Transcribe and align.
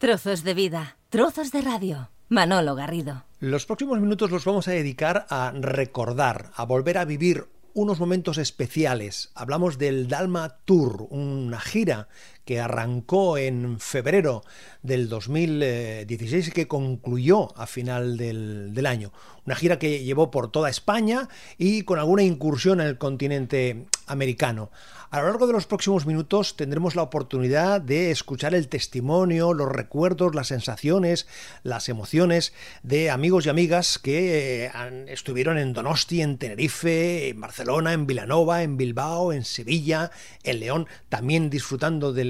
Trozos 0.00 0.44
de 0.44 0.54
vida, 0.54 0.96
trozos 1.10 1.52
de 1.52 1.60
radio. 1.60 2.08
Manolo 2.30 2.74
Garrido. 2.74 3.24
Los 3.38 3.66
próximos 3.66 4.00
minutos 4.00 4.30
los 4.30 4.46
vamos 4.46 4.66
a 4.66 4.70
dedicar 4.70 5.26
a 5.28 5.52
recordar, 5.54 6.52
a 6.54 6.64
volver 6.64 6.96
a 6.96 7.04
vivir 7.04 7.48
unos 7.74 8.00
momentos 8.00 8.38
especiales. 8.38 9.30
Hablamos 9.34 9.76
del 9.76 10.08
Dalma 10.08 10.56
Tour, 10.64 11.06
una 11.10 11.60
gira 11.60 12.08
que 12.44 12.60
arrancó 12.60 13.38
en 13.38 13.78
febrero 13.80 14.42
del 14.82 15.08
2016 15.08 16.48
y 16.48 16.50
que 16.52 16.68
concluyó 16.68 17.56
a 17.58 17.66
final 17.66 18.16
del, 18.16 18.72
del, 18.72 18.86
año. 18.86 19.12
Una 19.46 19.56
gira 19.56 19.78
que 19.78 20.02
llevó 20.02 20.30
por 20.30 20.50
toda 20.50 20.70
España 20.70 21.28
y 21.58 21.82
con 21.82 21.98
alguna 21.98 22.22
incursión 22.22 22.80
en 22.80 22.86
el 22.86 22.98
continente 22.98 23.86
americano. 24.06 24.70
A 25.12 25.18
lo 25.18 25.26
largo 25.26 25.48
de 25.48 25.52
los 25.52 25.66
próximos 25.66 26.06
minutos 26.06 26.54
tendremos 26.54 26.94
la 26.94 27.02
oportunidad 27.02 27.80
de 27.80 28.12
escuchar 28.12 28.54
el 28.54 28.68
testimonio, 28.68 29.54
los 29.54 29.68
recuerdos, 29.68 30.36
las 30.36 30.46
sensaciones, 30.46 31.26
las 31.64 31.88
emociones 31.88 32.52
de 32.84 33.10
amigos 33.10 33.44
y 33.44 33.48
amigas 33.48 33.98
que 33.98 34.66
eh, 34.66 34.70
estuvieron 35.08 35.58
en 35.58 35.72
Donosti, 35.72 36.22
en 36.22 36.38
Tenerife, 36.38 37.30
en 37.30 37.40
Barcelona, 37.40 37.92
en 37.92 38.06
Vilanova, 38.06 38.62
en 38.62 38.76
Bilbao, 38.76 39.32
en 39.32 39.44
Sevilla, 39.44 40.12
en 40.44 40.60
León, 40.60 40.86
también 41.08 41.50
disfrutando 41.50 42.12
del 42.12 42.29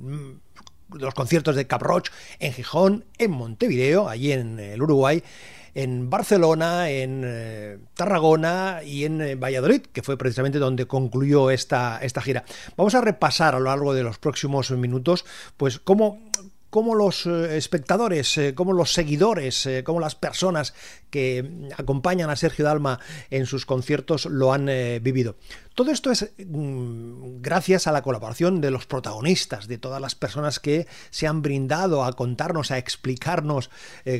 mm, 0.00 0.98
los 0.98 1.14
conciertos 1.14 1.56
de 1.56 1.66
Cap 1.66 1.82
Roche 1.82 2.12
en 2.38 2.52
Gijón, 2.52 3.04
en 3.18 3.30
Montevideo, 3.30 4.08
allí 4.08 4.32
en 4.32 4.58
el 4.58 4.82
Uruguay, 4.82 5.22
en 5.74 6.10
Barcelona, 6.10 6.90
en 6.90 7.22
eh, 7.24 7.78
Tarragona 7.94 8.80
y 8.84 9.04
en 9.04 9.20
eh, 9.20 9.34
Valladolid, 9.34 9.82
que 9.92 10.02
fue 10.02 10.16
precisamente 10.16 10.58
donde 10.58 10.86
concluyó 10.86 11.50
esta, 11.50 11.98
esta 12.02 12.20
gira. 12.20 12.44
Vamos 12.76 12.94
a 12.94 13.00
repasar 13.00 13.54
a 13.54 13.58
lo 13.58 13.66
largo 13.66 13.94
de 13.94 14.02
los 14.02 14.18
próximos 14.18 14.70
minutos, 14.70 15.24
pues 15.56 15.78
cómo 15.78 16.18
cómo 16.70 16.94
los 16.94 17.26
eh, 17.26 17.56
espectadores, 17.56 18.36
eh, 18.36 18.54
cómo 18.54 18.72
los 18.72 18.92
seguidores, 18.92 19.64
eh, 19.66 19.82
cómo 19.84 20.00
las 20.00 20.14
personas 20.14 20.74
que 21.10 21.68
acompañan 21.76 22.30
a 22.30 22.36
Sergio 22.36 22.64
Dalma 22.64 23.00
en 23.30 23.46
sus 23.46 23.64
conciertos 23.64 24.26
lo 24.26 24.52
han 24.52 24.66
vivido. 25.00 25.36
Todo 25.74 25.90
esto 25.90 26.10
es 26.10 26.32
mm, 26.36 27.40
gracias 27.40 27.86
a 27.86 27.92
la 27.92 28.02
colaboración 28.02 28.60
de 28.60 28.70
los 28.70 28.84
protagonistas, 28.84 29.68
de 29.68 29.78
todas 29.78 30.02
las 30.02 30.14
personas 30.14 30.60
que 30.60 30.86
se 31.10 31.26
han 31.26 31.40
brindado 31.40 32.04
a 32.04 32.12
contarnos, 32.12 32.70
a 32.70 32.78
explicarnos 32.78 33.70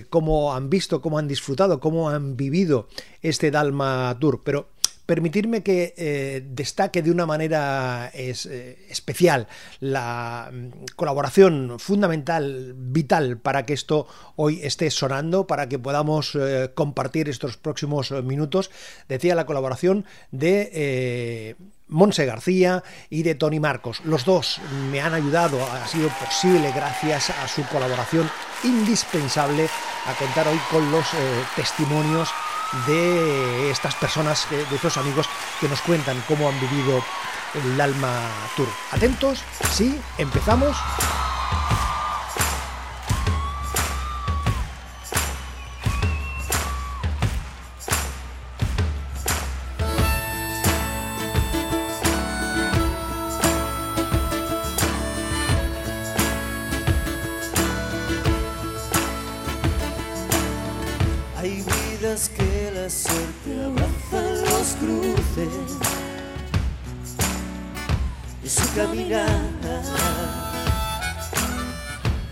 cómo 0.09 0.55
han 0.55 0.71
visto, 0.71 1.03
cómo 1.03 1.19
han 1.19 1.29
disfrutado, 1.29 1.81
cómo 1.81 2.09
han 2.09 2.37
vivido 2.37 2.89
este 3.21 3.51
Dalma 3.51 4.17
Tour. 4.19 4.43
Pero 4.43 4.71
permitirme 5.09 5.63
que 5.63 5.95
eh, 5.97 6.43
destaque 6.51 7.01
de 7.01 7.11
una 7.11 7.25
manera 7.25 8.11
eh, 8.13 8.87
especial 8.91 9.49
la 9.81 10.51
mm, 10.53 10.85
colaboración 10.97 11.79
fundamental, 11.79 12.75
vital, 12.77 13.39
para 13.39 13.65
que 13.65 13.73
esto 13.73 14.07
hoy 14.37 14.61
esté 14.63 14.91
sonando, 14.91 15.47
para 15.47 15.67
que 15.67 15.79
podamos 15.79 16.35
eh, 16.35 16.73
compartir 16.75 17.31
estos 17.31 17.57
próximos 17.57 18.11
minutos. 18.23 18.71
Decía 19.09 19.35
la 19.35 19.47
colaboración 19.47 20.05
de... 20.31 21.57
Monse 21.91 22.27
García 22.27 22.85
y 23.09 23.23
de 23.23 23.35
Tony 23.35 23.61
Marcos. 23.61 24.03
Los 24.05 24.27
dos 24.27 24.61
me 24.91 25.01
han 25.01 25.15
ayudado, 25.15 25.59
ha 25.73 25.89
sido 25.89 26.11
posible 26.23 26.71
gracias 26.73 27.31
a 27.31 27.49
su 27.49 27.67
colaboración 27.69 28.29
indispensable 28.63 29.71
a 30.05 30.13
contar 30.19 30.49
hoy 30.49 30.61
con 30.71 30.93
los 30.93 31.07
testimonios 31.57 32.29
de 32.87 33.71
estas 33.71 33.95
personas, 33.95 34.47
de 34.51 34.75
estos 34.75 34.97
amigos 34.97 35.29
que 35.61 35.69
nos 35.69 35.81
cuentan 35.81 36.23
cómo 36.29 36.49
han 36.49 36.61
vivido 36.61 37.03
el 37.55 37.81
Alma 37.81 38.29
Tour. 38.57 38.69
Atentos, 38.93 39.43
sí, 39.73 39.99
empezamos. 40.19 40.77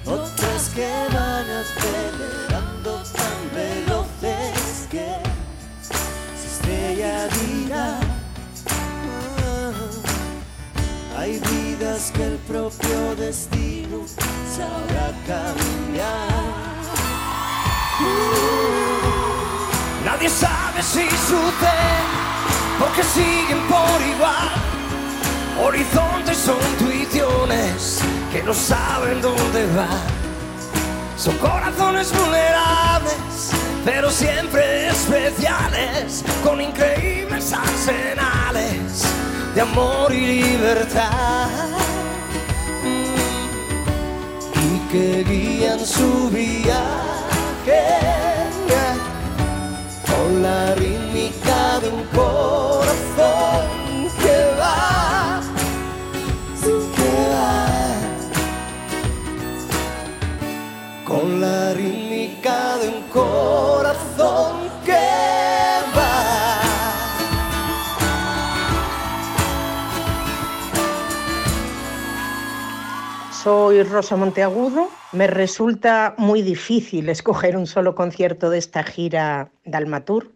otras 0.06 0.68
que 0.76 0.88
van 1.12 1.50
acelerando 1.50 3.02
tan 3.12 3.38
veloces 3.52 4.86
que 4.88 5.08
se 5.82 6.46
estrella 6.46 7.26
vida. 7.26 7.98
Ah, 8.70 9.72
hay 11.18 11.40
vidas 11.40 12.12
que 12.14 12.24
el 12.24 12.38
propio 12.46 13.16
destino 13.16 14.04
sabrá 14.56 15.10
cambiar. 15.26 16.28
Nadie 20.04 20.28
sabe 20.28 20.80
si 20.80 21.08
sucede, 21.10 22.04
porque 22.78 23.02
siguen 23.02 23.66
por 23.66 24.00
igual 24.00 24.75
Horizontes 25.62 26.36
son 26.36 26.56
intuiciones 26.72 28.00
que 28.30 28.42
no 28.42 28.52
saben 28.52 29.20
dónde 29.22 29.66
van. 29.74 30.26
Son 31.16 31.36
corazones 31.38 32.12
vulnerables, 32.12 33.50
pero 33.84 34.10
siempre 34.10 34.88
especiales, 34.88 36.24
con 36.44 36.60
increíbles 36.60 37.52
arsenales 37.52 39.02
de 39.54 39.60
amor 39.62 40.12
y 40.12 40.42
libertad. 40.42 41.48
Y 44.54 44.92
que 44.92 45.24
guían 45.24 45.80
su 45.80 46.28
viaje 46.28 46.76
con 50.06 50.42
la 50.42 50.74
rítmica 50.74 51.80
de 51.80 51.88
un 51.88 52.04
corazón. 52.14 53.35
Soy 73.46 73.84
Rosa 73.84 74.16
Monteagudo. 74.16 74.88
Me 75.12 75.28
resulta 75.28 76.16
muy 76.18 76.42
difícil 76.42 77.08
escoger 77.08 77.56
un 77.56 77.68
solo 77.68 77.94
concierto 77.94 78.50
de 78.50 78.58
esta 78.58 78.82
gira 78.82 79.52
Dalmatur, 79.64 80.32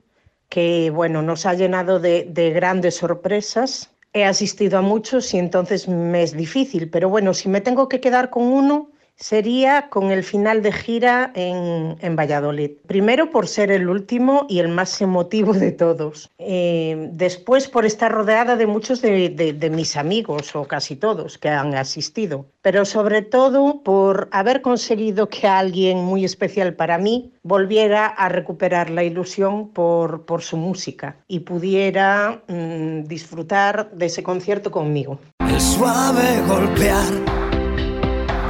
que 0.48 0.90
bueno, 0.90 1.20
nos 1.20 1.44
ha 1.44 1.54
llenado 1.54 1.98
de, 1.98 2.28
de 2.30 2.50
grandes 2.50 2.98
sorpresas. 2.98 3.90
He 4.12 4.24
asistido 4.24 4.78
a 4.78 4.82
muchos 4.82 5.34
y 5.34 5.38
entonces 5.38 5.88
me 5.88 6.22
es 6.22 6.36
difícil, 6.36 6.88
pero 6.88 7.08
bueno, 7.08 7.34
si 7.34 7.48
me 7.48 7.60
tengo 7.60 7.88
que 7.88 7.98
quedar 7.98 8.30
con 8.30 8.44
uno, 8.44 8.92
sería 9.20 9.88
con 9.90 10.10
el 10.10 10.24
final 10.24 10.62
de 10.62 10.72
gira 10.72 11.30
en, 11.34 11.96
en, 12.00 12.16
Valladolid. 12.16 12.72
Primero 12.86 13.30
por 13.30 13.46
ser 13.46 13.70
el 13.70 13.88
último 13.88 14.46
y 14.48 14.58
el 14.58 14.68
más 14.68 15.00
emotivo 15.00 15.52
de 15.52 15.72
todos. 15.72 16.30
Eh, 16.38 17.10
después 17.12 17.68
por 17.68 17.84
estar 17.84 18.10
rodeada 18.10 18.56
de 18.56 18.66
muchos 18.66 19.02
de, 19.02 19.28
de, 19.28 19.70
mis 19.70 19.96
amigos, 19.96 20.56
o 20.56 20.64
casi 20.64 20.96
todos, 20.96 21.36
que 21.36 21.50
han 21.50 21.74
asistido. 21.74 22.46
Pero 22.62 22.84
sobre 22.84 23.22
todo 23.22 23.82
por 23.82 24.28
haber 24.32 24.62
conseguido 24.62 25.28
que 25.28 25.46
alguien 25.46 25.98
muy 25.98 26.24
especial 26.24 26.74
para 26.74 26.98
mí 26.98 27.30
volviera 27.42 28.06
a 28.06 28.28
recuperar 28.30 28.88
la 28.90 29.04
ilusión 29.04 29.68
por, 29.68 30.24
por 30.24 30.42
su 30.42 30.56
música 30.56 31.16
y 31.28 31.40
pudiera 31.40 32.42
mmm, 32.48 33.02
disfrutar 33.04 33.90
de 33.92 34.06
ese 34.06 34.22
concierto 34.22 34.70
conmigo. 34.70 35.18
El 35.40 35.60
suave 35.60 36.40
golpear 36.46 37.49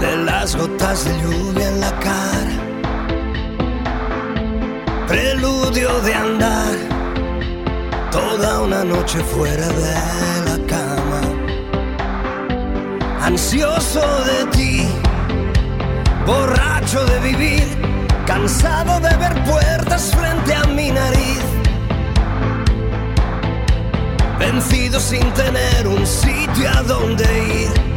de 0.01 0.17
las 0.17 0.57
gotas 0.57 1.05
de 1.05 1.13
lluvia 1.21 1.69
en 1.69 1.81
la 1.81 1.93
cara, 2.01 2.57
preludio 5.07 6.01
de 6.01 6.15
andar 6.15 6.75
toda 8.11 8.63
una 8.63 8.83
noche 8.83 9.19
fuera 9.21 9.69
de 9.69 9.95
la 10.47 10.67
cama, 10.67 11.21
ansioso 13.21 14.01
de 14.25 14.47
ti, 14.57 14.89
borracho 16.27 17.05
de 17.05 17.21
vivir, 17.21 17.65
cansado 18.27 19.01
de 19.01 19.15
ver 19.17 19.45
puertas 19.45 20.15
frente 20.15 20.55
a 20.55 20.65
mi 20.65 20.91
nariz. 20.91 21.45
Vencido 24.39 24.99
sin 24.99 25.31
tener 25.35 25.87
un 25.87 26.07
sitio 26.07 26.71
a 26.71 26.83
donde 26.83 27.25
ir 27.65 27.90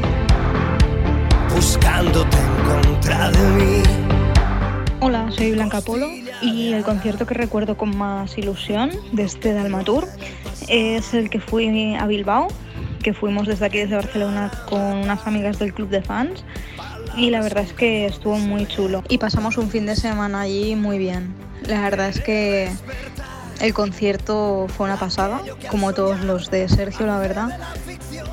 buscándote 1.64 2.38
en 2.38 2.84
contra 2.84 3.32
de 3.32 3.48
mí. 3.48 3.84
Blanca 5.52 5.80
Polo 5.82 6.10
y 6.42 6.74
el 6.74 6.84
concierto 6.84 7.26
que 7.26 7.34
recuerdo 7.34 7.78
con 7.78 7.98
más 7.98 8.38
ilusión 8.38 8.92
de 9.14 9.24
este 9.24 9.54
Dalmatur 9.54 10.06
es 10.68 11.14
el 11.14 11.30
que 11.30 11.40
fui 11.40 11.96
a 11.96 12.06
Bilbao, 12.06 12.48
que 13.02 13.14
fuimos 13.14 13.48
desde 13.48 13.66
aquí, 13.66 13.78
desde 13.78 13.96
Barcelona, 13.96 14.52
con 14.70 14.82
unas 14.82 15.26
amigas 15.26 15.58
del 15.60 15.74
club 15.74 15.90
de 15.90 16.02
fans 16.02 16.44
y 17.16 17.30
la 17.30 17.42
verdad 17.42 17.64
es 17.64 17.74
que 17.74 18.06
estuvo 18.06 18.38
muy 18.38 18.66
chulo 18.68 19.04
y 19.08 19.18
pasamos 19.18 19.58
un 19.58 19.70
fin 19.70 19.86
de 19.86 19.96
semana 19.96 20.42
allí 20.42 20.76
muy 20.76 20.98
bien. 20.98 21.34
La 21.66 21.82
verdad 21.82 22.10
es 22.10 22.20
que 22.20 22.70
el 23.62 23.74
concierto 23.74 24.68
fue 24.76 24.88
una 24.88 24.98
pasada, 24.98 25.42
como 25.70 25.94
todos 25.94 26.20
los 26.22 26.52
de 26.52 26.68
Sergio, 26.68 27.06
la 27.06 27.20
verdad. 27.20 27.58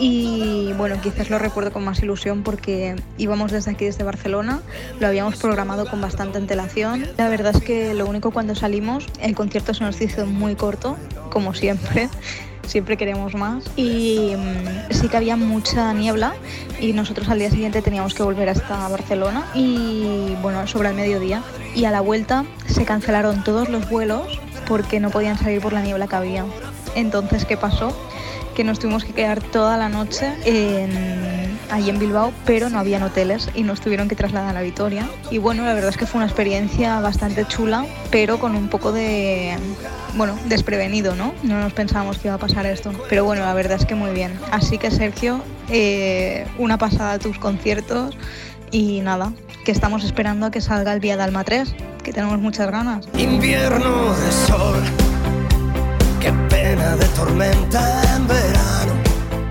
Y 0.01 0.73
bueno, 0.79 0.97
quizás 1.03 1.29
lo 1.29 1.39
recuerdo 1.39 1.73
con 1.73 1.85
más 1.85 2.03
ilusión 2.03 2.43
porque 2.43 2.97
íbamos 3.19 3.53
desde 3.53 3.71
aquí, 3.71 3.85
desde 3.85 4.03
Barcelona, 4.03 4.61
lo 4.99 5.07
habíamos 5.07 5.37
programado 5.37 5.85
con 5.85 6.01
bastante 6.01 6.39
antelación. 6.39 7.07
La 7.19 7.29
verdad 7.29 7.55
es 7.55 7.63
que 7.63 7.93
lo 7.93 8.07
único 8.07 8.31
cuando 8.31 8.55
salimos, 8.55 9.07
el 9.21 9.35
concierto 9.35 9.75
se 9.75 9.85
nos 9.85 10.01
hizo 10.01 10.25
muy 10.25 10.55
corto, 10.55 10.97
como 11.31 11.53
siempre 11.53 12.09
siempre 12.67 12.97
queremos 12.97 13.35
más. 13.35 13.65
Y 13.77 14.33
mm, 14.37 14.93
sí 14.93 15.09
que 15.09 15.17
había 15.19 15.37
mucha 15.37 15.93
niebla 15.93 16.35
y 16.81 16.95
nosotros 16.95 17.29
al 17.29 17.39
día 17.39 17.51
siguiente 17.51 17.83
teníamos 17.83 18.15
que 18.15 18.23
volver 18.23 18.49
hasta 18.49 18.89
Barcelona 18.89 19.45
y 19.55 20.35
bueno, 20.41 20.67
sobre 20.67 20.89
el 20.89 20.95
mediodía. 20.95 21.43
Y 21.75 21.85
a 21.85 21.91
la 21.91 22.01
vuelta 22.01 22.47
se 22.67 22.87
cancelaron 22.87 23.45
todos 23.45 23.69
los 23.69 23.91
vuelos 23.91 24.41
porque 24.67 24.99
no 24.99 25.11
podían 25.11 25.37
salir 25.37 25.61
por 25.61 25.75
la 25.75 25.83
niebla 25.83 26.07
que 26.07 26.17
había. 26.17 26.47
Entonces, 26.95 27.45
¿qué 27.45 27.57
pasó? 27.57 27.95
Que 28.55 28.65
nos 28.65 28.79
tuvimos 28.79 29.05
que 29.05 29.13
quedar 29.13 29.41
toda 29.41 29.77
la 29.77 29.89
noche 29.89 30.35
en, 30.45 31.59
allí 31.71 31.91
en 31.91 31.99
Bilbao, 31.99 32.33
pero 32.45 32.69
no 32.69 32.79
habían 32.79 33.03
hoteles 33.03 33.49
y 33.55 33.63
nos 33.63 33.81
tuvieron 33.81 34.09
que 34.09 34.17
trasladar 34.17 34.57
a 34.57 34.63
Vitoria. 34.63 35.09
Y 35.31 35.39
bueno, 35.39 35.65
la 35.65 35.75
verdad 35.75 35.91
es 35.91 35.97
que 35.97 36.07
fue 36.07 36.19
una 36.19 36.27
experiencia 36.27 37.01
bastante 37.01 37.47
chula, 37.47 37.87
pero 38.11 38.39
con 38.39 38.57
un 38.57 38.69
poco 38.69 38.93
de, 38.93 39.57
bueno, 40.15 40.39
desprevenido, 40.47 41.15
¿no? 41.15 41.33
No 41.43 41.61
nos 41.61 41.73
pensábamos 41.73 42.19
que 42.19 42.29
iba 42.29 42.35
a 42.35 42.39
pasar 42.39 42.67
esto. 42.67 42.93
Pero 43.09 43.25
bueno, 43.25 43.43
la 43.43 43.55
verdad 43.55 43.79
es 43.79 43.87
que 43.87 43.95
muy 43.95 44.11
bien. 44.11 44.39
Así 44.51 44.79
que 44.79 44.91
Sergio, 44.91 45.43
eh, 45.69 46.47
una 46.59 46.79
pasada 46.79 47.13
a 47.13 47.19
tus 47.19 47.39
conciertos 47.39 48.17
y 48.71 49.01
nada, 49.01 49.33
que 49.65 49.73
estamos 49.73 50.05
esperando 50.05 50.47
a 50.47 50.51
que 50.51 50.61
salga 50.61 50.93
el 50.93 51.01
Vía 51.01 51.17
Dalma 51.17 51.45
3, 51.45 51.75
que 52.03 52.13
tenemos 52.13 52.39
muchas 52.39 52.71
ganas. 52.71 53.07
Invierno 53.17 54.15
de 54.15 54.33
sol, 54.33 54.83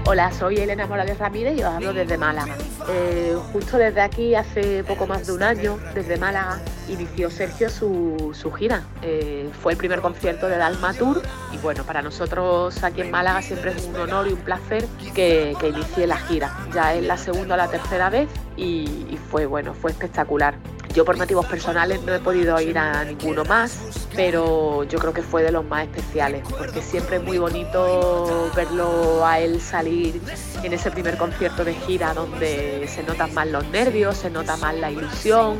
Hola, 0.05 0.31
soy 0.31 0.55
Elena 0.55 0.87
Morales 0.87 1.17
Ramírez 1.17 1.57
y 1.57 1.63
os 1.63 1.65
hablo 1.65 1.91
desde 1.91 2.17
Málaga. 2.17 2.55
Eh, 2.89 3.35
justo 3.51 3.77
desde 3.77 3.99
aquí, 3.99 4.35
hace 4.35 4.85
poco 4.85 5.05
más 5.05 5.27
de 5.27 5.33
un 5.33 5.43
año, 5.43 5.77
desde 5.93 6.17
Málaga, 6.17 6.61
inició 6.87 7.29
Sergio 7.29 7.69
su, 7.69 8.53
gira. 8.57 8.83
Eh, 9.01 9.49
fue 9.61 9.73
el 9.73 9.77
primer 9.77 9.99
concierto 9.99 10.47
de 10.47 10.55
Dalma 10.55 10.93
Tour 10.93 11.21
y 11.51 11.57
bueno, 11.57 11.83
para 11.83 12.01
nosotros 12.01 12.81
aquí 12.83 13.01
en 13.01 13.11
Málaga 13.11 13.41
siempre 13.41 13.71
es 13.71 13.85
un 13.85 13.97
honor 13.97 14.27
y 14.29 14.33
un 14.33 14.39
placer 14.39 14.85
que, 15.13 15.57
inicie 15.61 16.07
la 16.07 16.17
gira. 16.17 16.57
Ya 16.73 16.93
es 16.93 17.03
la 17.03 17.17
segunda 17.17 17.55
o 17.55 17.57
la 17.57 17.67
tercera 17.67 18.09
vez 18.09 18.29
y 18.55 19.19
fue 19.29 19.45
bueno, 19.45 19.73
fue 19.73 19.91
espectacular. 19.91 20.55
Yo 20.93 21.05
por 21.05 21.17
motivos 21.17 21.45
personales 21.45 22.01
no 22.03 22.13
he 22.13 22.19
podido 22.19 22.59
ir 22.59 22.77
a 22.77 23.03
ninguno 23.05 23.45
más, 23.45 23.77
pero 24.15 24.83
yo 24.85 24.97
creo 24.97 25.13
que 25.13 25.21
fue 25.21 25.43
de 25.43 25.51
los 25.51 25.63
más 25.63 25.83
especiales, 25.83 26.43
porque 26.57 26.81
siempre 26.81 27.17
es 27.17 27.23
muy 27.23 27.37
bonito 27.37 28.49
verlo 28.55 29.25
a 29.25 29.39
él 29.39 29.61
salir 29.61 30.19
en 30.63 30.73
ese 30.73 30.89
primer 30.89 31.17
concierto 31.17 31.63
de 31.63 31.75
gira 31.75 32.13
donde 32.13 32.87
se 32.87 33.03
notan 33.03 33.33
más 33.33 33.47
los 33.47 33.65
nervios, 33.67 34.17
se 34.17 34.31
nota 34.31 34.57
más 34.57 34.75
la 34.75 34.89
ilusión, 34.89 35.59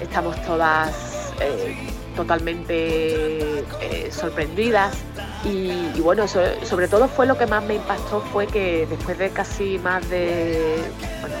estamos 0.00 0.40
todas 0.42 0.92
eh, 1.40 1.76
totalmente 2.16 3.60
eh, 3.80 4.10
sorprendidas. 4.10 4.96
Y, 5.44 6.00
bueno, 6.00 6.26
sobre 6.26 6.88
todo 6.88 7.06
fue 7.06 7.26
lo 7.26 7.38
que 7.38 7.46
más 7.46 7.62
me 7.62 7.76
impactó 7.76 8.20
fue 8.32 8.48
que 8.48 8.86
después 8.90 9.16
de 9.18 9.30
casi 9.30 9.78
más 9.78 10.08
de, 10.10 10.78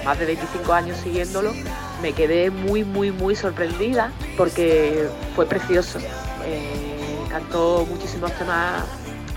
más 0.04 0.16
de 0.20 0.26
25 0.26 0.72
años 0.72 0.96
siguiéndolo, 0.98 1.52
me 2.02 2.12
quedé 2.12 2.50
muy, 2.50 2.84
muy, 2.84 3.10
muy 3.10 3.34
sorprendida 3.34 4.12
porque 4.36 5.08
fue 5.34 5.46
precioso. 5.46 5.98
Eh, 6.44 7.18
cantó 7.28 7.86
muchísimos 7.88 8.32
temas 8.32 8.84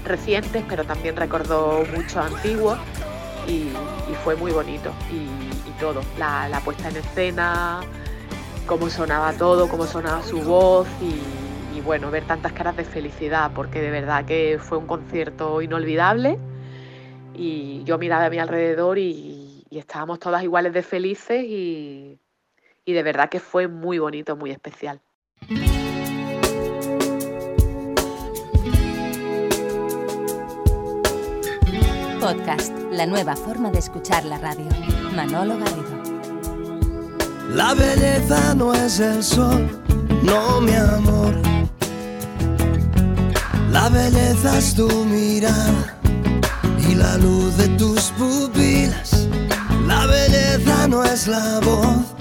recientes, 0.06 0.64
pero 0.68 0.84
también 0.84 1.16
recordó 1.16 1.84
muchos 1.96 2.18
antiguos 2.18 2.78
y, 3.48 3.70
fue 4.24 4.36
muy 4.36 4.52
bonito. 4.52 4.92
Y, 5.12 5.52
todo, 5.80 6.02
la, 6.20 6.62
puesta 6.64 6.90
en 6.90 6.98
escena, 6.98 7.80
cómo 8.68 8.88
sonaba 8.88 9.34
todo, 9.34 9.68
cómo 9.68 9.88
sonaba 9.88 10.22
su 10.22 10.40
voz 10.44 10.88
y, 11.02 11.82
bueno, 11.82 12.12
ver 12.12 12.24
tantas 12.26 12.54
caras 12.54 12.78
de 12.78 12.84
felicidad, 12.84 13.52
porque 13.56 13.82
de 13.82 13.90
verdad 13.90 14.26
que 14.26 14.60
fue 14.62 14.78
un 14.78 14.86
concierto 14.86 15.60
inolvidable 15.60 16.38
y 17.34 17.84
yo 17.84 17.98
miraba 17.98 18.26
a 18.26 18.30
mi 18.30 18.38
alrededor 18.38 19.00
y 19.00 19.66
estábamos 19.72 20.20
todas 20.20 20.44
iguales 20.44 20.72
de 20.74 20.84
felices 20.84 21.44
y, 21.44 22.21
y 22.86 22.94
de 22.94 23.04
verdad 23.04 23.30
que 23.30 23.40
fue 23.40 23.68
muy 23.68 24.00
bonito, 24.00 24.36
muy 24.36 24.52
especial. 24.52 25.02
Podcast, 32.20 32.72
la 32.92 33.06
nueva 33.06 33.36
forma 33.36 33.72
de 33.72 33.80
escuchar 33.80 34.26
la 34.26 34.38
radio. 34.38 34.68
Manolo 35.16 35.58
Garrido. 35.58 36.02
La 37.50 37.74
belleza 37.74 38.54
no 38.56 38.74
es 38.74 39.00
el 39.00 39.24
sol, 39.24 39.68
no 40.24 40.62
mi 40.62 40.74
amor. 40.74 41.34
La 43.72 43.90
belleza 43.90 44.58
es 44.58 44.76
tu 44.76 44.88
mirada 45.06 46.00
y 46.88 46.96
la 46.96 47.18
luz 47.18 47.58
de 47.58 47.68
tus 47.70 48.12
pupilas. 48.12 49.28
La 49.88 50.06
belleza 50.06 50.31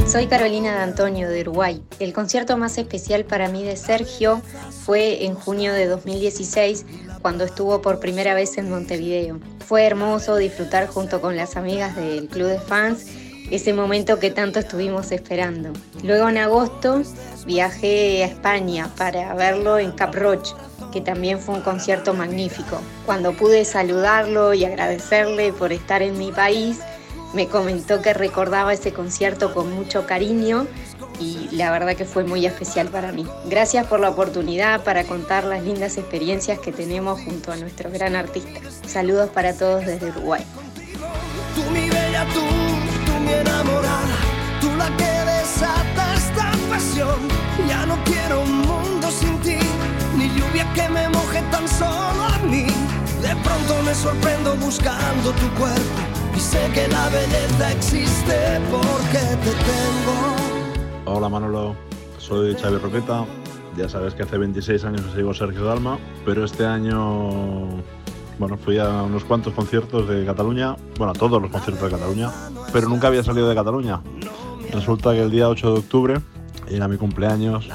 soy 0.06 0.28
Carolina 0.28 0.76
de 0.76 0.82
Antonio 0.82 1.28
de 1.28 1.40
Uruguay. 1.40 1.82
El 1.98 2.12
concierto 2.12 2.56
más 2.56 2.78
especial 2.78 3.24
para 3.24 3.48
mí 3.48 3.64
de 3.64 3.76
Sergio 3.76 4.42
fue 4.84 5.24
en 5.24 5.34
junio 5.34 5.72
de 5.72 5.86
2016 5.86 6.86
cuando 7.20 7.42
estuvo 7.42 7.82
por 7.82 7.98
primera 7.98 8.32
vez 8.34 8.58
en 8.58 8.70
Montevideo. 8.70 9.40
Fue 9.66 9.84
hermoso 9.84 10.36
disfrutar 10.36 10.86
junto 10.86 11.20
con 11.20 11.36
las 11.36 11.56
amigas 11.56 11.96
del 11.96 12.28
club 12.28 12.46
de 12.46 12.60
fans 12.60 13.06
ese 13.50 13.72
momento 13.72 14.20
que 14.20 14.30
tanto 14.30 14.60
estuvimos 14.60 15.10
esperando. 15.10 15.72
Luego 16.04 16.28
en 16.28 16.38
agosto 16.38 17.02
viajé 17.46 18.22
a 18.22 18.28
España 18.28 18.88
para 18.96 19.34
verlo 19.34 19.80
en 19.80 19.90
Cap 19.90 20.14
Roche, 20.14 20.54
que 20.92 21.00
también 21.00 21.40
fue 21.40 21.56
un 21.56 21.62
concierto 21.62 22.14
magnífico. 22.14 22.80
Cuando 23.04 23.32
pude 23.32 23.64
saludarlo 23.64 24.54
y 24.54 24.64
agradecerle 24.64 25.52
por 25.52 25.72
estar 25.72 26.02
en 26.02 26.16
mi 26.18 26.30
país, 26.30 26.78
me 27.32 27.46
comentó 27.46 28.02
que 28.02 28.12
recordaba 28.12 28.72
ese 28.72 28.92
concierto 28.92 29.54
con 29.54 29.72
mucho 29.72 30.06
cariño 30.06 30.66
y 31.20 31.48
la 31.52 31.70
verdad 31.70 31.94
que 31.94 32.04
fue 32.04 32.24
muy 32.24 32.46
especial 32.46 32.88
para 32.88 33.12
mí. 33.12 33.26
Gracias 33.46 33.86
por 33.86 34.00
la 34.00 34.10
oportunidad 34.10 34.82
para 34.82 35.04
contar 35.04 35.44
las 35.44 35.62
lindas 35.62 35.96
experiencias 35.98 36.58
que 36.58 36.72
tenemos 36.72 37.20
junto 37.20 37.52
a 37.52 37.56
nuestro 37.56 37.90
gran 37.90 38.16
artista. 38.16 38.60
Saludos 38.86 39.30
para 39.30 39.54
todos 39.54 39.84
desde 39.86 40.08
Uruguay. 40.10 40.44
Ya 47.68 47.86
no 47.86 48.02
quiero 48.04 48.40
un 48.40 48.58
mundo 48.58 49.10
sin 49.10 49.38
ti, 49.42 49.58
ni 50.16 50.28
lluvia 50.28 50.66
que 50.74 50.88
me 50.88 51.08
moje 51.10 51.42
tan 51.50 51.68
solo 51.68 52.24
a 52.24 52.38
mí. 52.38 52.66
De 53.20 53.36
pronto 53.44 53.82
me 53.84 53.94
sorprendo 53.94 54.56
buscando 54.56 55.30
tu 55.32 55.48
cuerpo 55.54 56.09
sé 56.40 56.70
que 56.72 56.88
la 56.88 57.08
belleza 57.10 57.72
existe 57.72 58.60
porque 58.70 59.18
te 59.44 59.52
tengo. 59.68 60.16
Hola 61.04 61.28
Manolo, 61.28 61.76
soy 62.18 62.54
Xavi 62.54 62.78
Roqueta. 62.78 63.26
Ya 63.76 63.88
sabes 63.88 64.14
que 64.14 64.22
hace 64.22 64.38
26 64.38 64.84
años 64.84 65.02
que 65.02 65.16
sigo 65.16 65.34
Sergio 65.34 65.64
Dalma, 65.64 65.98
pero 66.24 66.44
este 66.44 66.66
año 66.66 67.68
bueno, 68.38 68.56
fui 68.56 68.78
a 68.78 69.02
unos 69.02 69.24
cuantos 69.24 69.52
conciertos 69.52 70.08
de 70.08 70.24
Cataluña, 70.24 70.74
bueno, 70.96 71.12
a 71.12 71.14
todos 71.14 71.42
los 71.42 71.50
conciertos 71.50 71.84
de 71.84 71.96
Cataluña, 71.96 72.30
pero 72.72 72.88
nunca 72.88 73.08
había 73.08 73.22
salido 73.22 73.48
de 73.48 73.54
Cataluña. 73.54 74.00
Resulta 74.72 75.12
que 75.12 75.22
el 75.22 75.30
día 75.30 75.48
8 75.48 75.72
de 75.74 75.78
octubre 75.78 76.20
era 76.68 76.88
mi 76.88 76.96
cumpleaños 76.96 77.68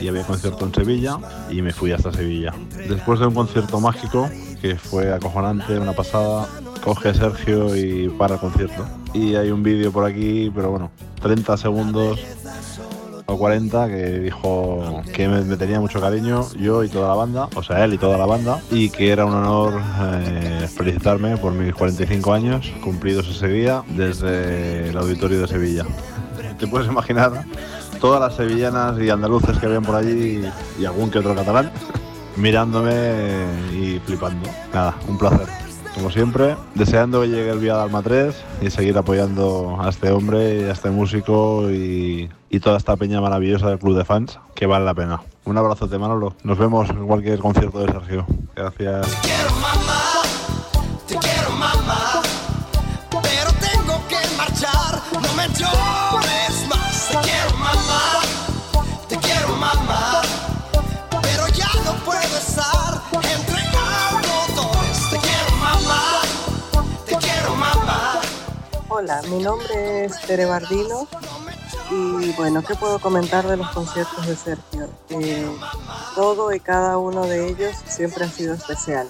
y 0.00 0.08
había 0.08 0.22
concierto 0.22 0.64
en 0.64 0.74
Sevilla 0.74 1.18
y 1.50 1.60
me 1.60 1.72
fui 1.72 1.92
hasta 1.92 2.12
Sevilla. 2.12 2.54
Después 2.88 3.20
de 3.20 3.26
un 3.26 3.34
concierto 3.34 3.78
mágico 3.78 4.30
que 4.60 4.76
fue 4.76 5.12
acojonante, 5.12 5.78
una 5.78 5.92
pasada, 5.92 6.48
coge 6.82 7.14
Sergio 7.14 7.76
y 7.76 8.08
para 8.08 8.34
el 8.34 8.40
concierto. 8.40 8.86
Y 9.12 9.34
hay 9.34 9.50
un 9.50 9.62
vídeo 9.62 9.92
por 9.92 10.04
aquí, 10.04 10.50
pero 10.54 10.70
bueno, 10.70 10.90
30 11.22 11.56
segundos 11.56 12.20
o 13.26 13.36
40 13.36 13.88
que 13.88 14.18
dijo 14.20 15.02
que 15.12 15.28
me, 15.28 15.56
tenía 15.56 15.80
mucho 15.80 16.00
cariño 16.00 16.46
yo 16.58 16.84
y 16.84 16.88
toda 16.88 17.08
la 17.08 17.14
banda, 17.14 17.48
o 17.56 17.62
sea, 17.62 17.84
él 17.84 17.94
y 17.94 17.98
toda 17.98 18.16
la 18.16 18.26
banda, 18.26 18.60
y 18.70 18.90
que 18.90 19.10
era 19.10 19.24
un 19.24 19.34
honor 19.34 19.80
eh, 20.00 20.68
felicitarme 20.72 21.36
por 21.36 21.52
mis 21.52 21.74
45 21.74 22.32
años 22.32 22.72
cumplidos 22.82 23.28
ese 23.28 23.48
día 23.48 23.82
desde 23.88 24.90
el 24.90 24.96
auditorio 24.96 25.40
de 25.40 25.48
Sevilla. 25.48 25.84
te 26.58 26.66
puedes 26.68 26.88
imaginar 26.88 27.44
todas 28.00 28.20
las 28.20 28.36
sevillanas 28.36 29.00
y 29.00 29.10
andaluces 29.10 29.58
que 29.58 29.66
habían 29.66 29.82
por 29.82 29.96
allí 29.96 30.44
y 30.78 30.84
algún 30.84 31.10
que 31.10 31.18
otro 31.18 31.34
catalán 31.34 31.72
mirándome 32.36 33.46
y 33.72 34.00
flipando. 34.04 34.48
Nada, 34.72 34.94
un 35.08 35.18
placer. 35.18 35.46
Como 35.94 36.10
siempre, 36.10 36.56
deseando 36.74 37.22
que 37.22 37.28
llegue 37.28 37.50
el 37.50 37.58
Vía 37.58 37.74
Dalma 37.76 38.02
3 38.02 38.34
y 38.60 38.70
seguir 38.70 38.98
apoyando 38.98 39.78
a 39.80 39.88
este 39.88 40.10
hombre 40.10 40.60
y 40.60 40.64
a 40.64 40.72
este 40.72 40.90
músico 40.90 41.70
y, 41.70 42.28
y 42.50 42.60
toda 42.60 42.76
esta 42.76 42.96
peña 42.96 43.22
maravillosa 43.22 43.70
del 43.70 43.78
club 43.78 43.96
de 43.96 44.04
fans 44.04 44.38
que 44.54 44.66
vale 44.66 44.84
la 44.84 44.94
pena. 44.94 45.22
Un 45.46 45.56
abrazo 45.56 45.86
de 45.86 45.98
Manolo. 45.98 46.34
Nos 46.42 46.58
vemos 46.58 46.90
en 46.90 47.06
cualquier 47.06 47.38
concierto 47.38 47.78
de 47.78 47.90
Sergio. 47.90 48.26
Gracias. 48.54 49.06
Te 51.06 51.16
quiero 51.16 51.50
mamá, 51.52 52.22
pero 53.10 53.50
tengo 53.60 54.02
que 54.08 54.36
marchar. 54.36 55.00
No 55.14 55.32
me 55.34 55.48
llores 55.54 55.95
Hola, 68.98 69.20
mi 69.28 69.42
nombre 69.42 70.06
es 70.06 70.18
Tere 70.22 70.46
Bardino 70.46 71.06
y 71.90 72.32
bueno, 72.32 72.62
¿qué 72.62 72.74
puedo 72.76 72.98
comentar 72.98 73.46
de 73.46 73.58
los 73.58 73.68
conciertos 73.72 74.26
de 74.26 74.34
Sergio? 74.34 74.88
Eh, 75.10 75.46
todo 76.14 76.50
y 76.54 76.60
cada 76.60 76.96
uno 76.96 77.26
de 77.26 77.46
ellos 77.46 77.76
siempre 77.86 78.24
ha 78.24 78.30
sido 78.30 78.54
especial 78.54 79.06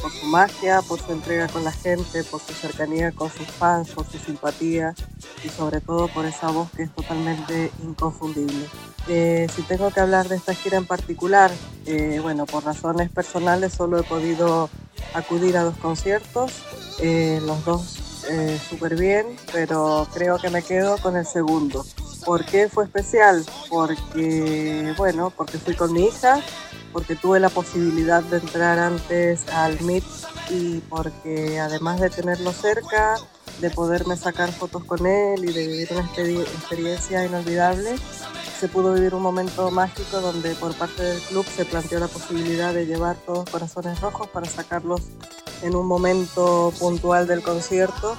por 0.00 0.10
su 0.10 0.26
magia, 0.26 0.82
por 0.82 1.00
su 1.00 1.12
entrega 1.12 1.46
con 1.46 1.62
la 1.62 1.70
gente, 1.70 2.24
por 2.24 2.40
su 2.40 2.52
cercanía 2.52 3.12
con 3.12 3.30
sus 3.30 3.46
fans, 3.46 3.90
por 3.90 4.10
su 4.10 4.18
simpatía 4.18 4.92
y 5.44 5.48
sobre 5.50 5.80
todo 5.80 6.08
por 6.08 6.24
esa 6.24 6.50
voz 6.50 6.68
que 6.72 6.82
es 6.82 6.92
totalmente 6.92 7.70
inconfundible. 7.84 8.66
Eh, 9.06 9.46
si 9.54 9.62
tengo 9.62 9.92
que 9.92 10.00
hablar 10.00 10.28
de 10.28 10.34
esta 10.34 10.52
gira 10.52 10.78
en 10.78 10.86
particular, 10.86 11.52
eh, 11.86 12.18
bueno, 12.20 12.44
por 12.44 12.64
razones 12.64 13.08
personales 13.08 13.72
solo 13.72 14.00
he 14.00 14.02
podido 14.02 14.68
acudir 15.14 15.56
a 15.58 15.62
dos 15.62 15.76
conciertos, 15.76 16.64
los 17.00 17.64
dos 17.64 18.11
súper 18.68 18.96
bien, 18.96 19.26
pero 19.52 20.06
creo 20.12 20.38
que 20.38 20.50
me 20.50 20.62
quedo 20.62 20.98
con 20.98 21.16
el 21.16 21.26
segundo. 21.26 21.84
¿Por 22.24 22.44
qué 22.44 22.68
fue 22.68 22.84
especial? 22.84 23.44
Porque, 23.68 24.94
bueno, 24.96 25.32
porque 25.36 25.58
fui 25.58 25.74
con 25.74 25.92
mi 25.92 26.06
hija, 26.06 26.40
porque 26.92 27.16
tuve 27.16 27.40
la 27.40 27.48
posibilidad 27.48 28.22
de 28.22 28.36
entrar 28.38 28.78
antes 28.78 29.48
al 29.48 29.80
MIT 29.80 30.04
y 30.50 30.78
porque 30.88 31.58
además 31.58 32.00
de 32.00 32.10
tenerlo 32.10 32.52
cerca, 32.52 33.16
de 33.60 33.70
poderme 33.70 34.16
sacar 34.16 34.52
fotos 34.52 34.84
con 34.84 35.06
él 35.06 35.44
y 35.44 35.52
de 35.52 35.66
vivir 35.66 35.88
una 35.92 36.00
experiencia 36.00 37.24
inolvidable, 37.24 37.96
se 38.62 38.68
pudo 38.68 38.94
vivir 38.94 39.14
un 39.14 39.22
momento 39.22 39.70
mágico 39.72 40.20
donde 40.20 40.54
por 40.54 40.74
parte 40.74 41.02
del 41.02 41.20
club 41.22 41.44
se 41.44 41.64
planteó 41.64 41.98
la 41.98 42.06
posibilidad 42.06 42.72
de 42.72 42.86
llevar 42.86 43.16
todos 43.16 43.50
corazones 43.50 44.00
rojos 44.00 44.28
para 44.28 44.46
sacarlos 44.46 45.02
en 45.62 45.74
un 45.74 45.86
momento 45.86 46.72
puntual 46.78 47.26
del 47.26 47.42
concierto. 47.42 48.16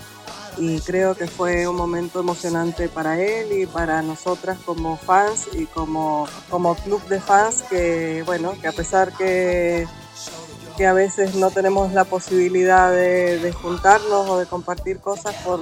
Y 0.57 0.81
creo 0.81 1.15
que 1.15 1.27
fue 1.27 1.67
un 1.67 1.75
momento 1.75 2.19
emocionante 2.19 2.87
para 2.87 3.19
él 3.19 3.53
y 3.53 3.65
para 3.65 4.01
nosotras 4.01 4.57
como 4.65 4.97
fans 4.97 5.47
y 5.53 5.65
como, 5.65 6.27
como 6.49 6.75
club 6.75 7.01
de 7.07 7.19
fans 7.19 7.63
que, 7.69 8.21
bueno, 8.25 8.53
que 8.61 8.67
a 8.67 8.71
pesar 8.71 9.13
que, 9.13 9.87
que 10.77 10.87
a 10.87 10.93
veces 10.93 11.35
no 11.35 11.51
tenemos 11.51 11.93
la 11.93 12.03
posibilidad 12.03 12.91
de, 12.91 13.53
juntarnos 13.61 14.29
o 14.29 14.37
de 14.37 14.45
compartir 14.45 14.99
cosas 14.99 15.35
por, 15.43 15.59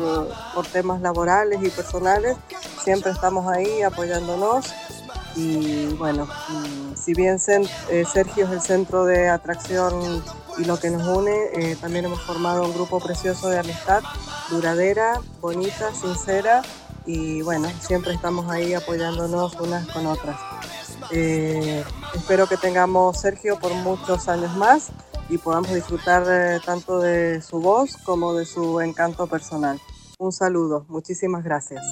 por 0.53 0.65
temas 0.67 1.01
laborales 1.01 1.59
y 1.63 1.69
personales, 1.69 2.37
siempre 2.83 3.11
estamos 3.11 3.51
ahí 3.51 3.81
apoyándonos 3.81 4.73
y 5.35 5.85
bueno, 5.93 6.27
si 6.95 7.13
bien 7.13 7.37
eh, 7.89 8.05
Sergio 8.11 8.45
es 8.45 8.51
el 8.51 8.61
centro 8.61 9.05
de 9.05 9.29
atracción 9.29 10.23
y 10.57 10.65
lo 10.65 10.77
que 10.79 10.89
nos 10.89 11.07
une, 11.07 11.31
eh, 11.53 11.77
también 11.79 12.05
hemos 12.05 12.21
formado 12.21 12.63
un 12.63 12.73
grupo 12.73 12.99
precioso 12.99 13.49
de 13.49 13.59
amistad, 13.59 14.03
duradera, 14.49 15.21
bonita, 15.39 15.93
sincera 15.93 16.61
y 17.05 17.41
bueno, 17.41 17.69
siempre 17.79 18.13
estamos 18.13 18.49
ahí 18.51 18.73
apoyándonos 18.73 19.55
unas 19.55 19.87
con 19.87 20.05
otras. 20.05 20.37
Eh, 21.11 21.83
espero 22.15 22.47
que 22.47 22.57
tengamos 22.57 23.19
Sergio 23.19 23.59
por 23.59 23.73
muchos 23.73 24.27
años 24.27 24.55
más 24.55 24.91
y 25.29 25.37
podamos 25.37 25.73
disfrutar 25.73 26.61
tanto 26.65 26.99
de 26.99 27.41
su 27.41 27.59
voz 27.59 27.97
como 27.97 28.33
de 28.33 28.45
su 28.45 28.81
encanto 28.81 29.27
personal. 29.27 29.79
Un 30.19 30.31
saludo, 30.31 30.85
muchísimas 30.87 31.43
gracias. 31.43 31.83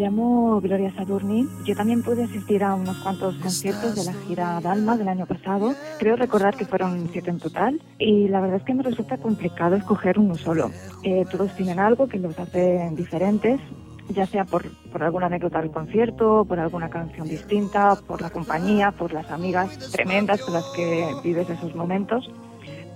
Llamo 0.00 0.60
Gloria 0.60 0.92
Sadurni. 0.94 1.46
Yo 1.64 1.74
también 1.76 2.02
pude 2.02 2.24
asistir 2.24 2.64
a 2.64 2.74
unos 2.74 2.96
cuantos 2.98 3.36
conciertos 3.36 3.94
de 3.94 4.04
la 4.04 4.12
gira 4.26 4.60
Dalma 4.60 4.96
del 4.96 5.08
año 5.08 5.26
pasado. 5.26 5.74
Creo 5.98 6.16
recordar 6.16 6.56
que 6.56 6.64
fueron 6.64 7.08
siete 7.12 7.30
en 7.30 7.38
total. 7.38 7.80
Y 7.98 8.28
la 8.28 8.40
verdad 8.40 8.56
es 8.56 8.64
que 8.64 8.74
me 8.74 8.82
resulta 8.82 9.18
complicado 9.18 9.76
escoger 9.76 10.18
uno 10.18 10.34
solo. 10.34 10.70
Eh, 11.02 11.24
todos 11.30 11.54
tienen 11.54 11.78
algo 11.78 12.08
que 12.08 12.18
los 12.18 12.38
hace 12.38 12.90
diferentes, 12.92 13.60
ya 14.08 14.26
sea 14.26 14.44
por, 14.44 14.64
por 14.90 15.02
alguna 15.02 15.26
anécdota 15.26 15.60
del 15.60 15.70
concierto, 15.70 16.44
por 16.46 16.58
alguna 16.58 16.88
canción 16.88 17.28
distinta, 17.28 17.96
por 18.06 18.22
la 18.22 18.30
compañía, 18.30 18.92
por 18.92 19.12
las 19.12 19.30
amigas 19.30 19.90
tremendas 19.92 20.42
con 20.42 20.54
las 20.54 20.64
que 20.74 21.06
vives 21.22 21.48
esos 21.50 21.74
momentos. 21.74 22.30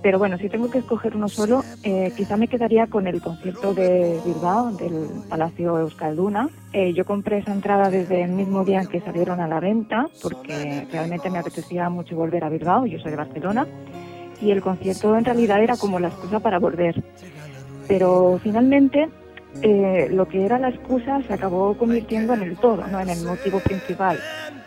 Pero 0.05 0.19
bueno, 0.19 0.37
si 0.37 0.51
tengo 0.51 0.71
que 0.71 0.81
escoger 0.81 1.17
uno 1.17 1.31
solo, 1.31 1.65
eh, 1.83 2.13
quizá 2.15 2.37
me 2.37 2.47
quedaría 2.47 2.89
con 2.89 3.07
el 3.07 3.23
concierto 3.23 3.73
de 3.73 4.21
Bilbao, 4.23 4.71
del 4.73 5.09
Palacio 5.31 5.79
Euskalduna. 5.79 6.51
Eh, 6.75 6.93
yo 6.93 7.07
compré 7.07 7.39
esa 7.39 7.55
entrada 7.55 7.89
desde 7.89 8.21
el 8.21 8.33
mismo 8.33 8.67
día 8.67 8.83
en 8.83 8.87
que 8.89 9.01
salieron 9.01 9.41
a 9.41 9.49
la 9.49 9.61
venta, 9.61 10.07
porque 10.21 10.87
realmente 10.93 11.31
me 11.31 11.39
apetecía 11.39 11.89
mucho 11.89 12.17
volver 12.17 12.45
a 12.45 12.51
Bilbao, 12.51 12.85
yo 12.85 12.99
soy 12.99 13.13
de 13.13 13.17
Barcelona, 13.17 13.67
y 14.43 14.51
el 14.51 14.61
concierto 14.61 15.17
en 15.17 15.25
realidad 15.25 15.63
era 15.63 15.79
como 15.79 15.99
la 15.99 16.09
excusa 16.09 16.39
para 16.39 16.59
volver. 16.59 17.03
Pero 17.89 18.39
finalmente 18.43 19.09
eh, 19.63 20.09
lo 20.11 20.29
que 20.29 20.45
era 20.45 20.59
la 20.59 20.69
excusa 20.69 21.23
se 21.23 21.33
acabó 21.33 21.79
convirtiendo 21.79 22.35
en 22.35 22.43
el 22.43 22.59
todo, 22.59 22.87
no 22.89 23.01
en 23.01 23.09
el 23.09 23.25
motivo 23.25 23.59
principal, 23.61 24.19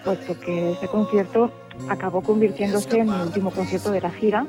puesto 0.03 0.39
que 0.39 0.71
ese 0.71 0.87
concierto 0.87 1.51
acabó 1.89 2.23
convirtiéndose 2.23 2.97
en 2.97 3.09
el 3.09 3.21
último 3.21 3.51
concierto 3.51 3.91
de 3.91 4.01
la 4.01 4.09
gira 4.09 4.47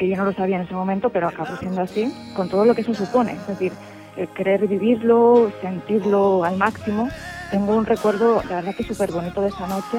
que 0.00 0.08
yo 0.08 0.16
no 0.16 0.24
lo 0.24 0.32
sabía 0.32 0.56
en 0.56 0.62
ese 0.62 0.72
momento, 0.72 1.10
pero 1.10 1.28
acabó 1.28 1.54
siendo 1.58 1.82
así, 1.82 2.10
con 2.34 2.48
todo 2.48 2.64
lo 2.64 2.74
que 2.74 2.80
eso 2.80 2.94
supone, 2.94 3.32
es 3.32 3.46
decir, 3.46 3.70
el 4.16 4.28
querer 4.28 4.66
vivirlo, 4.66 5.52
sentirlo 5.60 6.42
al 6.42 6.56
máximo. 6.56 7.10
Tengo 7.50 7.76
un 7.76 7.84
recuerdo, 7.84 8.42
la 8.48 8.56
verdad 8.56 8.74
que 8.74 8.82
súper 8.82 9.12
bonito 9.12 9.42
de 9.42 9.48
esa 9.48 9.66
noche. 9.66 9.98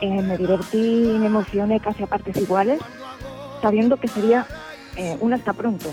Eh, 0.00 0.22
me 0.22 0.38
divertí 0.38 1.12
y 1.14 1.18
me 1.18 1.26
emocioné 1.26 1.80
casi 1.80 2.02
a 2.02 2.06
partes 2.06 2.34
iguales, 2.38 2.80
sabiendo 3.60 3.98
que 3.98 4.08
sería 4.08 4.46
eh, 4.96 5.18
un 5.20 5.34
hasta 5.34 5.52
pronto, 5.52 5.90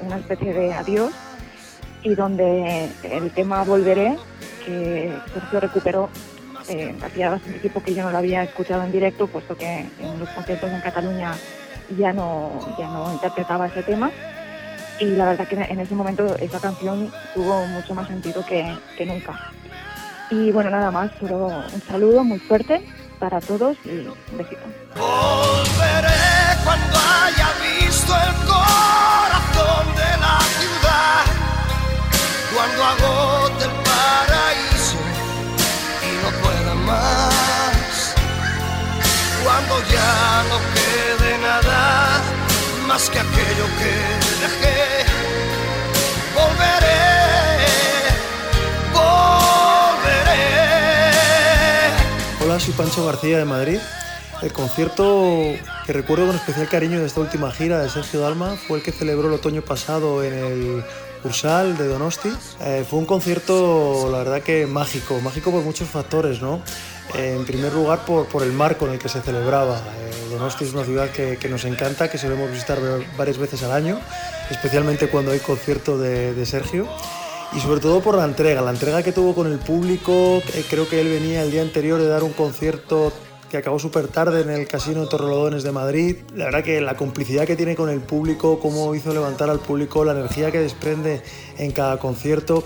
una 0.00 0.16
especie 0.16 0.54
de 0.54 0.72
adiós, 0.72 1.12
y 2.02 2.14
donde 2.14 2.88
el 3.02 3.30
tema 3.32 3.62
Volveré, 3.64 4.16
que 4.64 5.12
Sergio 5.34 5.60
recuperó 5.60 6.08
eh, 6.70 6.94
hacía 7.02 7.28
bastante 7.28 7.58
tiempo 7.58 7.82
que 7.82 7.92
yo 7.92 8.04
no 8.04 8.10
lo 8.10 8.16
había 8.16 8.42
escuchado 8.42 8.84
en 8.84 8.92
directo, 8.92 9.26
puesto 9.26 9.54
que 9.54 9.86
en 10.00 10.18
los 10.18 10.30
conciertos 10.30 10.70
en 10.70 10.80
Cataluña 10.80 11.34
ya 11.96 12.12
no, 12.12 12.52
ya 12.78 12.88
no 12.88 13.12
interpretaba 13.12 13.66
ese 13.66 13.82
tema. 13.82 14.10
Y 15.00 15.06
la 15.06 15.24
verdad 15.26 15.48
que 15.48 15.56
en 15.56 15.80
ese 15.80 15.94
momento 15.94 16.36
esa 16.36 16.60
canción 16.60 17.12
tuvo 17.34 17.66
mucho 17.66 17.94
más 17.94 18.06
sentido 18.06 18.44
que, 18.46 18.76
que 18.96 19.06
nunca. 19.06 19.52
Y 20.30 20.50
bueno, 20.52 20.70
nada 20.70 20.90
más, 20.90 21.10
solo 21.18 21.46
un 21.46 21.82
saludo 21.82 22.24
muy 22.24 22.38
fuerte 22.38 22.84
para 23.18 23.40
todos 23.40 23.76
y 23.84 24.06
un 24.06 24.38
besito. 24.38 24.62
Volveré 24.96 26.34
cuando 26.64 26.98
haya 26.98 27.48
visto 27.62 28.12
el 28.14 28.34
corazón 28.46 29.86
de 29.96 30.16
la 30.20 30.38
ciudad, 30.58 31.24
cuando 32.54 32.84
agote 32.84 33.64
el 33.64 33.70
paraíso 33.88 34.98
y 36.02 36.10
no 36.22 36.30
pueda 36.42 36.74
más, 36.74 38.14
cuando 39.44 39.74
ya 39.92 40.44
no 40.48 40.73
más 42.94 43.10
que 43.10 43.18
aquello 43.18 43.66
que 43.80 43.90
dejé. 44.40 45.04
Volveré, 46.32 47.02
volveré. 48.92 50.38
Hola, 52.40 52.60
soy 52.60 52.72
Pancho 52.74 53.04
García 53.04 53.38
de 53.38 53.44
Madrid. 53.44 53.80
El 54.42 54.52
concierto 54.52 55.56
que 55.84 55.92
recuerdo 55.92 56.28
con 56.28 56.36
especial 56.36 56.68
cariño 56.68 57.00
de 57.00 57.06
esta 57.06 57.20
última 57.20 57.50
gira 57.50 57.80
de 57.80 57.90
Sergio 57.90 58.20
Dalma 58.20 58.56
fue 58.68 58.78
el 58.78 58.84
que 58.84 58.92
celebró 58.92 59.26
el 59.26 59.34
otoño 59.34 59.62
pasado 59.62 60.22
en 60.22 60.34
el 60.34 60.84
Ursal 61.24 61.76
de 61.76 61.88
Donosti. 61.88 62.30
Eh, 62.60 62.84
fue 62.88 63.00
un 63.00 63.06
concierto, 63.06 64.08
la 64.12 64.18
verdad 64.18 64.40
que 64.40 64.68
mágico, 64.68 65.20
mágico 65.20 65.50
por 65.50 65.64
muchos 65.64 65.88
factores, 65.88 66.40
¿no? 66.40 66.62
En 67.14 67.44
primer 67.44 67.72
lugar 67.72 68.04
por, 68.04 68.26
por 68.26 68.42
el 68.42 68.52
marco 68.52 68.86
en 68.86 68.92
el 68.92 68.98
que 68.98 69.08
se 69.08 69.20
celebraba. 69.20 69.78
Eh, 69.78 70.30
Donosti 70.30 70.64
es 70.64 70.72
una 70.72 70.84
ciudad 70.84 71.10
que, 71.10 71.36
que, 71.36 71.48
nos 71.48 71.64
encanta, 71.64 72.10
que 72.10 72.18
solemos 72.18 72.50
visitar 72.50 72.78
varias 73.16 73.38
veces 73.38 73.62
al 73.62 73.72
año, 73.72 74.00
especialmente 74.50 75.08
cuando 75.08 75.32
hay 75.32 75.40
concierto 75.40 75.98
de, 75.98 76.34
de 76.34 76.46
Sergio 76.46 76.88
y 77.54 77.60
sobre 77.60 77.80
todo 77.80 78.00
por 78.00 78.16
la 78.16 78.24
entrega, 78.24 78.62
la 78.62 78.72
entrega 78.72 79.02
que 79.02 79.12
tuvo 79.12 79.34
con 79.34 79.46
el 79.46 79.58
público, 79.58 80.42
eh, 80.54 80.64
creo 80.68 80.88
que 80.88 81.00
él 81.00 81.08
venía 81.08 81.42
el 81.42 81.52
día 81.52 81.62
anterior 81.62 82.00
de 82.00 82.08
dar 82.08 82.24
un 82.24 82.32
concierto 82.32 83.12
que 83.48 83.58
acabó 83.58 83.78
súper 83.78 84.08
tarde 84.08 84.40
en 84.40 84.50
el 84.50 84.66
Casino 84.66 85.06
Torrelodones 85.06 85.62
de 85.62 85.70
Madrid. 85.70 86.16
La 86.34 86.46
verdad 86.46 86.64
que 86.64 86.80
la 86.80 86.96
complicidad 86.96 87.46
que 87.46 87.54
tiene 87.54 87.76
con 87.76 87.88
el 87.88 88.00
público, 88.00 88.58
cómo 88.58 88.92
hizo 88.96 89.14
levantar 89.14 89.48
al 89.48 89.60
público, 89.60 90.04
la 90.04 90.10
energía 90.10 90.50
que 90.50 90.58
desprende 90.58 91.22
en 91.58 91.70
cada 91.70 91.98
concierto, 91.98 92.64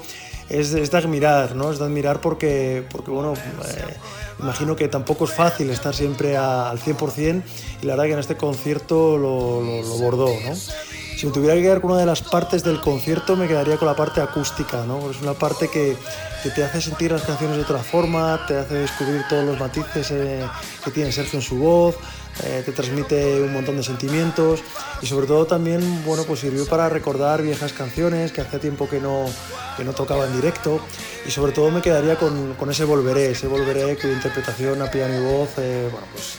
es, 0.49 0.73
de 0.73 0.99
admirar, 0.99 1.55
¿no? 1.55 1.71
Es 1.71 1.79
de 1.79 1.85
admirar 1.85 2.21
porque, 2.21 2.85
porque 2.91 3.11
bueno, 3.11 3.35
eh, 3.35 3.97
imagino 4.41 4.77
que 4.77 4.89
tampoco 4.89 5.25
es 5.25 5.33
fácil 5.33 5.71
estar 5.71 5.95
siempre 5.95 6.37
al 6.37 6.79
100% 6.79 7.43
y 7.83 7.87
la 7.87 7.95
verdad 7.95 8.05
que 8.05 8.13
en 8.13 8.19
este 8.19 8.37
concierto 8.37 9.19
lo, 9.19 9.63
lo, 9.63 9.83
lo 9.83 9.99
bordó, 9.99 10.29
¿no? 10.29 10.55
Si 11.19 11.27
me 11.27 11.33
tuviera 11.33 11.57
que 11.57 11.63
quedar 11.63 11.81
con 11.81 11.91
una 11.91 12.01
de 12.01 12.07
las 12.07 12.23
partes 12.23 12.63
del 12.63 12.81
concierto, 12.81 13.35
me 13.35 13.49
quedaría 13.49 13.77
con 13.77 13.89
la 13.89 13.97
parte 13.97 14.21
acústica, 14.21 14.85
¿no? 14.85 15.11
Es 15.11 15.21
una 15.21 15.35
parte 15.35 15.69
que, 15.69 15.97
que 16.45 16.51
te 16.51 16.63
hace 16.63 16.81
sentir 16.81 17.11
las 17.11 17.23
canciones 17.23 17.57
de 17.57 17.63
otra 17.65 17.81
forma, 17.81 18.45
te 18.47 18.57
hace 18.57 18.75
descubrir 18.75 19.25
todos 19.29 19.45
los 19.45 19.59
matices 19.59 20.13
eh, 20.13 20.47
que 20.85 20.91
tiene 20.93 21.11
Sergio 21.11 21.41
en 21.41 21.45
su 21.45 21.57
voz, 21.59 21.97
eh, 22.45 22.63
te 22.65 22.73
transmite 22.73 23.41
un 23.43 23.53
montón 23.53 23.77
de 23.77 23.83
sentimientos 23.83 24.63
y 25.03 25.07
sobre 25.07 25.27
todo 25.27 25.47
también, 25.47 26.05
bueno, 26.05 26.25
pues 26.25 26.41
sirvió 26.41 26.67
para 26.67 26.89
recordar 26.89 27.43
viejas 27.43 27.73
canciones 27.73 28.33
que 28.33 28.41
hacía 28.41 28.59
tiempo 28.59 28.89
que 28.89 29.01
no, 29.01 29.27
que 29.77 29.85
no 29.85 29.93
tocaba 29.93 30.27
en 30.27 30.35
directo. 30.35 30.81
Y 31.27 31.31
sobre 31.31 31.53
todo 31.53 31.71
me 31.71 31.83
quedaría 31.83 32.17
con, 32.17 32.55
con 32.55 32.71
ese 32.71 32.85
Volveré, 32.85 33.33
ese 33.33 33.47
Volveré 33.49 33.97
cuya 33.97 34.15
interpretación 34.15 34.81
a 34.83 34.91
piano 34.91 35.19
y 35.19 35.25
voz, 35.25 35.51
eh, 35.59 35.89
bueno, 35.91 36.07
pues 36.13 36.39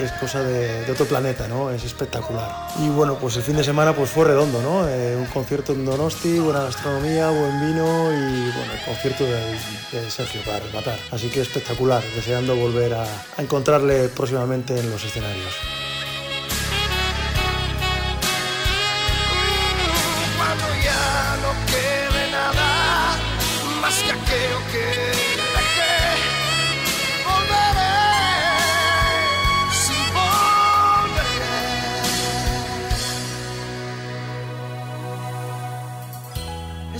es 0.00 0.12
cosa 0.12 0.42
de, 0.42 0.90
otro 0.90 1.06
planeta, 1.06 1.48
¿no? 1.48 1.70
Es 1.70 1.84
espectacular. 1.84 2.68
Y 2.80 2.88
bueno, 2.88 3.16
pues 3.16 3.36
el 3.36 3.42
fin 3.42 3.56
de 3.56 3.64
semana 3.64 3.94
pues 3.94 4.10
fue 4.10 4.24
redondo, 4.24 4.60
¿no? 4.62 4.88
Eh, 4.88 5.16
un 5.16 5.26
concierto 5.26 5.72
en 5.72 5.84
Donosti, 5.84 6.38
buena 6.38 6.64
gastronomía, 6.64 7.30
buen 7.30 7.60
vino 7.60 8.12
y 8.12 8.50
bueno, 8.52 8.72
el 8.72 8.84
concierto 8.84 9.24
de, 9.24 10.10
Sergio 10.10 10.40
para 10.44 10.60
rematar. 10.60 10.98
Así 11.10 11.28
que 11.28 11.40
espectacular, 11.40 12.02
deseando 12.14 12.56
volver 12.56 12.94
a 12.94 13.06
encontrarle 13.38 14.08
próximamente 14.08 14.78
en 14.78 14.90
los 14.90 15.04
escenarios. 15.04 15.54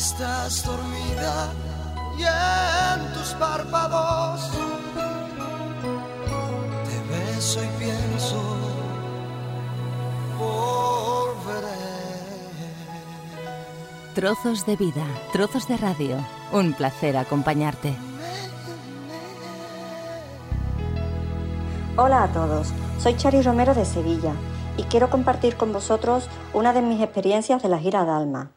Estás 0.05 0.63
dormida 0.67 1.51
y 2.19 2.25
en 2.25 3.13
tus 3.15 3.29
párpados 3.41 4.51
te 6.85 6.97
beso 7.11 7.65
y 7.65 7.69
pienso 7.79 8.43
volveré. 10.39 11.69
Trozos 14.15 14.67
de 14.67 14.77
vida, 14.77 15.07
trozos 15.33 15.67
de 15.69 15.79
radio. 15.79 16.19
Un 16.53 16.75
placer 16.75 17.17
acompañarte. 17.17 17.97
Hola 21.97 22.25
a 22.25 22.29
todos, 22.29 22.75
soy 22.99 23.17
Chari 23.17 23.41
Romero 23.41 23.75
de 23.75 23.87
Sevilla 23.87 24.35
y 24.77 24.83
quiero 24.83 25.09
compartir 25.09 25.57
con 25.57 25.73
vosotros 25.73 26.29
una 26.53 26.75
de 26.75 26.83
mis 26.83 27.01
experiencias 27.01 27.63
de 27.63 27.71
la 27.71 27.79
gira 27.79 28.05
Dalma 28.05 28.51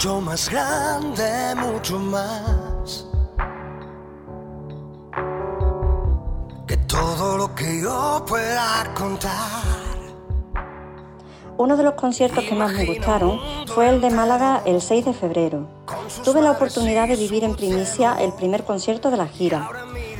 mucho 0.00 0.20
más 0.22 0.48
grande, 0.48 1.54
mucho 1.56 1.98
más 1.98 3.06
que 6.66 6.74
todo 6.88 7.36
lo 7.36 7.54
que 7.54 7.82
yo 7.82 8.24
pueda 8.26 8.94
contar. 8.94 9.62
Uno 11.58 11.76
de 11.76 11.82
los 11.82 11.92
conciertos 11.96 12.42
que 12.44 12.54
más 12.54 12.72
me 12.72 12.86
gustaron 12.86 13.38
fue 13.66 13.90
el 13.90 14.00
de 14.00 14.08
Málaga 14.08 14.62
el 14.64 14.80
6 14.80 15.04
de 15.04 15.12
febrero. 15.12 15.68
Tuve 16.24 16.40
la 16.40 16.52
oportunidad 16.52 17.06
de 17.06 17.16
vivir 17.16 17.44
en 17.44 17.54
primicia 17.54 18.16
el 18.18 18.32
primer 18.32 18.64
concierto 18.64 19.10
de 19.10 19.18
la 19.18 19.26
gira. 19.26 19.68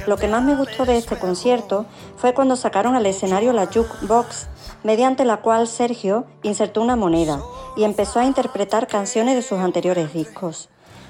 Lo 0.06 0.18
que 0.18 0.28
más 0.28 0.42
me 0.42 0.56
gustó 0.56 0.84
de 0.84 0.98
este 0.98 1.18
concierto 1.18 1.86
fue 2.18 2.34
cuando 2.34 2.56
sacaron 2.56 2.96
al 2.96 3.06
escenario 3.06 3.54
la 3.54 3.64
jukebox, 3.64 4.48
mediante 4.82 5.24
la 5.24 5.38
cual 5.38 5.66
Sergio 5.66 6.26
insertó 6.42 6.80
una 6.80 6.96
moneda 6.96 7.40
y 7.76 7.84
empezó 7.84 8.20
a 8.20 8.24
interpretar 8.24 8.86
canciones 8.86 9.34
de 9.34 9.42
sus 9.42 9.58
anteriores 9.58 10.12
discos. 10.12 10.68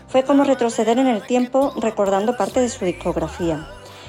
Fue 0.09 0.24
como 0.24 0.44
retroceder 0.44 0.98
en 0.98 1.06
el 1.06 1.24
tiempo 1.26 1.72
recordando 1.76 2.37
parte 2.37 2.61
de 2.61 2.68
su 2.68 2.85
discografía. 2.85 3.68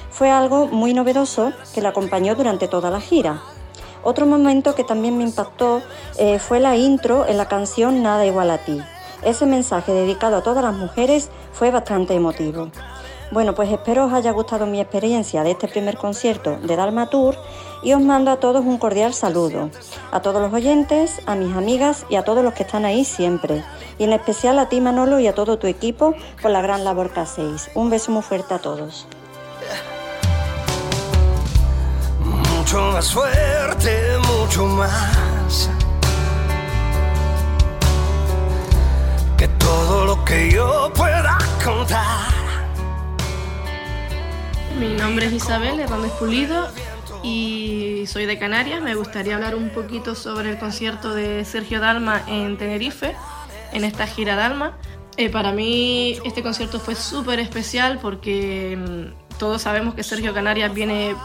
Fue 0.10 0.30
algo 0.30 0.68
muy 0.68 0.94
novedoso 0.94 1.54
que 1.74 1.82
le 1.82 1.88
acompañó 1.88 2.36
durante 2.36 2.68
toda 2.68 2.90
la 2.90 3.00
gira. 3.00 3.42
Otro 4.04 4.26
momento 4.26 4.74
que 4.74 4.84
también 4.84 5.18
me 5.18 5.24
impactó 5.24 5.82
eh, 6.18 6.40
fue 6.40 6.60
la 6.60 6.76
intro 6.76 7.28
en 7.28 7.38
la 7.38 7.48
canción 7.48 8.02
Nada 8.02 8.26
igual 8.26 8.50
a 8.50 8.58
ti. 8.58 8.82
Ese 9.24 9.46
mensaje 9.46 9.92
dedicado 9.92 10.38
a 10.38 10.44
todas 10.44 10.64
las 10.64 10.74
mujeres 10.74 11.30
fue 11.54 11.70
bastante 11.70 12.16
emotivo. 12.16 12.72
Bueno, 13.32 13.56
pues 13.56 13.72
espero 13.72 14.06
os 14.06 14.14
haya 14.14 14.32
gustado 14.32 14.66
mi 14.66 14.82
experiencia 14.82 15.44
de 15.44 15.52
este 15.52 15.68
primer 15.68 15.98
concierto 15.98 16.58
de 16.58 16.76
Dalma 16.76 17.10
Tour 17.10 17.38
y 17.84 17.94
os 17.94 18.02
mando 18.02 18.32
a 18.32 18.38
todos 18.38 18.64
un 18.66 18.78
cordial 18.78 19.14
saludo. 19.14 19.70
A 20.12 20.22
todos 20.22 20.42
los 20.42 20.54
oyentes, 20.54 21.20
a 21.26 21.36
mis 21.36 21.56
amigas 21.56 22.06
y 22.10 22.16
a 22.16 22.24
todos 22.24 22.44
los 22.44 22.54
que 22.54 22.64
están 22.64 22.86
ahí 22.86 23.06
siempre. 23.06 23.64
Y 23.98 24.04
en 24.04 24.14
especial 24.14 24.60
a 24.60 24.70
ti 24.70 24.82
Manolo 24.82 25.20
y 25.20 25.28
a 25.28 25.36
todo 25.36 25.58
tu 25.58 25.68
equipo 25.68 26.14
por 26.42 26.52
la 26.52 26.62
gran 26.62 26.84
labor 26.84 27.12
que 27.12 27.22
hacéis. 27.22 27.70
Un 27.74 27.90
beso 27.90 28.12
muy 28.12 28.22
fuerte 28.22 28.54
a 28.54 28.60
todos. 28.60 29.08
Mucho 32.24 32.80
más 32.92 33.12
fuerte, 33.12 34.18
mucho 34.28 34.66
más. 34.66 35.70
Que 39.38 39.48
todo 39.48 40.06
lo 40.06 40.24
que 40.24 40.52
yo 40.52 40.92
pueda 40.94 41.38
contar. 41.64 42.30
Mi 44.80 44.90
nombre 44.90 45.26
es 45.26 45.34
Isabel 45.34 45.80
Hernández 45.80 46.12
Pulido 46.14 46.68
y 47.24 48.04
soy 48.08 48.26
de 48.26 48.38
Canarias. 48.38 48.82
Me 48.82 48.96
gustaría 48.96 49.36
hablar 49.36 49.56
un 49.56 49.70
poquito 49.70 50.16
sobre 50.16 50.50
el 50.50 50.58
concierto 50.58 51.14
de 51.14 51.46
Sergio 51.46 51.80
Dalma 51.80 52.24
en 52.28 52.58
Tenerife, 52.58 53.16
en 53.74 53.84
esta 53.84 54.08
gira 54.08 54.36
Dalma. 54.36 54.78
Eh, 55.18 55.30
para 55.30 55.52
mí 55.52 56.18
este 56.24 56.42
concierto 56.42 56.80
fue 56.80 56.96
súper 56.96 57.40
especial 57.40 58.00
porque 58.02 58.78
mmm, 58.78 59.38
todos 59.38 59.62
sabemos 59.62 59.94
que 59.94 60.04
Sergio 60.04 60.34
Canarias 60.34 60.74
viene 60.74 61.16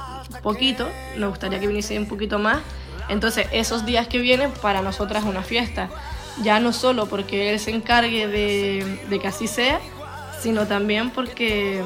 poquito, 0.43 0.89
nos 1.17 1.31
gustaría 1.31 1.61
que 1.61 1.67
viniese 1.67 1.99
un 1.99 2.07
poquito 2.07 2.39
más. 2.39 2.59
Entonces 3.09 3.47
esos 3.53 3.87
días 3.87 4.09
que 4.09 4.19
vienen 4.19 4.51
para 4.63 4.83
nosotras 4.83 5.23
es 5.23 5.31
una 5.31 5.43
fiesta, 5.43 5.89
ya 6.43 6.59
no 6.61 6.73
solo 6.73 7.07
porque 7.07 7.53
él 7.53 7.61
se 7.61 7.71
encargue 7.71 8.27
de, 8.27 9.01
de 9.09 9.19
que 9.19 9.29
así 9.29 9.47
sea, 9.47 9.81
sino 10.41 10.67
también 10.67 11.11
porque 11.11 11.83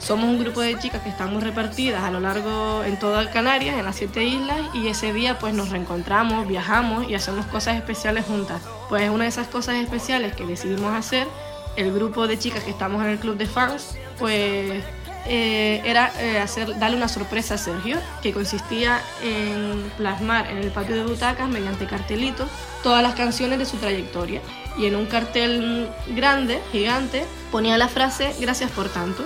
somos 0.00 0.26
un 0.26 0.38
grupo 0.38 0.60
de 0.60 0.78
chicas 0.78 1.02
que 1.02 1.10
estamos 1.10 1.42
repartidas 1.42 2.02
a 2.02 2.10
lo 2.10 2.20
largo 2.20 2.82
en 2.84 2.98
toda 2.98 3.30
Canarias, 3.30 3.78
en 3.78 3.84
las 3.84 3.96
siete 3.96 4.24
islas, 4.24 4.58
y 4.74 4.88
ese 4.88 5.12
día 5.12 5.38
pues 5.38 5.54
nos 5.54 5.68
reencontramos, 5.68 6.48
viajamos 6.48 7.08
y 7.08 7.14
hacemos 7.14 7.46
cosas 7.46 7.76
especiales 7.76 8.24
juntas. 8.24 8.62
Pues 8.88 9.08
una 9.10 9.24
de 9.24 9.28
esas 9.28 9.46
cosas 9.46 9.76
especiales 9.76 10.34
que 10.34 10.46
decidimos 10.46 10.94
hacer, 10.94 11.28
el 11.76 11.92
grupo 11.92 12.26
de 12.26 12.38
chicas 12.38 12.64
que 12.64 12.70
estamos 12.70 13.02
en 13.04 13.10
el 13.10 13.18
club 13.18 13.36
de 13.36 13.46
fans, 13.46 13.94
pues 14.18 14.82
eh, 15.26 15.82
era 15.84 16.10
eh, 16.18 16.38
hacer, 16.38 16.78
darle 16.78 16.96
una 16.96 17.08
sorpresa 17.08 17.54
a 17.54 17.58
Sergio, 17.58 17.98
que 18.22 18.32
consistía 18.32 19.02
en 19.22 19.92
plasmar 19.98 20.50
en 20.50 20.58
el 20.58 20.70
patio 20.70 20.96
de 20.96 21.04
butacas, 21.04 21.48
mediante 21.48 21.86
cartelitos, 21.86 22.48
todas 22.82 23.02
las 23.02 23.14
canciones 23.14 23.58
de 23.58 23.66
su 23.66 23.76
trayectoria. 23.76 24.40
Y 24.78 24.86
en 24.86 24.96
un 24.96 25.06
cartel 25.06 25.90
grande, 26.08 26.60
gigante, 26.72 27.26
ponía 27.50 27.76
la 27.76 27.88
frase 27.88 28.34
Gracias 28.40 28.70
por 28.70 28.88
tanto. 28.88 29.24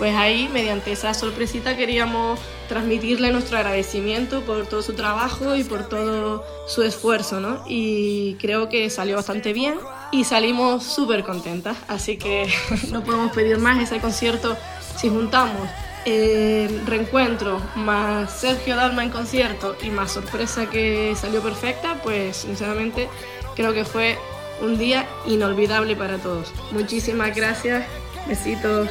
Pues 0.00 0.16
ahí, 0.16 0.48
mediante 0.50 0.92
esa 0.92 1.12
sorpresita, 1.12 1.76
queríamos 1.76 2.40
transmitirle 2.70 3.32
nuestro 3.32 3.58
agradecimiento 3.58 4.40
por 4.40 4.66
todo 4.66 4.80
su 4.80 4.94
trabajo 4.94 5.54
y 5.56 5.62
por 5.62 5.90
todo 5.90 6.42
su 6.66 6.82
esfuerzo, 6.82 7.38
¿no? 7.38 7.62
Y 7.68 8.36
creo 8.40 8.70
que 8.70 8.88
salió 8.88 9.16
bastante 9.16 9.52
bien 9.52 9.74
y 10.10 10.24
salimos 10.24 10.84
súper 10.84 11.22
contentas, 11.22 11.76
así 11.86 12.16
que 12.16 12.48
no 12.90 13.04
podemos 13.04 13.30
pedir 13.32 13.58
más 13.58 13.78
ese 13.78 14.00
concierto 14.00 14.56
si 14.96 15.10
juntamos 15.10 15.68
el 16.06 16.86
reencuentro 16.86 17.60
más 17.74 18.32
Sergio 18.32 18.76
Dalma 18.76 19.04
en 19.04 19.10
concierto 19.10 19.76
y 19.82 19.90
más 19.90 20.12
sorpresa 20.12 20.70
que 20.70 21.14
salió 21.14 21.42
perfecta, 21.42 22.00
pues 22.02 22.38
sinceramente 22.38 23.10
creo 23.54 23.74
que 23.74 23.84
fue 23.84 24.16
un 24.62 24.78
día 24.78 25.06
inolvidable 25.26 25.94
para 25.94 26.16
todos. 26.16 26.54
Muchísimas 26.72 27.36
gracias, 27.36 27.84
besitos. 28.26 28.88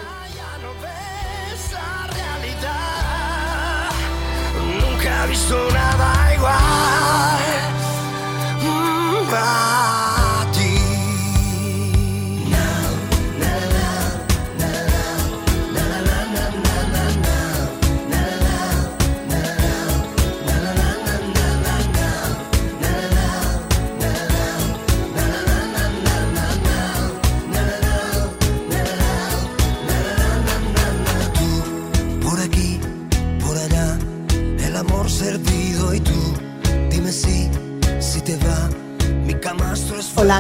Visto 5.25 5.55
nada 5.71 6.34
igual. 6.34 7.79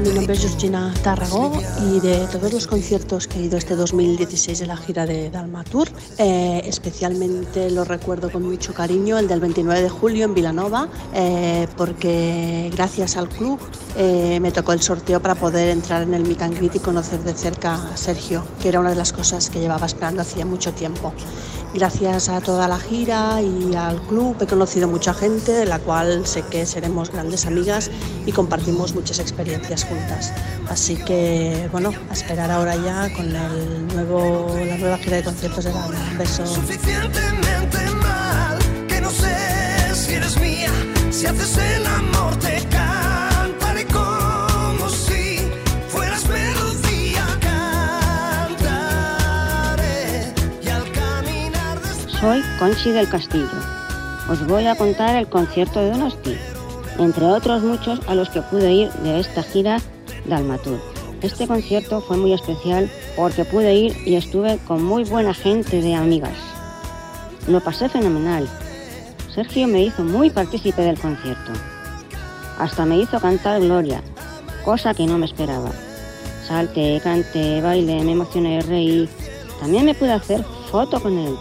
in 0.09 0.18
nombre 0.29 0.45
es 0.45 0.51
Georgina 0.51 0.93
Tarragó 1.01 1.51
y 1.91 1.99
de 2.01 2.27
todos 2.27 2.53
los 2.53 2.67
conciertos 2.67 3.27
que 3.27 3.39
he 3.39 3.43
ido 3.45 3.57
este 3.57 3.75
2016 3.75 4.59
de 4.59 4.67
la 4.67 4.77
gira 4.77 5.07
de 5.07 5.31
Dalma 5.31 5.63
Tour, 5.63 5.87
eh, 6.19 6.61
especialmente 6.65 7.71
lo 7.71 7.83
recuerdo 7.83 8.31
con 8.31 8.43
mucho 8.43 8.71
cariño 8.71 9.17
el 9.17 9.27
del 9.27 9.39
29 9.39 9.81
de 9.81 9.89
julio 9.89 10.25
en 10.25 10.35
Vilanova, 10.35 10.87
eh, 11.15 11.67
porque 11.75 12.69
gracias 12.75 13.17
al 13.17 13.27
club 13.27 13.59
eh, 13.97 14.39
me 14.39 14.51
tocó 14.51 14.73
el 14.73 14.81
sorteo 14.81 15.19
para 15.19 15.33
poder 15.33 15.69
entrar 15.69 16.03
en 16.03 16.13
el 16.13 16.21
Meet 16.21 16.43
and 16.43 16.57
Greet 16.57 16.75
y 16.75 16.79
conocer 16.79 17.23
de 17.23 17.33
cerca 17.33 17.91
a 17.91 17.97
Sergio, 17.97 18.43
que 18.61 18.69
era 18.69 18.79
una 18.79 18.91
de 18.91 18.97
las 18.97 19.11
cosas 19.11 19.49
que 19.49 19.59
llevaba 19.59 19.87
esperando 19.87 20.21
hacía 20.21 20.45
mucho 20.45 20.73
tiempo. 20.73 21.11
Gracias 21.73 22.29
a 22.29 22.41
toda 22.41 22.67
la 22.67 22.79
gira 22.79 23.41
y 23.41 23.75
al 23.75 24.01
club 24.01 24.35
he 24.41 24.47
conocido 24.47 24.87
mucha 24.87 25.13
gente 25.13 25.51
de 25.51 25.65
la 25.65 25.77
cual 25.77 26.25
sé 26.25 26.41
que 26.41 26.65
seremos 26.65 27.11
grandes 27.11 27.45
amigas 27.45 27.91
y 28.25 28.31
compartimos 28.31 28.95
muchas 28.95 29.19
experiencias 29.19 29.85
juntas. 29.85 30.18
Así 30.69 30.95
que 30.95 31.67
bueno, 31.71 31.91
a 32.09 32.13
esperar 32.13 32.51
ahora 32.51 32.75
ya 32.75 33.11
con 33.13 33.35
el 33.35 33.87
nuevo, 33.87 34.55
la 34.67 34.77
nueva 34.77 34.97
gira 34.97 35.17
de 35.17 35.23
conciertos 35.23 35.63
de 35.65 35.71
Dalma. 35.71 35.97
Un 36.11 36.17
beso. 36.17 36.45
suficientemente 36.45 37.77
mal 38.01 38.59
que 38.87 39.01
no 39.01 39.09
sé 39.09 39.95
si 39.95 40.13
eres 40.13 40.39
mía. 40.39 40.69
Si 41.11 41.25
haces 41.25 41.57
el 41.57 41.85
amor 41.87 42.35
te 42.37 42.63
cantaré 42.69 43.85
como 43.87 44.87
si 44.89 45.39
fueras 45.87 46.23
melodía. 46.27 47.25
Cantaré 48.49 50.33
y 50.63 50.69
al 50.69 50.91
caminar 50.91 51.79
Soy 52.19 52.43
Conchi 52.59 52.91
del 52.91 53.09
Castillo. 53.09 53.49
Os 54.29 54.45
voy 54.45 54.67
a 54.67 54.75
contar 54.75 55.15
el 55.15 55.27
concierto 55.27 55.79
de 55.79 55.89
Donosti, 55.89 56.37
entre 56.99 57.25
otros 57.25 57.63
muchos 57.63 57.99
a 58.07 58.13
los 58.13 58.29
que 58.29 58.43
pude 58.43 58.71
ir 58.71 58.91
de 58.93 59.19
esta 59.19 59.41
gira 59.41 59.79
Dalmatur. 60.25 60.79
Este 61.21 61.47
concierto 61.47 62.01
fue 62.01 62.17
muy 62.17 62.33
especial 62.33 62.89
porque 63.15 63.43
pude 63.45 63.75
ir 63.75 63.97
y 64.05 64.15
estuve 64.15 64.57
con 64.67 64.83
muy 64.83 65.03
buena 65.03 65.33
gente 65.33 65.81
de 65.81 65.95
amigas. 65.95 66.37
Lo 67.47 67.59
pasé 67.61 67.89
fenomenal. 67.89 68.47
Sergio 69.33 69.67
me 69.67 69.83
hizo 69.83 70.03
muy 70.03 70.29
partícipe 70.29 70.81
del 70.81 70.99
concierto. 70.99 71.51
Hasta 72.57 72.85
me 72.85 72.97
hizo 72.97 73.19
cantar 73.19 73.61
Gloria, 73.61 74.01
cosa 74.63 74.93
que 74.93 75.05
no 75.05 75.17
me 75.17 75.25
esperaba. 75.25 75.71
Salté, 76.47 76.99
canté, 77.03 77.61
bailé, 77.61 78.03
me 78.03 78.13
emocioné, 78.13 78.61
reí. 78.61 79.09
También 79.59 79.85
me 79.85 79.93
pude 79.93 80.13
hacer 80.13 80.43
foto 80.71 81.01
con 81.01 81.17
él 81.17 81.35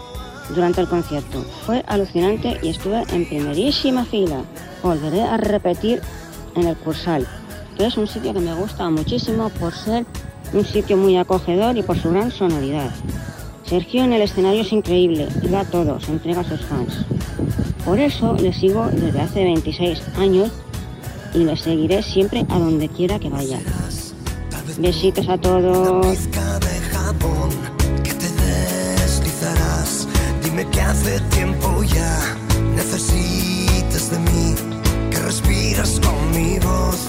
durante 0.49 0.81
el 0.81 0.87
concierto. 0.87 1.41
Fue 1.65 1.83
alucinante 1.87 2.59
y 2.61 2.69
estuve 2.69 3.03
en 3.11 3.27
primerísima 3.27 4.05
fila. 4.05 4.43
Volveré 4.83 5.23
a 5.23 5.37
repetir 5.37 6.01
en 6.55 6.67
el 6.67 6.77
Cursal, 6.77 7.27
que 7.79 7.85
es 7.85 7.95
un 7.95 8.07
sitio 8.07 8.33
que 8.33 8.41
me 8.41 8.53
gusta 8.53 8.89
muchísimo 8.89 9.47
por 9.51 9.73
ser 9.73 10.05
un 10.51 10.65
sitio 10.65 10.97
muy 10.97 11.15
acogedor 11.15 11.77
y 11.77 11.81
por 11.81 11.97
su 11.97 12.09
gran 12.09 12.29
sonoridad. 12.29 12.91
Sergio 13.63 14.03
en 14.03 14.11
el 14.11 14.21
escenario 14.21 14.63
es 14.63 14.73
increíble 14.73 15.29
da 15.43 15.63
todo, 15.63 15.97
se 16.01 16.11
entrega 16.11 16.41
a 16.41 16.43
sus 16.43 16.59
fans. 16.65 17.05
Por 17.85 17.97
eso 17.97 18.33
le 18.33 18.51
sigo 18.51 18.89
desde 18.91 19.21
hace 19.21 19.45
26 19.45 20.01
años 20.17 20.51
y 21.33 21.45
le 21.45 21.55
seguiré 21.55 22.03
siempre 22.03 22.45
a 22.49 22.59
donde 22.59 22.89
quiera 22.89 23.17
que 23.17 23.29
vaya. 23.29 23.61
Besitos 24.77 25.29
a 25.29 25.37
todos. 25.37 26.05
necesitas 32.75 34.11
de 34.11 34.19
mí, 34.19 34.55
que 35.11 35.19
respiras 35.19 36.01
con 36.01 36.31
mi 36.31 36.59
voz. 36.59 37.08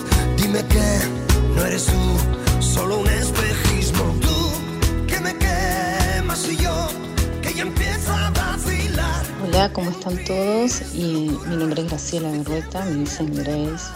Hola, 9.44 9.72
¿cómo 9.72 9.90
están 9.90 10.24
todos? 10.24 10.82
Y 10.92 11.30
mi 11.46 11.56
nombre 11.56 11.82
es 11.82 11.88
Graciela 11.88 12.32
Berrueta, 12.32 12.84
me 12.84 12.94
dicen 12.96 13.32
Grace. 13.32 13.92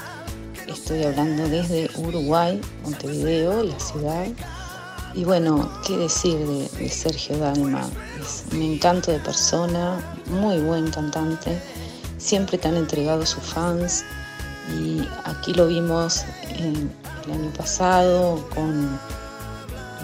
Estoy 0.68 1.02
hablando 1.02 1.48
desde 1.48 1.90
Uruguay, 1.96 2.60
Montevideo, 2.84 3.64
la 3.64 3.80
ciudad. 3.80 4.26
Y 5.14 5.24
bueno, 5.24 5.68
¿qué 5.84 5.96
decir 5.96 6.38
de, 6.38 6.68
de 6.78 6.88
Sergio 6.88 7.36
Dalma? 7.36 7.88
Es 8.22 8.44
un 8.52 8.62
encanto 8.62 9.10
de 9.10 9.18
persona, 9.18 9.98
muy 10.26 10.58
buen 10.58 10.88
cantante, 10.92 11.60
siempre 12.18 12.58
tan 12.58 12.76
entregado 12.76 13.24
a 13.24 13.26
sus 13.26 13.42
fans. 13.42 14.04
Y 14.70 15.06
aquí 15.24 15.52
lo 15.52 15.66
vimos 15.66 16.24
el 16.58 17.32
año 17.32 17.50
pasado 17.56 18.48
con 18.54 18.98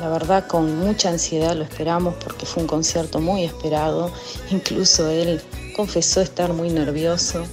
la 0.01 0.09
verdad 0.09 0.46
con 0.46 0.79
mucha 0.79 1.11
ansiedad 1.11 1.55
lo 1.55 1.62
esperamos 1.62 2.14
porque 2.25 2.46
fue 2.46 2.62
un 2.62 2.66
concierto 2.66 3.20
muy 3.20 3.44
esperado. 3.44 4.11
Incluso 4.51 5.11
él 5.11 5.42
confesó 5.77 6.23
estar 6.23 6.55
muy 6.55 6.70
nervioso 6.70 7.44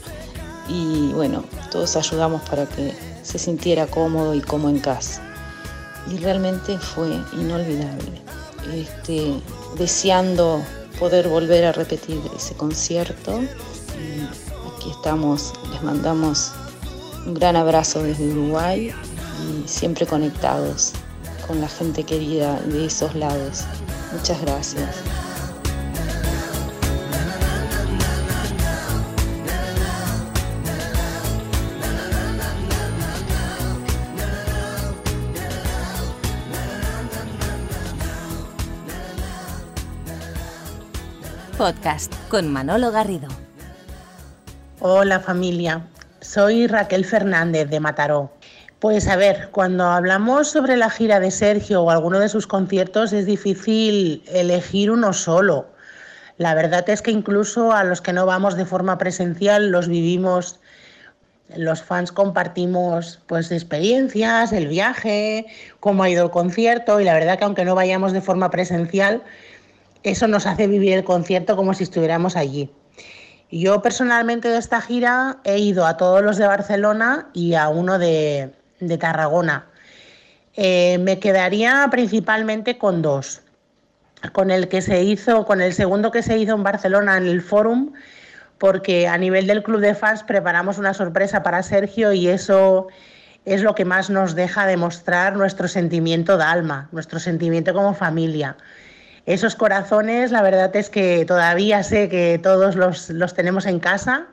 y 0.69 1.11
bueno, 1.11 1.43
todos 1.71 1.97
ayudamos 1.97 2.41
para 2.43 2.65
que 2.65 2.93
se 3.21 3.37
sintiera 3.37 3.85
cómodo 3.87 4.33
y 4.33 4.39
como 4.39 4.69
en 4.69 4.79
casa. 4.79 5.21
Y 6.09 6.19
realmente 6.19 6.77
fue 6.77 7.09
inolvidable. 7.33 8.21
Este, 8.73 9.41
deseando 9.77 10.61
poder 10.99 11.27
volver 11.27 11.65
a 11.65 11.73
repetir 11.73 12.21
ese 12.35 12.53
concierto. 12.55 13.41
Aquí 14.77 14.91
estamos, 14.91 15.53
les 15.71 15.83
mandamos 15.83 16.53
un 17.27 17.33
gran 17.33 17.57
abrazo 17.57 18.03
desde 18.03 18.25
Uruguay 18.29 18.93
y 19.43 19.67
siempre 19.67 20.05
conectados 20.05 20.93
con 21.45 21.59
la 21.59 21.67
gente 21.67 22.03
querida 22.05 22.57
de 22.61 22.85
esos 22.85 23.13
lados. 23.15 23.65
Muchas 24.13 24.41
gracias. 24.41 24.95
Podcast 41.57 42.13
con 42.29 42.53
Manolo 42.53 42.91
Garrido. 42.91 43.27
Hola 44.79 45.19
familia, 45.19 45.87
soy 46.27 46.67
Raquel 46.67 47.05
Fernández 47.05 47.69
de 47.69 47.79
Mataró. 47.79 48.29
Pues 48.79 49.07
a 49.07 49.15
ver, 49.15 49.49
cuando 49.51 49.85
hablamos 49.85 50.49
sobre 50.49 50.75
la 50.75 50.89
gira 50.89 51.21
de 51.21 51.31
Sergio 51.31 51.83
o 51.83 51.89
alguno 51.89 52.19
de 52.19 52.27
sus 52.27 52.47
conciertos 52.47 53.13
es 53.13 53.25
difícil 53.25 54.21
elegir 54.27 54.91
uno 54.91 55.13
solo. 55.13 55.67
La 56.37 56.53
verdad 56.53 56.87
es 56.89 57.01
que 57.01 57.11
incluso 57.11 57.71
a 57.71 57.85
los 57.85 58.01
que 58.01 58.11
no 58.11 58.25
vamos 58.25 58.57
de 58.57 58.65
forma 58.65 58.97
presencial 58.97 59.71
los 59.71 59.87
vivimos, 59.87 60.59
los 61.55 61.81
fans 61.81 62.11
compartimos 62.11 63.21
pues 63.25 63.49
experiencias, 63.51 64.51
el 64.51 64.67
viaje, 64.67 65.45
cómo 65.79 66.03
ha 66.03 66.09
ido 66.09 66.25
el 66.25 66.31
concierto 66.31 66.99
y 66.99 67.05
la 67.05 67.13
verdad 67.13 67.39
que 67.39 67.45
aunque 67.45 67.63
no 67.63 67.73
vayamos 67.73 68.11
de 68.11 68.19
forma 68.19 68.49
presencial, 68.49 69.23
eso 70.03 70.27
nos 70.27 70.45
hace 70.45 70.67
vivir 70.67 70.91
el 70.91 71.05
concierto 71.05 71.55
como 71.55 71.73
si 71.73 71.83
estuviéramos 71.83 72.35
allí. 72.35 72.69
Yo 73.49 73.81
personalmente 73.81 74.49
de 74.49 74.57
esta 74.57 74.81
gira 74.81 75.37
he 75.43 75.57
ido 75.59 75.85
a 75.85 75.97
todos 75.97 76.21
los 76.21 76.37
de 76.37 76.47
Barcelona 76.47 77.27
y 77.33 77.53
a 77.53 77.69
uno 77.69 77.97
de, 77.97 78.51
de 78.79 78.97
Tarragona. 78.97 79.65
Eh, 80.55 80.97
me 80.97 81.19
quedaría 81.19 81.87
principalmente 81.89 82.77
con 82.77 83.01
dos. 83.01 83.41
Con 84.33 84.51
el 84.51 84.67
que 84.67 84.81
se 84.81 85.03
hizo, 85.03 85.45
con 85.45 85.61
el 85.61 85.73
segundo 85.73 86.11
que 86.11 86.23
se 86.23 86.37
hizo 86.37 86.55
en 86.55 86.63
Barcelona 86.63 87.17
en 87.17 87.27
el 87.27 87.41
Fórum, 87.41 87.93
porque 88.57 89.07
a 89.07 89.17
nivel 89.17 89.47
del 89.47 89.63
club 89.63 89.79
de 89.79 89.93
fans 89.93 90.23
preparamos 90.23 90.79
una 90.79 90.93
sorpresa 90.93 91.43
para 91.43 91.61
Sergio 91.61 92.11
y 92.13 92.27
eso 92.27 92.87
es 93.45 93.61
lo 93.61 93.75
que 93.75 93.85
más 93.85 94.09
nos 94.09 94.35
deja 94.35 94.65
demostrar 94.65 95.37
nuestro 95.37 95.67
sentimiento 95.67 96.37
de 96.37 96.43
alma, 96.43 96.89
nuestro 96.91 97.19
sentimiento 97.19 97.73
como 97.73 97.93
familia. 97.93 98.57
Esos 99.27 99.55
corazones, 99.55 100.31
la 100.31 100.41
verdad 100.41 100.73
es 100.75 100.89
que 100.89 101.25
todavía 101.25 101.83
sé 101.83 102.07
que 102.07 102.39
todos 102.41 102.75
los, 102.75 103.09
los 103.09 103.33
tenemos 103.33 103.65
en 103.65 103.79
casa 103.79 104.27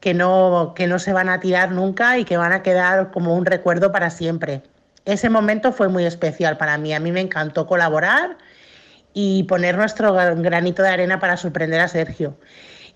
que 0.00 0.14
no, 0.14 0.72
que 0.74 0.88
no 0.88 0.98
se 0.98 1.12
van 1.12 1.28
a 1.28 1.38
tirar 1.38 1.70
nunca 1.70 2.18
y 2.18 2.24
que 2.24 2.36
van 2.36 2.52
a 2.52 2.62
quedar 2.64 3.12
como 3.12 3.36
un 3.36 3.46
recuerdo 3.46 3.92
para 3.92 4.10
siempre. 4.10 4.62
Ese 5.04 5.30
momento 5.30 5.72
fue 5.72 5.88
muy 5.88 6.04
especial 6.04 6.56
para 6.56 6.76
mí. 6.76 6.92
A 6.92 6.98
mí 6.98 7.12
me 7.12 7.20
encantó 7.20 7.68
colaborar 7.68 8.36
y 9.14 9.44
poner 9.44 9.76
nuestro 9.76 10.12
granito 10.12 10.82
de 10.82 10.88
arena 10.88 11.20
para 11.20 11.36
sorprender 11.36 11.80
a 11.80 11.86
Sergio. 11.86 12.36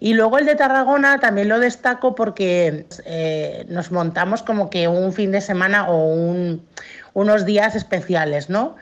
Y 0.00 0.14
luego 0.14 0.36
el 0.36 0.46
de 0.46 0.56
Tarragona 0.56 1.20
también 1.20 1.48
lo 1.48 1.60
destaco 1.60 2.16
porque 2.16 2.86
eh, 3.04 3.66
nos 3.68 3.92
montamos 3.92 4.42
como 4.42 4.68
que 4.68 4.88
un 4.88 5.12
fin 5.12 5.30
de 5.30 5.40
semana 5.40 5.88
o 5.88 6.08
un, 6.08 6.66
unos 7.12 7.44
días 7.44 7.76
especiales, 7.76 8.50
¿no? 8.50 8.74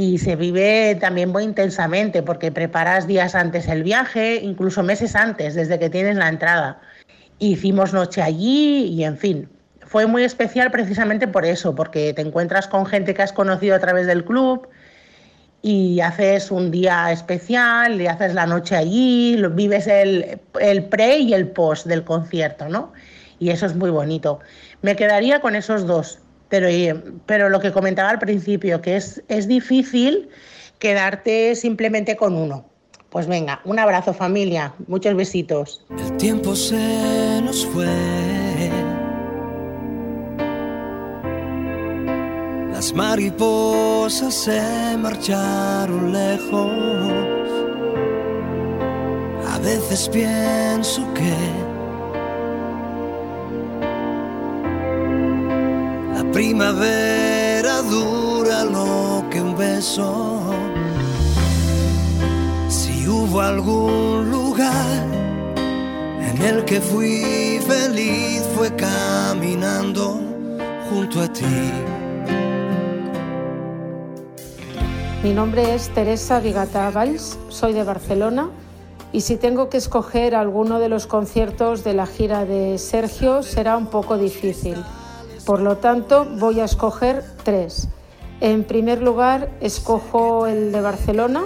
Y 0.00 0.16
se 0.16 0.34
vive 0.34 0.96
también 0.98 1.28
muy 1.28 1.44
intensamente 1.44 2.22
porque 2.22 2.50
preparas 2.50 3.06
días 3.06 3.34
antes 3.34 3.68
el 3.68 3.82
viaje, 3.82 4.36
incluso 4.36 4.82
meses 4.82 5.14
antes, 5.14 5.54
desde 5.54 5.78
que 5.78 5.90
tienes 5.90 6.16
la 6.16 6.30
entrada. 6.30 6.80
Hicimos 7.38 7.92
noche 7.92 8.22
allí 8.22 8.86
y 8.86 9.04
en 9.04 9.18
fin, 9.18 9.46
fue 9.82 10.06
muy 10.06 10.24
especial 10.24 10.70
precisamente 10.70 11.28
por 11.28 11.44
eso, 11.44 11.74
porque 11.74 12.14
te 12.14 12.22
encuentras 12.22 12.66
con 12.66 12.86
gente 12.86 13.12
que 13.12 13.20
has 13.20 13.34
conocido 13.34 13.74
a 13.76 13.78
través 13.78 14.06
del 14.06 14.24
club 14.24 14.66
y 15.60 16.00
haces 16.00 16.50
un 16.50 16.70
día 16.70 17.12
especial, 17.12 18.00
y 18.00 18.06
haces 18.06 18.32
la 18.32 18.46
noche 18.46 18.76
allí, 18.76 19.36
vives 19.52 19.86
el, 19.86 20.40
el 20.60 20.84
pre 20.84 21.18
y 21.18 21.34
el 21.34 21.48
post 21.48 21.86
del 21.86 22.04
concierto, 22.04 22.70
¿no? 22.70 22.94
Y 23.38 23.50
eso 23.50 23.66
es 23.66 23.76
muy 23.76 23.90
bonito. 23.90 24.40
Me 24.80 24.96
quedaría 24.96 25.42
con 25.42 25.54
esos 25.56 25.86
dos, 25.86 26.20
pero, 26.50 26.68
pero 27.24 27.48
lo 27.48 27.60
que 27.60 27.72
comentaba 27.72 28.10
al 28.10 28.18
principio, 28.18 28.82
que 28.82 28.96
es, 28.96 29.22
es 29.28 29.48
difícil 29.48 30.28
quedarte 30.78 31.54
simplemente 31.54 32.16
con 32.16 32.34
uno. 32.34 32.66
Pues 33.08 33.26
venga, 33.26 33.60
un 33.64 33.78
abrazo 33.78 34.12
familia, 34.12 34.74
muchos 34.86 35.14
besitos. 35.14 35.84
El 35.98 36.16
tiempo 36.16 36.54
se 36.54 37.40
nos 37.42 37.64
fue. 37.66 37.86
Las 42.72 42.92
mariposas 42.94 44.34
se 44.34 44.96
marcharon 44.98 46.12
lejos. 46.12 46.70
A 49.48 49.58
veces 49.58 50.08
pienso 50.08 51.02
que 51.14 51.69
primavera 56.40 57.82
dura 57.82 58.64
lo 58.64 59.28
que 59.30 59.42
un 59.42 59.54
beso. 59.58 60.40
Si 62.70 63.06
hubo 63.06 63.42
algún 63.42 64.30
lugar 64.30 65.04
en 66.28 66.42
el 66.42 66.64
que 66.64 66.80
fui 66.80 67.60
feliz 67.68 68.42
fue 68.56 68.74
caminando 68.74 70.18
junto 70.88 71.20
a 71.20 71.28
ti. 71.30 71.58
Mi 75.22 75.34
nombre 75.34 75.74
es 75.74 75.90
Teresa 75.90 76.40
Vigata 76.40 76.90
Valls, 76.90 77.38
soy 77.50 77.74
de 77.74 77.84
Barcelona 77.84 78.48
y 79.12 79.20
si 79.20 79.36
tengo 79.36 79.68
que 79.68 79.76
escoger 79.76 80.34
alguno 80.34 80.78
de 80.78 80.88
los 80.88 81.06
conciertos 81.06 81.84
de 81.84 81.92
la 81.92 82.06
gira 82.06 82.46
de 82.46 82.78
Sergio 82.78 83.42
será 83.42 83.76
un 83.76 83.88
poco 83.88 84.16
difícil. 84.16 84.82
Por 85.50 85.62
lo 85.62 85.78
tanto, 85.78 86.28
voy 86.38 86.60
a 86.60 86.64
escoger 86.64 87.24
tres. 87.42 87.88
En 88.40 88.62
primer 88.62 89.02
lugar, 89.02 89.50
escojo 89.60 90.46
el 90.46 90.70
de 90.70 90.80
Barcelona, 90.80 91.42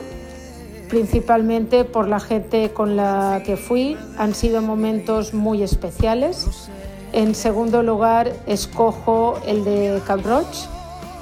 principalmente 0.91 1.85
por 1.85 2.07
la 2.07 2.21
gente 2.21 2.71
con 2.75 2.97
la 2.97 3.43
que 3.47 3.57
fui. 3.57 3.97
Han 4.19 4.35
sido 4.35 4.61
momentos 4.61 5.33
muy 5.33 5.63
especiales. 5.63 6.69
En 7.15 7.35
segundo 7.35 7.83
lugar, 7.83 8.31
escojo 8.47 9.39
el 9.47 9.65
de 9.65 9.99
Cap 10.07 10.21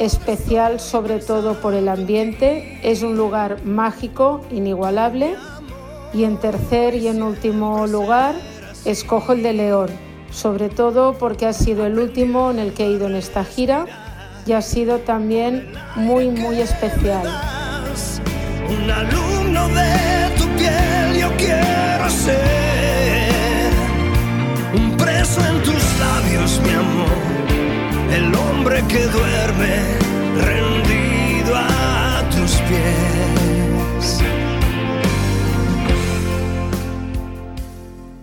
especial 0.01 0.81
sobre 0.81 1.21
todo 1.21 1.61
por 1.61 1.75
el 1.75 1.89
ambiente, 1.89 2.81
es 2.83 3.05
un 3.05 3.17
lugar 3.17 3.65
mágico, 3.65 4.41
inigualable. 4.51 5.37
Y 6.13 6.25
en 6.25 6.37
tercer 6.37 6.97
y 6.97 7.07
en 7.07 7.23
último 7.23 7.87
lugar, 7.87 8.35
escojo 8.85 9.35
el 9.35 9.45
de 9.45 9.53
León, 9.53 10.12
sobre 10.33 10.69
todo 10.69 11.15
porque 11.19 11.47
ha 11.47 11.53
sido 11.53 11.87
el 11.87 11.99
último 11.99 12.51
en 12.51 12.59
el 12.59 12.73
que 12.73 12.87
he 12.87 12.91
ido 12.91 13.07
en 13.07 13.15
esta 13.15 13.45
gira 13.45 13.87
y 14.47 14.53
ha 14.53 14.63
sido 14.63 14.99
también 14.99 15.71
muy, 15.95 16.29
muy 16.29 16.61
especial. 16.61 17.23
Un 18.69 18.91
alumno 18.91 19.69
de 19.69 20.31
tu 20.37 20.45
piel 20.57 21.21
yo 21.21 21.31
quiero 21.37 22.11
ser, 22.11 23.71
un 24.75 24.97
preso 24.97 25.41
en 25.47 25.63
tus 25.63 26.01
labios, 26.01 26.61
mi 26.65 26.73
amor, 26.73 27.19
el 28.13 28.35
hombre 28.35 28.83
que 28.89 29.07
duerme 29.07 29.77
rendido 30.41 31.55
a 31.55 32.23
tus 32.31 32.53
pies. 32.63 33.12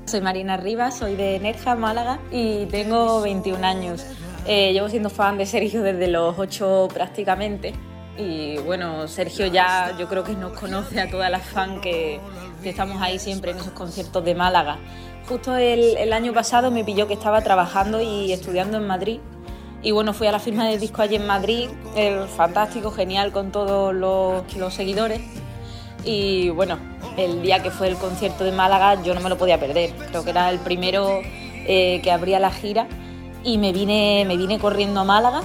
Soy 0.09 0.21
Marina 0.21 0.57
Rivas, 0.57 0.97
soy 0.97 1.15
de 1.15 1.39
Nerja, 1.39 1.75
Málaga 1.75 2.17
y 2.31 2.65
tengo 2.65 3.21
21 3.21 3.63
años. 3.63 4.03
Eh, 4.47 4.73
llevo 4.73 4.89
siendo 4.89 5.11
fan 5.11 5.37
de 5.37 5.45
Sergio 5.45 5.83
desde 5.83 6.07
los 6.07 6.39
8 6.39 6.87
prácticamente 6.91 7.75
y 8.17 8.57
bueno, 8.57 9.07
Sergio 9.07 9.45
ya 9.45 9.95
yo 9.99 10.09
creo 10.09 10.23
que 10.23 10.33
nos 10.33 10.53
conoce 10.53 10.99
a 10.99 11.11
todas 11.11 11.29
las 11.29 11.43
fans 11.43 11.79
que, 11.81 12.19
que 12.63 12.69
estamos 12.71 12.99
ahí 13.03 13.19
siempre 13.19 13.51
en 13.51 13.57
esos 13.57 13.73
conciertos 13.73 14.25
de 14.25 14.33
Málaga. 14.33 14.79
Justo 15.27 15.55
el, 15.55 16.11
año 16.11 16.33
pasado 16.33 16.71
me 16.71 16.83
pilló 16.83 17.07
que 17.07 17.13
estaba 17.13 17.41
trabajando 17.41 18.01
y 18.01 18.31
estudiando 18.31 18.77
en 18.77 18.87
Madrid 18.87 19.19
y 19.83 19.91
bueno, 19.91 20.13
fui 20.13 20.25
a 20.25 20.31
la 20.31 20.39
firma 20.39 20.67
del 20.67 20.79
disco 20.79 21.03
allí 21.03 21.17
en 21.17 21.27
Madrid, 21.27 21.69
el 21.95 22.27
fantástico, 22.27 22.89
genial 22.89 23.31
con 23.31 23.51
todos 23.51 23.93
los, 23.93 24.73
seguidores. 24.73 25.21
Y 26.03 26.49
bueno, 26.49 26.79
el 27.17 27.41
día 27.41 27.61
que 27.61 27.71
fue 27.71 27.87
el 27.87 27.95
concierto 27.95 28.43
de 28.43 28.51
Málaga 28.51 29.01
yo 29.03 29.13
no 29.13 29.21
me 29.21 29.29
lo 29.29 29.37
podía 29.37 29.59
perder. 29.59 29.93
Creo 30.09 30.23
que 30.23 30.29
era 30.29 30.49
el 30.49 30.59
primero 30.59 31.21
eh, 31.65 31.99
que 32.03 32.11
abría 32.11 32.39
la 32.39 32.51
gira 32.51 32.87
y 33.43 33.57
me 33.57 33.71
vine, 33.71 34.25
me 34.27 34.37
vine 34.37 34.59
corriendo 34.59 35.01
a 35.01 35.03
Málaga. 35.03 35.41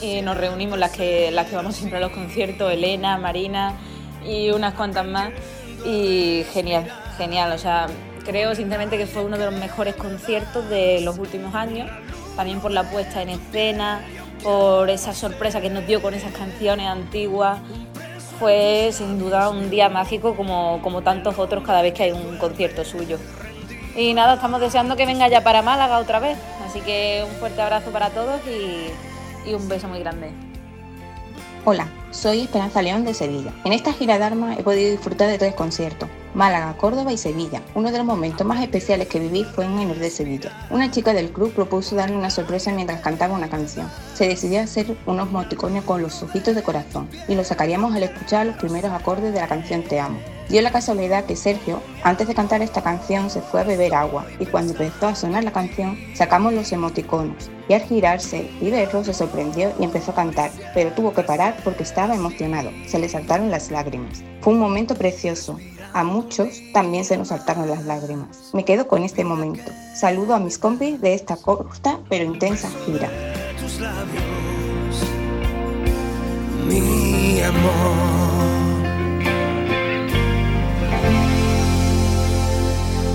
Y 0.00 0.20
nos 0.20 0.36
reunimos 0.36 0.78
las 0.78 0.90
que, 0.90 1.30
las 1.30 1.46
que 1.46 1.56
vamos 1.56 1.76
siempre 1.76 1.98
a 1.98 2.00
los 2.00 2.12
conciertos, 2.12 2.70
Elena, 2.70 3.16
Marina 3.16 3.74
y 4.26 4.50
unas 4.50 4.74
cuantas 4.74 5.06
más. 5.06 5.30
Y 5.84 6.44
genial, 6.52 6.90
genial. 7.16 7.52
O 7.52 7.58
sea, 7.58 7.86
creo 8.24 8.54
sinceramente 8.54 8.98
que 8.98 9.06
fue 9.06 9.24
uno 9.24 9.38
de 9.38 9.46
los 9.46 9.54
mejores 9.54 9.94
conciertos 9.94 10.68
de 10.68 11.00
los 11.00 11.18
últimos 11.18 11.54
años 11.54 11.88
también 12.36 12.60
por 12.60 12.70
la 12.70 12.84
puesta 12.84 13.22
en 13.22 13.30
escena, 13.30 14.02
por 14.42 14.90
esa 14.90 15.14
sorpresa 15.14 15.60
que 15.60 15.70
nos 15.70 15.86
dio 15.86 16.00
con 16.02 16.14
esas 16.14 16.32
canciones 16.32 16.86
antiguas. 16.86 17.58
Fue 18.38 18.90
sin 18.92 19.18
duda 19.18 19.48
un 19.48 19.70
día 19.70 19.88
mágico 19.88 20.34
como, 20.34 20.80
como 20.82 21.02
tantos 21.02 21.38
otros 21.38 21.64
cada 21.64 21.82
vez 21.82 21.94
que 21.94 22.04
hay 22.04 22.12
un 22.12 22.36
concierto 22.38 22.84
suyo. 22.84 23.18
Y 23.96 24.12
nada, 24.12 24.34
estamos 24.34 24.60
deseando 24.60 24.94
que 24.94 25.06
venga 25.06 25.26
ya 25.28 25.42
para 25.42 25.62
Málaga 25.62 25.98
otra 25.98 26.20
vez. 26.20 26.36
Así 26.66 26.80
que 26.80 27.24
un 27.26 27.34
fuerte 27.36 27.62
abrazo 27.62 27.90
para 27.90 28.10
todos 28.10 28.40
y, 28.46 29.54
un 29.54 29.68
beso 29.68 29.88
muy 29.88 30.00
grande. 30.00 30.32
Hola, 31.64 31.88
soy 32.10 32.42
Esperanza 32.42 32.82
León 32.82 33.04
de 33.04 33.14
Sevilla. 33.14 33.52
En 33.64 33.72
esta 33.72 33.92
gira 33.92 34.18
de 34.18 34.24
Arma 34.24 34.54
he 34.54 34.62
podido 34.62 34.90
disfrutar 34.90 35.28
de 35.28 35.38
tres 35.38 35.54
conciertos. 35.54 36.08
Málaga, 36.36 36.76
Córdoba 36.76 37.14
y 37.14 37.16
Sevilla. 37.16 37.62
Uno 37.74 37.90
de 37.90 37.96
los 37.96 38.06
momentos 38.06 38.46
más 38.46 38.62
especiales 38.62 39.08
que 39.08 39.18
viví 39.18 39.44
fue 39.44 39.64
en 39.64 39.78
el 39.78 39.98
de 39.98 40.10
Sevilla. 40.10 40.52
Una 40.68 40.90
chica 40.90 41.14
del 41.14 41.30
club 41.30 41.50
propuso 41.54 41.96
darle 41.96 42.14
una 42.14 42.28
sorpresa 42.28 42.70
mientras 42.72 43.00
cantaba 43.00 43.34
una 43.34 43.48
canción. 43.48 43.90
Se 44.12 44.28
decidió 44.28 44.60
hacer 44.60 44.98
unos 45.06 45.30
moticones 45.30 45.82
con 45.84 46.02
los 46.02 46.22
ojitos 46.22 46.54
de 46.54 46.62
corazón 46.62 47.08
y 47.26 47.34
los 47.34 47.46
sacaríamos 47.46 47.94
al 47.94 48.02
escuchar 48.02 48.44
los 48.46 48.56
primeros 48.56 48.92
acordes 48.92 49.32
de 49.32 49.40
la 49.40 49.48
canción 49.48 49.82
Te 49.82 49.98
amo. 49.98 50.18
Dio 50.48 50.62
la 50.62 50.70
casualidad 50.70 51.24
que 51.24 51.34
Sergio, 51.34 51.82
antes 52.04 52.28
de 52.28 52.34
cantar 52.34 52.62
esta 52.62 52.80
canción, 52.80 53.30
se 53.30 53.40
fue 53.40 53.62
a 53.62 53.64
beber 53.64 53.96
agua 53.96 54.26
y 54.38 54.46
cuando 54.46 54.72
empezó 54.72 55.08
a 55.08 55.14
sonar 55.16 55.42
la 55.42 55.52
canción, 55.52 55.98
sacamos 56.14 56.52
los 56.52 56.70
emoticonos. 56.70 57.50
Y 57.68 57.72
al 57.72 57.82
girarse 57.82 58.48
y 58.60 58.70
verlo, 58.70 59.02
se 59.02 59.12
sorprendió 59.12 59.72
y 59.80 59.84
empezó 59.84 60.12
a 60.12 60.14
cantar, 60.14 60.52
pero 60.72 60.92
tuvo 60.92 61.12
que 61.12 61.24
parar 61.24 61.56
porque 61.64 61.82
estaba 61.82 62.14
emocionado. 62.14 62.70
Se 62.86 63.00
le 63.00 63.08
saltaron 63.08 63.50
las 63.50 63.72
lágrimas. 63.72 64.22
Fue 64.40 64.52
un 64.52 64.60
momento 64.60 64.94
precioso. 64.94 65.58
A 65.92 66.04
muchos 66.04 66.60
también 66.72 67.04
se 67.04 67.16
nos 67.16 67.28
saltaron 67.28 67.68
las 67.68 67.84
lágrimas. 67.84 68.50
Me 68.52 68.64
quedo 68.64 68.86
con 68.86 69.02
este 69.02 69.24
momento. 69.24 69.72
Saludo 69.96 70.34
a 70.34 70.38
mis 70.38 70.58
compis 70.58 71.00
de 71.00 71.14
esta 71.14 71.36
corta 71.36 71.98
pero 72.08 72.24
intensa 72.24 72.70
gira. 72.84 73.10
Mi 76.68 77.40
amor. 77.40 78.55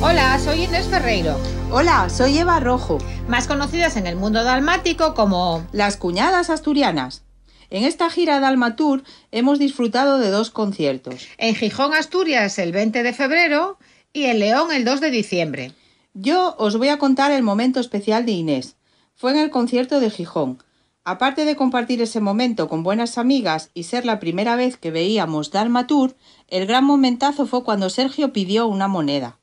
Hola, 0.03 0.39
soy 0.39 0.63
Inés 0.63 0.87
Ferreiro. 0.87 1.37
Hola, 1.71 2.09
soy 2.09 2.39
Eva 2.39 2.59
Rojo. 2.59 2.97
Más 3.27 3.47
conocidas 3.47 3.97
en 3.97 4.07
el 4.07 4.15
mundo 4.15 4.43
dalmático 4.43 5.13
como 5.13 5.63
las 5.73 5.95
cuñadas 5.95 6.49
asturianas. 6.49 7.21
En 7.69 7.83
esta 7.83 8.09
gira 8.09 8.39
Dalmatur 8.39 9.03
hemos 9.31 9.59
disfrutado 9.59 10.17
de 10.17 10.31
dos 10.31 10.49
conciertos. 10.49 11.27
En 11.37 11.53
Gijón, 11.53 11.93
Asturias, 11.93 12.57
el 12.57 12.71
20 12.71 13.03
de 13.03 13.13
febrero 13.13 13.77
y 14.11 14.23
en 14.23 14.39
León 14.39 14.71
el 14.71 14.85
2 14.85 15.01
de 15.01 15.11
diciembre. 15.11 15.73
Yo 16.15 16.55
os 16.57 16.77
voy 16.77 16.87
a 16.87 16.97
contar 16.97 17.31
el 17.31 17.43
momento 17.43 17.79
especial 17.79 18.25
de 18.25 18.31
Inés. 18.31 18.77
Fue 19.13 19.31
en 19.31 19.37
el 19.37 19.51
concierto 19.51 19.99
de 19.99 20.09
Gijón. 20.09 20.63
Aparte 21.03 21.45
de 21.45 21.55
compartir 21.55 22.01
ese 22.01 22.21
momento 22.21 22.67
con 22.67 22.81
buenas 22.81 23.19
amigas 23.19 23.69
y 23.75 23.83
ser 23.83 24.05
la 24.05 24.19
primera 24.19 24.55
vez 24.55 24.77
que 24.77 24.89
veíamos 24.89 25.51
Dalma 25.51 25.85
Tour, 25.85 26.15
el 26.47 26.65
gran 26.65 26.85
momentazo 26.85 27.45
fue 27.45 27.63
cuando 27.63 27.91
Sergio 27.91 28.33
pidió 28.33 28.65
una 28.65 28.87
moneda. 28.87 29.37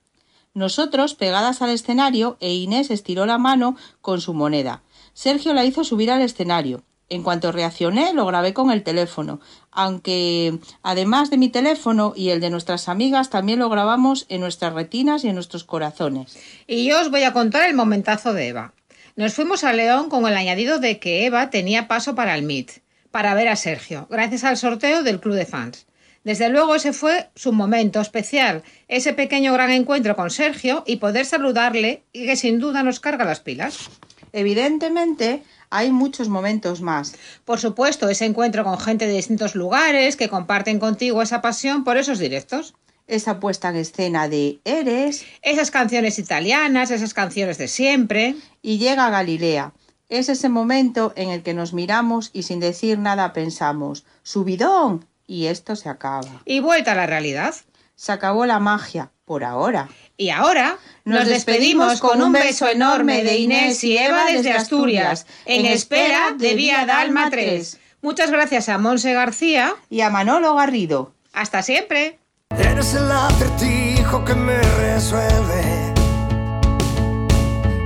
Nosotros 0.59 1.14
pegadas 1.14 1.62
al 1.62 1.71
escenario 1.71 2.37
e 2.40 2.53
Inés 2.53 2.90
estiró 2.90 3.27
la 3.27 3.38
mano 3.38 3.77
con 4.01 4.21
su 4.21 4.35
moneda. 4.35 4.83
Sergio 5.14 5.55
la 5.55 5.64
hizo 5.64 5.85
subir 5.85 6.11
al 6.11 6.21
escenario. 6.21 6.83
En 7.09 7.23
cuanto 7.23 7.53
reaccioné, 7.53 8.12
lo 8.12 8.27
grabé 8.27 8.55
con 8.55 8.73
el 8.73 8.83
teléfono, 8.83 9.40
aunque 9.71 10.59
además 10.83 11.31
de 11.31 11.37
mi 11.37 11.49
teléfono 11.49 12.12
y 12.16 12.31
el 12.31 12.40
de 12.40 12.51
nuestras 12.51 12.88
amigas, 12.88 13.31
también 13.31 13.61
lo 13.61 13.68
grabamos 13.68 14.27
en 14.31 14.40
nuestras 14.40 14.73
retinas 14.73 15.23
y 15.23 15.29
en 15.29 15.37
nuestros 15.37 15.62
corazones. 15.62 16.37
Y 16.66 16.88
yo 16.88 17.01
os 17.01 17.12
voy 17.12 17.23
a 17.23 17.33
contar 17.33 17.68
el 17.68 17.77
momentazo 17.77 18.33
de 18.33 18.49
Eva. 18.49 18.75
Nos 19.14 19.35
fuimos 19.35 19.62
a 19.62 19.73
León 19.73 20.09
con 20.09 20.27
el 20.27 20.37
añadido 20.37 20.81
de 20.81 20.99
que 20.99 21.25
Eva 21.25 21.51
tenía 21.51 21.87
paso 21.87 22.16
para 22.16 22.35
el 22.35 22.42
MIT, 22.42 22.83
para 23.12 23.35
ver 23.35 23.47
a 23.47 23.55
Sergio, 23.55 24.09
gracias 24.11 24.42
al 24.42 24.57
sorteo 24.57 25.05
del 25.05 25.21
club 25.21 25.37
de 25.37 25.47
fans. 25.47 25.88
Desde 26.29 26.51
luego 26.51 26.75
ese 26.75 26.93
fue 26.93 27.31
su 27.35 27.55
momento 27.55 28.03
especial, 28.03 28.62
ese 28.87 29.14
pequeño 29.14 29.55
gran 29.55 29.71
encuentro 29.71 30.14
con 30.14 30.29
Sergio 30.29 30.85
y 30.87 30.97
poder 30.97 31.25
saludarle 31.25 32.03
y 32.12 32.27
que 32.27 32.37
sin 32.37 32.59
duda 32.59 32.83
nos 32.83 33.01
carga 33.01 33.25
las 33.25 33.41
pilas. 33.41 33.88
Evidentemente, 34.35 35.43
hay 35.71 35.91
muchos 35.91 36.29
momentos 36.29 36.83
más. 36.83 37.14
Por 37.47 37.59
supuesto, 37.59 38.11
ese 38.11 38.27
encuentro 38.27 38.62
con 38.62 38.79
gente 38.79 39.07
de 39.07 39.14
distintos 39.14 39.55
lugares 39.55 40.17
que 40.17 40.29
comparten 40.29 40.79
contigo 40.79 41.23
esa 41.23 41.41
pasión 41.41 41.83
por 41.83 41.97
esos 41.97 42.19
directos. 42.19 42.75
Esa 43.07 43.41
puesta 43.41 43.71
en 43.71 43.77
escena 43.77 44.29
de 44.29 44.59
Eres. 44.67 45.25
Esas 45.41 45.71
canciones 45.71 46.19
italianas, 46.19 46.91
esas 46.91 47.14
canciones 47.14 47.57
de 47.57 47.69
siempre. 47.69 48.35
Y 48.61 48.77
llega 48.77 49.09
Galilea. 49.09 49.73
Es 50.11 50.29
ese 50.29 50.51
momento 50.51 51.14
en 51.17 51.31
el 51.31 51.43
que 51.43 51.55
nos 51.55 51.73
miramos 51.73 52.29
y 52.35 52.43
sin 52.43 52.61
decir 52.61 52.99
nada 52.99 53.33
pensamos, 53.33 54.05
subidón, 54.23 55.07
y 55.29 55.47
esto 55.47 55.77
se 55.77 55.88
acaba. 55.88 56.43
Y 56.45 56.59
vuelta 56.59 56.93
a 56.93 56.95
la 56.97 57.07
realidad. 57.07 57.55
Se 57.95 58.11
acabó 58.12 58.47
la 58.47 58.59
magia, 58.59 59.12
por 59.25 59.45
ahora. 59.45 59.88
Y 60.17 60.31
ahora 60.31 60.79
nos, 61.05 61.27
despedimos 61.27 62.01
con 62.01 62.21
un 62.23 62.33
beso 62.33 62.67
enorme 62.69 63.23
de 63.23 63.37
Inés 63.37 63.85
y 63.85 63.97
Eva 63.97 64.25
desde 64.25 64.53
Asturias, 64.53 65.27
en 65.47 65.67
espera 65.67 66.33
de 66.37 66.55
Vía 66.55 66.87
Dalma 66.87 67.31
3. 67.31 67.79
Muchas 68.01 68.31
gracias 68.31 68.69
a 68.69 68.79
Monse 68.79 69.12
García 69.12 69.75
y 69.91 70.01
a 70.01 70.11
Manolo 70.11 70.55
Garrido. 70.55 71.12
Hasta 71.33 71.62
siempre. 71.62 72.19
Eres 72.57 72.95
el 72.95 73.11
acertijo 73.11 74.25
que 74.25 74.35
me 74.35 74.61
resuelve. 74.61 75.93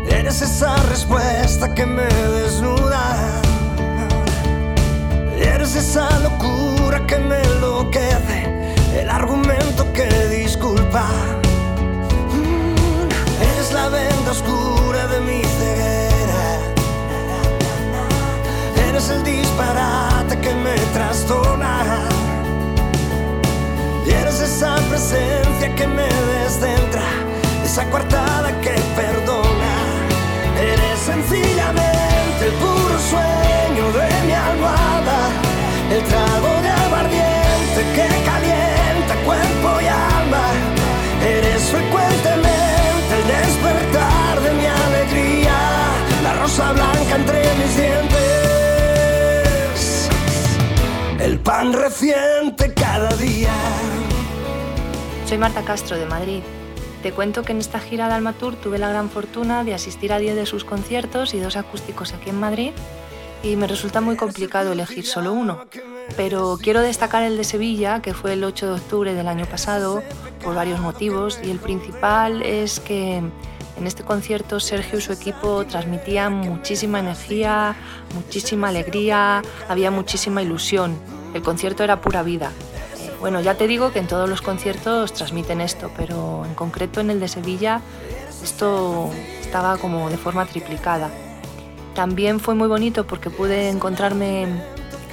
Eres 0.08 0.42
esa 0.42 0.76
respuesta 0.84 1.74
que 1.74 1.84
me 1.84 2.04
desnuda. 2.04 3.41
Eres 5.62 5.76
esa 5.76 6.18
locura 6.18 7.06
que 7.06 7.18
me 7.18 7.40
enloquece. 7.40 8.74
El 8.98 9.08
argumento 9.08 9.92
que 9.92 10.08
disculpa. 10.26 11.06
Mm, 12.34 13.06
Eres 13.40 13.72
la 13.72 13.88
venda 13.88 14.32
oscura 14.32 15.06
de 15.06 15.20
mi 15.20 15.40
ceguera. 15.44 16.42
Eres 18.88 19.08
el 19.10 19.22
disparate 19.22 20.36
que 20.40 20.52
me 20.52 20.74
trastorna. 20.94 22.08
Y 24.04 24.10
eres 24.10 24.40
esa 24.40 24.74
presencia 24.90 25.72
que 25.76 25.86
me 25.86 26.08
descentra, 26.32 27.04
esa 27.64 27.88
coartada 27.88 28.50
que 28.62 28.74
perdona. 28.96 29.74
Eres 30.60 30.98
sencillamente 30.98 32.46
el 32.46 32.52
puro 32.54 32.98
sueño 32.98 33.92
de 33.92 34.26
mi 34.26 34.32
almohada, 34.32 35.18
el 35.92 36.02
trago 36.04 36.62
de 36.62 36.70
aguardiente 36.70 37.80
que 37.94 38.08
calienta 38.24 39.14
cuerpo 39.26 39.80
y 39.80 39.86
alma. 39.86 40.44
Eres 41.22 41.62
frecuentemente 41.64 43.12
el 43.18 43.26
despertar 43.26 44.40
de 44.40 44.52
mi 44.52 44.66
alegría, 44.66 45.58
la 46.22 46.32
rosa 46.34 46.72
blanca 46.72 47.16
entre 47.16 47.42
mis 47.56 47.76
dientes, 47.76 48.18
el 51.20 51.38
pan 51.40 51.72
reciente 51.74 52.72
cada 52.72 53.14
día. 53.16 53.52
Soy 55.26 55.36
Marta 55.38 55.62
Castro 55.62 55.98
de 55.98 56.06
Madrid. 56.06 56.42
Te 57.02 57.12
cuento 57.12 57.42
que 57.42 57.52
en 57.52 57.58
esta 57.58 57.80
gira 57.80 58.08
de 58.08 58.14
Alma 58.14 58.32
tuve 58.32 58.78
la 58.78 58.88
gran 58.88 59.10
fortuna 59.10 59.62
de 59.64 59.74
asistir 59.74 60.12
a 60.12 60.18
10 60.18 60.36
de 60.36 60.46
sus 60.46 60.64
conciertos 60.64 61.34
y 61.34 61.40
dos 61.40 61.56
acústicos 61.56 62.14
aquí 62.14 62.30
en 62.30 62.38
Madrid 62.38 62.72
y 63.42 63.56
me 63.56 63.66
resulta 63.66 64.00
muy 64.00 64.16
complicado 64.16 64.72
elegir 64.72 65.06
solo 65.06 65.32
uno. 65.32 65.64
Pero 66.16 66.58
quiero 66.60 66.80
destacar 66.80 67.22
el 67.22 67.36
de 67.36 67.44
Sevilla, 67.44 68.02
que 68.02 68.14
fue 68.14 68.34
el 68.34 68.44
8 68.44 68.66
de 68.66 68.72
octubre 68.72 69.14
del 69.14 69.28
año 69.28 69.46
pasado, 69.46 70.02
por 70.42 70.54
varios 70.54 70.80
motivos 70.80 71.38
y 71.42 71.50
el 71.50 71.58
principal 71.58 72.42
es 72.42 72.80
que 72.80 73.16
en 73.16 73.86
este 73.86 74.02
concierto 74.02 74.60
Sergio 74.60 74.98
y 74.98 75.02
su 75.02 75.12
equipo 75.12 75.64
transmitían 75.64 76.34
muchísima 76.34 77.00
energía, 77.00 77.74
muchísima 78.14 78.68
alegría, 78.68 79.42
había 79.68 79.90
muchísima 79.90 80.42
ilusión. 80.42 80.96
El 81.34 81.42
concierto 81.42 81.82
era 81.82 82.00
pura 82.00 82.22
vida. 82.22 82.52
Bueno, 83.20 83.40
ya 83.40 83.54
te 83.54 83.66
digo 83.66 83.92
que 83.92 84.00
en 84.00 84.08
todos 84.08 84.28
los 84.28 84.42
conciertos 84.42 85.12
transmiten 85.12 85.60
esto, 85.60 85.90
pero 85.96 86.44
en 86.44 86.54
concreto 86.54 87.00
en 87.00 87.10
el 87.10 87.20
de 87.20 87.28
Sevilla 87.28 87.80
esto 88.42 89.10
estaba 89.40 89.78
como 89.78 90.10
de 90.10 90.18
forma 90.18 90.44
triplicada. 90.44 91.10
También 91.94 92.40
fue 92.40 92.54
muy 92.54 92.68
bonito 92.68 93.06
porque 93.06 93.30
pude 93.30 93.68
encontrarme 93.68 94.46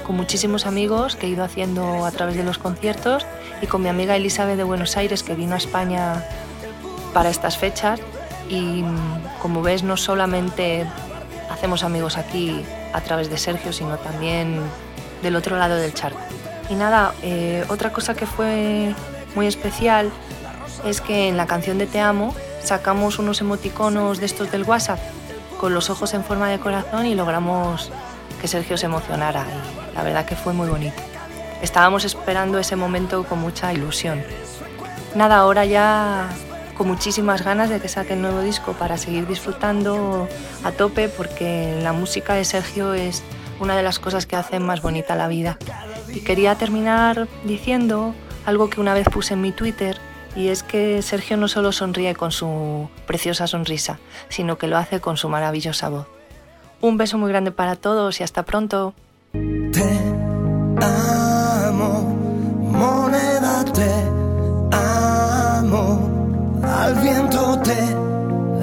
con 0.06 0.16
muchísimos 0.16 0.66
amigos 0.66 1.16
que 1.16 1.28
he 1.28 1.30
ido 1.30 1.44
haciendo 1.44 2.06
a 2.06 2.12
través 2.12 2.36
de 2.36 2.44
los 2.44 2.58
conciertos 2.58 3.26
y 3.62 3.68
con 3.68 3.82
mi 3.84 3.90
amiga 3.90 4.16
Elizabeth 4.16 4.58
de 4.58 4.64
Buenos 4.64 4.96
Aires 4.98 5.22
que 5.22 5.36
vino 5.36 5.56
a 5.56 5.58
España 5.58 6.26
para 7.14 7.30
estas 7.30 7.58
fechas 7.58 8.00
y 8.50 8.84
como 9.42 9.62
ves 9.62 9.84
no 9.84 9.98
solamente 9.98 10.86
hacemos 11.52 11.84
amigos 11.84 12.18
aquí 12.18 12.64
a 12.94 13.02
través 13.02 13.30
de 13.30 13.38
Sergio, 13.38 13.74
sino 13.74 13.98
también 13.98 14.60
del 15.22 15.36
otro 15.36 15.58
lado 15.58 15.76
del 15.76 15.94
charco. 15.94 16.20
Y 16.70 16.76
nada, 16.76 17.14
eh, 17.22 17.66
otra 17.70 17.92
cosa 17.92 18.16
que 18.16 18.26
fue 18.26 18.96
muy 19.36 19.48
especial 19.48 20.10
es 20.86 21.02
que 21.02 21.28
en 21.28 21.36
la 21.36 21.46
canción 21.46 21.78
de 21.78 21.88
Te 21.88 22.00
Amo 22.00 22.34
sacamos 22.64 23.20
unos 23.20 23.42
emoticonos 23.42 24.20
de 24.20 24.26
estos 24.26 24.52
del 24.52 24.64
WhatsApp 24.64 25.00
con 25.60 25.74
los 25.74 25.90
ojos 25.90 26.14
en 26.14 26.24
forma 26.24 26.50
de 26.50 26.58
corazón 26.58 27.06
y 27.06 27.14
logramos 27.14 27.92
que 28.42 28.48
Sergio 28.48 28.78
se 28.78 28.86
emocionara. 28.86 29.46
Y 29.92 29.96
la 29.96 30.04
verdad 30.04 30.26
que 30.26 30.36
fue 30.36 30.54
muy 30.54 30.70
bonito. 30.70 30.96
Estábamos 31.62 32.06
esperando 32.06 32.58
ese 32.58 32.78
momento 32.78 33.26
con 33.26 33.40
mucha 33.40 33.74
ilusión. 33.74 34.24
Nada, 35.16 35.36
ahora 35.38 35.66
ya 35.66 36.30
con 36.78 36.88
muchísimas 36.88 37.44
ganas 37.44 37.70
de 37.70 37.82
que 37.82 37.90
saque 37.90 38.14
el 38.14 38.22
nuevo 38.22 38.42
disco 38.42 38.72
para 38.72 38.98
seguir 38.98 39.28
disfrutando 39.28 40.30
a 40.64 40.72
tope 40.72 41.10
porque 41.10 41.78
la 41.84 41.92
música 41.92 42.36
de 42.36 42.46
Sergio 42.46 42.94
es 42.94 43.22
una 43.60 43.76
de 43.76 43.84
las 43.84 44.00
cosas 44.00 44.26
que 44.26 44.38
hacen 44.38 44.66
más 44.66 44.82
bonita 44.82 45.16
la 45.18 45.28
vida. 45.28 45.58
Y 46.08 46.22
quería 46.22 46.56
terminar 46.56 47.28
diciendo 47.44 48.16
algo 48.46 48.70
que 48.70 48.80
una 48.80 48.94
vez 48.94 49.10
puse 49.10 49.34
en 49.34 49.42
mi 49.42 49.52
Twitter 49.52 50.00
y 50.36 50.50
es 50.50 50.64
que 50.64 51.02
Sergio 51.02 51.38
no 51.38 51.48
solo 51.48 51.72
sonríe 51.72 52.16
con 52.16 52.32
su 52.32 52.90
preciosa 53.08 53.48
sonrisa, 53.48 54.00
sino 54.30 54.58
que 54.58 54.68
lo 54.68 54.78
hace 54.78 55.00
con 55.00 55.18
su 55.18 55.30
maravillosa 55.30 55.90
voz. 55.90 56.08
Un 56.82 56.98
beso 56.98 57.18
muy 57.18 57.30
grande 57.30 57.52
para 57.52 57.76
todos 57.76 58.20
y 58.20 58.24
hasta 58.24 58.44
pronto. 58.44 58.94
amo, 60.82 62.16
moneda 62.72 63.66
te 63.66 63.92
amo, 64.72 66.62
al 66.64 66.96
viento 66.96 67.60
te 67.62 67.78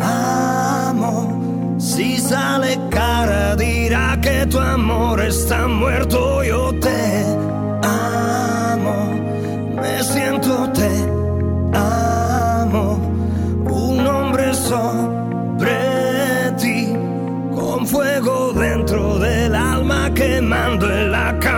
amo. 0.00 1.76
Si 1.78 2.16
sale 2.16 2.78
cara 2.90 3.54
dirá 3.56 4.18
que 4.22 4.46
tu 4.46 4.58
amor 4.58 5.20
está 5.20 5.66
muerto, 5.66 6.42
yo 6.42 6.72
te 6.80 7.05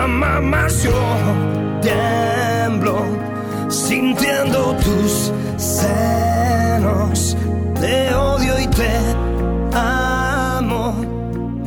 la 0.09 0.25
cama 0.25 0.41
más 0.41 0.83
yo 0.83 0.91
tiemblo 1.81 3.05
sintiendo 3.69 4.75
tus 4.77 5.31
senos. 5.57 7.37
Te 7.79 8.13
odio 8.13 8.59
y 8.59 8.67
te 8.67 8.89
amo. 9.73 10.93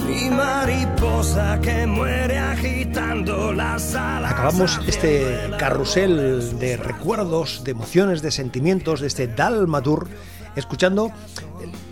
Mi 0.06 0.28
mariposa 0.30 1.60
que 1.60 1.86
muere 1.86 2.38
agitando 2.38 3.52
las 3.52 3.94
alas 3.94 4.32
Acabamos 4.32 4.80
este 4.86 5.50
carrusel 5.58 6.58
de 6.58 6.76
recuerdos, 6.76 7.62
de 7.64 7.70
emociones, 7.70 8.22
de 8.22 8.30
sentimientos 8.30 9.00
de 9.00 9.06
este 9.06 9.28
Dalmatur 9.28 10.08
escuchando 10.56 11.10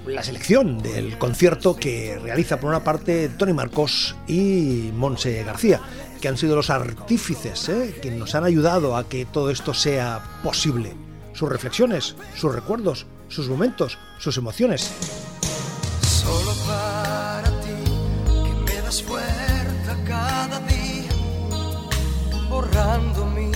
la 0.07 0.22
selección 0.22 0.82
del 0.82 1.18
concierto 1.18 1.76
que 1.76 2.18
realiza 2.18 2.59
por 2.59 2.70
una 2.70 2.82
parte 2.84 3.28
Tony 3.28 3.53
Marcos 3.53 4.16
y 4.26 4.90
Monse 4.94 5.42
García, 5.44 5.80
que 6.20 6.28
han 6.28 6.36
sido 6.36 6.54
los 6.54 6.70
artífices 6.70 7.68
¿eh? 7.68 7.98
que 8.00 8.10
nos 8.10 8.34
han 8.34 8.44
ayudado 8.44 8.96
a 8.96 9.08
que 9.08 9.24
todo 9.24 9.50
esto 9.50 9.74
sea 9.74 10.40
posible. 10.42 10.94
Sus 11.32 11.48
reflexiones, 11.48 12.16
sus 12.36 12.54
recuerdos, 12.54 13.06
sus 13.28 13.48
momentos, 13.48 13.98
sus 14.18 14.36
emociones. 14.36 14.92
Solo 16.02 16.52
para 16.66 17.50
ti, 17.60 17.70
que 18.44 18.72
me 18.72 18.80
das 18.82 19.02
fuerza 19.02 19.96
cada 20.06 20.60
día, 20.60 21.10
borrando 22.48 23.26
mi 23.26 23.49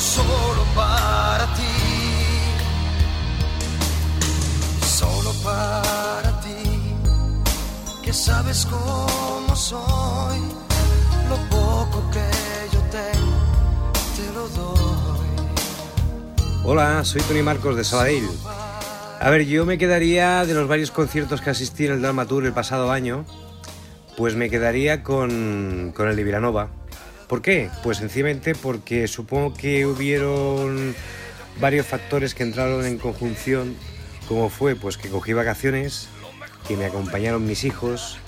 solo 0.00 0.64
para 0.74 1.46
ti. 1.54 1.62
Solo 4.84 5.32
para 5.42 6.40
ti, 6.40 6.94
que 8.02 8.12
sabes 8.12 8.66
cómo 8.66 9.56
soy, 9.56 10.38
lo 11.28 11.36
poco 11.48 12.10
que 12.10 12.24
yo 12.72 12.80
tengo, 12.90 13.92
te 14.16 14.32
lo 14.32 14.48
doy. 14.48 14.84
Hola, 16.64 17.04
soy 17.04 17.22
Tony 17.22 17.42
Marcos 17.42 17.76
de 17.76 17.84
Sabadell. 17.84 18.28
A 19.20 19.30
ver, 19.30 19.46
yo 19.46 19.64
me 19.64 19.78
quedaría 19.78 20.44
de 20.44 20.54
los 20.54 20.68
varios 20.68 20.90
conciertos 20.90 21.40
que 21.40 21.50
asistí 21.50 21.86
en 21.86 21.92
el 21.92 22.02
Dalma 22.02 22.26
Tour 22.26 22.44
el 22.44 22.52
pasado 22.52 22.90
año, 22.90 23.24
pues 24.16 24.34
me 24.34 24.50
quedaría 24.50 25.02
con, 25.02 25.92
con 25.94 26.08
el 26.08 26.16
de 26.16 26.24
Vilanova. 26.24 26.68
¿Por 27.34 27.42
qué? 27.42 27.68
Pues 27.82 27.98
sencillamente 27.98 28.54
porque 28.54 29.08
supongo 29.08 29.54
que 29.54 29.86
hubieron 29.86 30.94
varios 31.60 31.84
factores 31.84 32.32
que 32.32 32.44
entraron 32.44 32.86
en 32.86 32.96
conjunción, 32.96 33.74
como 34.28 34.50
fue 34.50 34.76
pues 34.76 34.96
que 34.96 35.08
cogí 35.08 35.32
vacaciones, 35.32 36.06
que 36.68 36.76
me 36.76 36.84
acompañaron 36.84 37.44
mis 37.44 37.64
hijos 37.64 38.18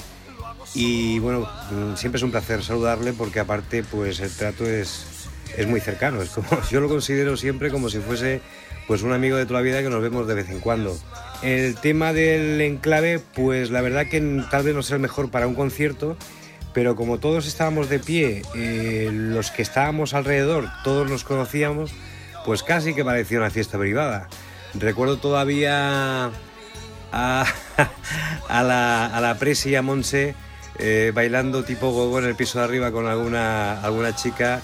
y 0.75 1.21
bueno, 1.21 1.49
mm, 1.71 1.95
siempre 1.95 2.17
es 2.17 2.25
un 2.25 2.33
placer 2.33 2.65
saludarle 2.65 3.13
porque 3.13 3.39
aparte 3.39 3.85
pues 3.85 4.19
el 4.19 4.33
trato 4.33 4.67
es, 4.67 5.29
es 5.57 5.69
muy 5.69 5.79
cercano, 5.79 6.21
es 6.21 6.31
como 6.31 6.49
yo 6.73 6.81
lo 6.81 6.89
considero 6.89 7.37
siempre 7.37 7.71
como 7.71 7.89
si 7.89 8.01
fuese 8.01 8.41
pues 8.89 9.03
un 9.03 9.13
amigo 9.13 9.37
de 9.37 9.47
toda 9.47 9.61
la 9.61 9.65
vida 9.65 9.85
que 9.85 9.89
nos 9.89 10.03
vemos 10.03 10.27
de 10.27 10.35
vez 10.35 10.51
en 10.51 10.59
cuando. 10.59 10.99
El 11.43 11.77
tema 11.77 12.13
del 12.13 12.61
enclave, 12.61 13.21
pues 13.37 13.71
la 13.71 13.83
verdad 13.83 14.09
que 14.09 14.21
tal 14.51 14.65
vez 14.65 14.75
no 14.75 14.83
sea 14.83 14.97
el 14.97 15.03
mejor 15.03 15.31
para 15.31 15.47
un 15.47 15.55
concierto, 15.55 16.17
pero 16.77 16.95
como 16.95 17.16
todos 17.16 17.47
estábamos 17.47 17.89
de 17.89 17.99
pie, 17.99 18.43
eh, 18.55 19.09
los 19.11 19.51
que 19.51 19.62
estábamos 19.62 20.12
alrededor, 20.12 20.68
todos 20.85 21.09
nos 21.09 21.24
conocíamos, 21.24 21.91
pues 22.45 22.62
casi 22.62 22.93
que 22.93 23.03
parecía 23.03 23.39
una 23.39 23.49
fiesta 23.49 23.79
privada. 23.79 24.29
Recuerdo 24.74 25.16
todavía 25.16 26.31
a, 27.12 27.47
la, 28.51 29.07
a 29.07 29.20
la 29.22 29.39
Presi 29.39 29.70
y 29.70 29.77
a 29.77 29.81
Monse 29.81 30.35
eh, 30.79 31.12
bailando 31.14 31.64
tipo 31.64 31.93
gogo 31.93 32.18
en 32.18 32.27
el 32.27 32.35
piso 32.35 32.59
de 32.59 32.66
arriba 32.66 32.93
con 32.93 33.07
alguna, 33.07 33.81
alguna 33.81 34.14
chica. 34.14 34.61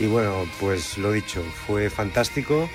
Y 0.00 0.06
bueno, 0.06 0.46
pues 0.58 0.98
lo 0.98 1.12
dicho, 1.12 1.44
fue 1.68 1.90
fantástico. 1.90 2.68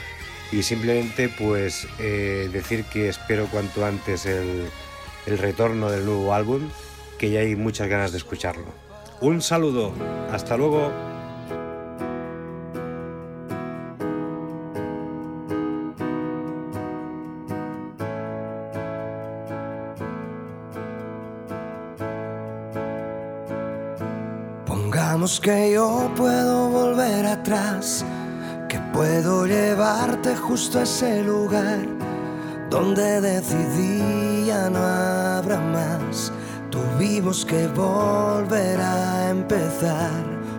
Y 0.53 0.63
simplemente 0.63 1.27
pues 1.27 1.89
eh, 1.99 2.49
decir 2.53 2.85
que 2.85 3.09
espero 3.09 3.47
cuanto 3.47 3.85
antes 3.85 4.25
el, 4.25 4.69
el 5.25 5.37
retorno 5.37 5.91
del 5.91 6.05
nuevo 6.05 6.33
álbum, 6.33 6.69
que 7.17 7.29
ya 7.31 7.39
hay 7.41 7.55
muchas 7.55 7.87
ganas 7.87 8.11
de 8.11 8.17
escucharlo. 8.17 8.65
Un 9.21 9.41
saludo, 9.41 9.91
hasta 10.31 10.55
luego. 10.57 10.91
Pongamos 24.65 25.39
que 25.39 25.73
yo 25.73 26.11
puedo 26.15 26.69
volver 26.69 27.25
atrás, 27.25 28.05
que 28.69 28.79
puedo 28.93 29.47
llevarte 29.47 30.35
justo 30.35 30.79
a 30.79 30.83
ese 30.83 31.23
lugar 31.23 31.79
donde 32.69 33.21
decidí 33.21 34.45
ya 34.45 34.69
no 34.69 34.79
habrá 34.79 35.59
más. 35.59 36.31
Tuvimos 36.97 37.45
que 37.45 37.67
volver 37.67 38.81
a 38.81 39.29
empezar. 39.29 40.09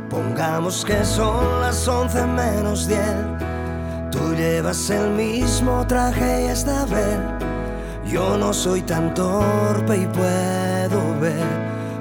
Pongamos 0.08 0.84
que 0.84 1.04
son 1.04 1.60
las 1.62 1.88
11 1.88 2.26
menos 2.26 2.86
10. 2.86 3.00
Tú 4.12 4.36
llevas 4.36 4.88
el 4.88 5.10
mismo 5.10 5.84
traje 5.88 6.44
y 6.44 6.46
esta 6.46 6.84
vez 6.84 7.18
yo 8.06 8.38
no 8.38 8.52
soy 8.52 8.82
tan 8.82 9.12
torpe 9.14 9.96
y 9.96 10.06
puedo 10.06 11.18
ver 11.20 11.44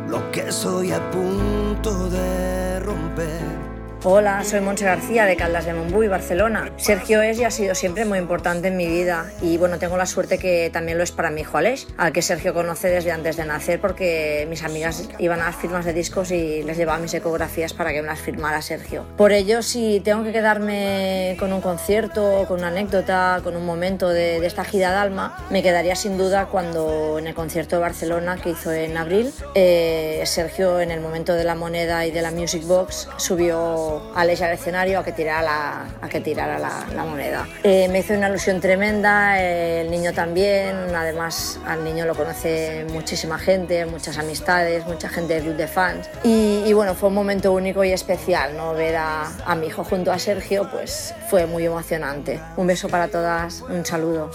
lo 0.07 0.31
que 0.31 0.51
soy 0.51 0.91
a 0.91 0.99
punto 1.09 2.07
de 2.07 2.79
romper. 2.81 3.66
Hola, 4.09 4.41
soy 4.45 4.61
Monse 4.61 4.85
García 4.85 5.25
de 5.25 5.35
Caldas 5.35 5.65
de 5.65 5.73
Montbui, 5.73 6.07
Barcelona. 6.07 6.71
Sergio 6.77 7.21
es 7.21 7.39
y 7.39 7.43
ha 7.43 7.51
sido 7.51 7.75
siempre 7.75 8.05
muy 8.05 8.19
importante 8.19 8.69
en 8.69 8.77
mi 8.77 8.87
vida 8.87 9.25
y 9.41 9.57
bueno, 9.57 9.79
tengo 9.79 9.97
la 9.97 10.05
suerte 10.05 10.37
que 10.37 10.69
también 10.71 10.97
lo 10.97 11.03
es 11.03 11.11
para 11.11 11.29
mi 11.29 11.41
hijo 11.41 11.57
Aleix, 11.57 11.87
al 11.97 12.13
que 12.13 12.21
Sergio 12.21 12.53
conoce 12.53 12.87
desde 12.87 13.11
antes 13.11 13.35
de 13.35 13.43
nacer 13.43 13.81
porque 13.81 14.47
mis 14.49 14.63
amigas 14.63 15.09
iban 15.19 15.41
a 15.41 15.47
las 15.47 15.57
firmas 15.57 15.83
de 15.83 15.91
discos 15.91 16.31
y 16.31 16.63
les 16.63 16.77
llevaba 16.77 16.99
mis 16.99 17.13
ecografías 17.15 17.73
para 17.73 17.91
que 17.91 18.01
me 18.01 18.07
las 18.07 18.21
firmara 18.21 18.61
Sergio. 18.61 19.03
Por 19.17 19.33
ello, 19.33 19.61
si 19.61 19.99
tengo 19.99 20.23
que 20.23 20.31
quedarme 20.31 21.35
con 21.37 21.51
un 21.51 21.59
concierto, 21.59 22.45
con 22.47 22.59
una 22.59 22.69
anécdota, 22.69 23.41
con 23.43 23.57
un 23.57 23.65
momento 23.65 24.07
de, 24.07 24.39
de 24.39 24.47
esta 24.47 24.63
gira 24.63 24.91
de 24.91 24.97
alma, 24.99 25.45
me 25.49 25.61
quedaría 25.61 25.97
sin 25.97 26.17
duda 26.17 26.45
cuando 26.45 27.19
en 27.19 27.27
el 27.27 27.35
concierto 27.35 27.75
de 27.75 27.81
Barcelona 27.81 28.37
que 28.37 28.51
hizo 28.51 28.71
en 28.71 28.95
abril, 28.95 29.33
eh, 29.53 30.23
Sergio 30.25 30.79
en 30.79 30.91
el 30.91 31.01
momento 31.01 31.33
de 31.33 31.43
la 31.43 31.55
moneda 31.55 32.05
y 32.05 32.11
de 32.11 32.21
la 32.21 32.31
Music 32.31 32.63
Box 32.65 33.09
subió 33.17 33.96
Alex 34.15 34.41
al 34.41 34.53
escenario 34.53 34.99
a 34.99 35.03
que 35.03 35.11
tirara 35.11 35.41
la, 35.41 35.85
a 36.01 36.09
que 36.09 36.21
tirara 36.21 36.59
la, 36.59 36.85
la 36.95 37.03
moneda. 37.03 37.47
Eh, 37.63 37.87
me 37.89 37.99
hizo 37.99 38.13
una 38.13 38.29
ilusión 38.29 38.59
tremenda, 38.61 39.41
eh, 39.41 39.81
el 39.81 39.91
niño 39.91 40.13
también, 40.13 40.75
además 40.95 41.59
al 41.65 41.83
niño 41.83 42.05
lo 42.05 42.15
conoce 42.15 42.85
muchísima 42.91 43.37
gente, 43.39 43.85
muchas 43.85 44.17
amistades, 44.17 44.85
mucha 44.85 45.09
gente 45.09 45.39
club 45.41 45.55
de 45.55 45.67
fans 45.67 46.09
y, 46.23 46.63
y 46.65 46.73
bueno, 46.73 46.95
fue 46.95 47.09
un 47.09 47.15
momento 47.15 47.51
único 47.51 47.83
y 47.83 47.91
especial, 47.91 48.55
¿no? 48.55 48.73
Ver 48.73 48.95
a, 48.97 49.29
a 49.45 49.55
mi 49.55 49.67
hijo 49.67 49.83
junto 49.83 50.11
a 50.11 50.19
Sergio 50.19 50.69
pues 50.71 51.13
fue 51.29 51.45
muy 51.45 51.65
emocionante. 51.65 52.39
Un 52.55 52.67
beso 52.67 52.89
para 52.89 53.07
todas, 53.07 53.61
un 53.61 53.85
saludo. 53.85 54.31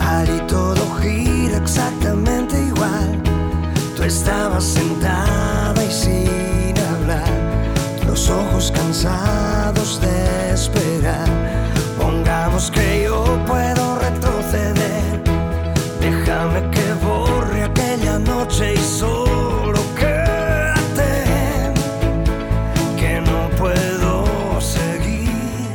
Allí 0.00 0.38
todo 0.46 0.94
gira 1.00 1.56
exactamente 1.56 2.58
igual. 2.58 3.22
Tú 3.96 4.02
estabas 4.02 4.64
sentada 4.64 5.74
y 5.82 5.90
sin 5.90 6.74
hablar, 6.78 7.43
los 8.14 8.30
ojos 8.30 8.70
cansados 8.70 10.00
de 10.00 10.52
esperar. 10.52 11.26
Pongamos 12.00 12.70
que 12.70 13.02
yo 13.06 13.24
puedo 13.44 13.98
retroceder. 13.98 15.20
Déjame 15.98 16.70
que 16.70 16.92
borre 17.04 17.64
aquella 17.64 18.20
noche 18.20 18.74
y 18.74 18.76
solo 18.76 19.80
quédate. 19.98 21.10
Que 22.96 23.20
no 23.20 23.50
puedo 23.58 24.60
seguir. 24.60 25.74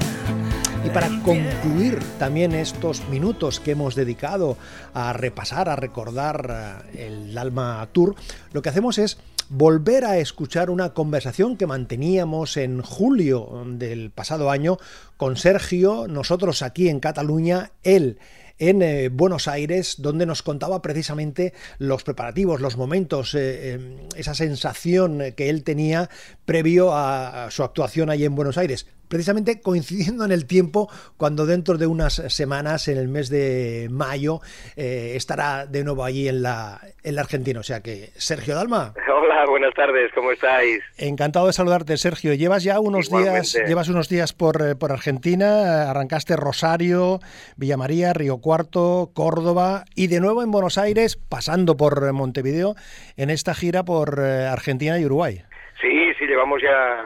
Y 0.85 0.89
para 0.91 1.09
concluir 1.21 1.99
también 2.19 2.53
estos 2.53 3.05
minutos 3.09 3.59
que 3.59 3.71
hemos 3.71 3.95
dedicado 3.95 4.55
a 4.93 5.11
repasar, 5.11 5.67
a 5.67 5.75
recordar 5.75 6.83
eh, 6.93 7.07
el 7.07 7.37
Alma 7.37 7.85
Tour, 7.91 8.15
lo 8.53 8.61
que 8.61 8.69
hacemos 8.69 8.97
es 8.97 9.17
volver 9.49 10.05
a 10.05 10.17
escuchar 10.19 10.69
una 10.69 10.93
conversación 10.93 11.57
que 11.57 11.67
manteníamos 11.67 12.55
en 12.55 12.81
julio 12.81 13.63
del 13.65 14.11
pasado 14.11 14.51
año 14.51 14.77
con 15.17 15.35
Sergio, 15.35 16.07
nosotros 16.07 16.61
aquí 16.61 16.87
en 16.87 16.99
Cataluña, 16.99 17.71
él 17.83 18.19
en 18.59 18.81
eh, 18.81 19.09
Buenos 19.09 19.47
Aires, 19.47 19.95
donde 19.99 20.25
nos 20.25 20.43
contaba 20.43 20.81
precisamente 20.81 21.53
los 21.77 22.03
preparativos, 22.03 22.61
los 22.61 22.77
momentos, 22.77 23.33
eh, 23.33 23.75
eh, 23.75 24.07
esa 24.15 24.35
sensación 24.35 25.33
que 25.35 25.49
él 25.49 25.63
tenía 25.63 26.09
previo 26.45 26.93
a, 26.93 27.45
a 27.45 27.51
su 27.51 27.63
actuación 27.63 28.09
allí 28.09 28.25
en 28.25 28.35
Buenos 28.35 28.57
Aires. 28.57 28.85
Precisamente 29.09 29.59
coincidiendo 29.61 30.23
en 30.23 30.31
el 30.31 30.45
tiempo 30.45 30.87
cuando 31.17 31.45
dentro 31.45 31.77
de 31.77 31.87
unas 31.87 32.13
semanas, 32.13 32.87
en 32.87 32.97
el 32.97 33.07
mes 33.07 33.29
de 33.29 33.87
mayo, 33.89 34.39
eh, 34.75 35.13
estará 35.15 35.65
de 35.65 35.83
nuevo 35.83 36.03
allí 36.03 36.27
en 36.27 36.43
la, 36.43 36.79
en 37.03 37.15
la 37.15 37.21
Argentina. 37.21 37.59
O 37.59 37.63
sea 37.63 37.81
que, 37.81 38.11
Sergio 38.15 38.55
Dalma. 38.55 38.93
Hola, 39.21 39.45
buenas 39.47 39.73
tardes, 39.73 40.11
¿cómo 40.13 40.31
estáis? 40.31 40.81
Encantado 40.97 41.47
de 41.47 41.53
saludarte, 41.53 41.97
Sergio. 41.97 42.33
Llevas 42.35 42.63
ya 42.63 42.79
unos 42.79 43.09
días, 43.09 43.57
llevas 43.67 43.89
unos 43.89 44.09
días 44.09 44.33
por, 44.33 44.61
eh, 44.61 44.75
por 44.75 44.91
Argentina, 44.91 45.89
arrancaste 45.89 46.35
Rosario, 46.35 47.19
Villa 47.57 47.77
María, 47.77 48.13
Río 48.13 48.37
Cuarto, 48.37 49.11
Córdoba 49.13 49.85
y 49.95 50.07
de 50.07 50.19
nuevo 50.19 50.43
en 50.43 50.51
Buenos 50.51 50.77
Aires, 50.77 51.17
pasando 51.17 51.77
por 51.77 52.13
Montevideo, 52.13 52.75
en 53.17 53.29
esta 53.29 53.55
gira 53.55 53.83
por 53.83 54.19
eh, 54.19 54.45
Argentina 54.45 54.99
y 54.99 55.05
Uruguay. 55.05 55.41
Sí, 55.81 56.13
sí, 56.17 56.25
llevamos 56.25 56.61
ya 56.61 57.05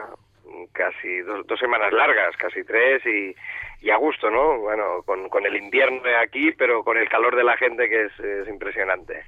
casi 0.74 1.20
dos, 1.20 1.46
dos 1.46 1.58
semanas 1.58 1.92
largas, 1.92 2.36
casi 2.36 2.62
tres, 2.64 3.00
y, 3.06 3.34
y 3.80 3.90
a 3.90 3.96
gusto, 3.96 4.30
¿no? 4.30 4.58
Bueno, 4.58 5.02
con, 5.06 5.30
con 5.30 5.46
el 5.46 5.56
invierno 5.56 6.02
de 6.02 6.16
aquí, 6.16 6.52
pero 6.52 6.84
con 6.84 6.98
el 6.98 7.08
calor 7.08 7.34
de 7.36 7.44
la 7.44 7.56
gente 7.56 7.88
que 7.88 8.04
es, 8.04 8.20
es 8.20 8.48
impresionante. 8.48 9.24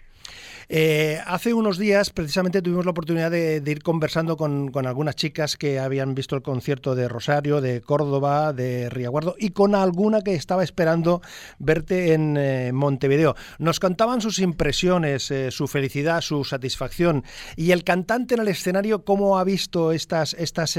Eh, 0.68 1.20
hace 1.26 1.54
unos 1.54 1.78
días, 1.78 2.10
precisamente, 2.10 2.60
tuvimos 2.60 2.84
la 2.84 2.90
oportunidad 2.90 3.30
de, 3.30 3.62
ir 3.64 3.82
conversando 3.82 4.36
con, 4.36 4.72
algunas 4.86 5.14
chicas 5.14 5.56
que 5.56 5.78
habían 5.78 6.14
visto 6.14 6.34
el 6.34 6.42
concierto 6.42 6.96
de 6.96 7.08
Rosario, 7.08 7.60
de 7.60 7.80
Córdoba, 7.80 8.52
de 8.52 8.90
Riaguardo 8.90 9.36
y 9.38 9.50
con 9.50 9.76
alguna 9.76 10.22
que 10.22 10.34
estaba 10.34 10.64
esperando 10.64 11.22
verte 11.58 12.14
en 12.14 12.36
eh, 12.36 12.72
Montevideo. 12.72 13.36
Nos 13.58 13.78
contaban 13.78 14.20
sus 14.20 14.40
impresiones, 14.40 15.30
eh, 15.30 15.52
su 15.52 15.68
felicidad, 15.68 16.20
su 16.20 16.42
satisfacción 16.44 17.22
y 17.54 17.70
el 17.70 17.84
cantante 17.84 18.34
en 18.34 18.40
el 18.40 18.48
escenario, 18.48 19.04
¿cómo 19.04 19.38
ha 19.38 19.44
visto 19.44 19.92
estas, 19.92 20.34
estas 20.34 20.78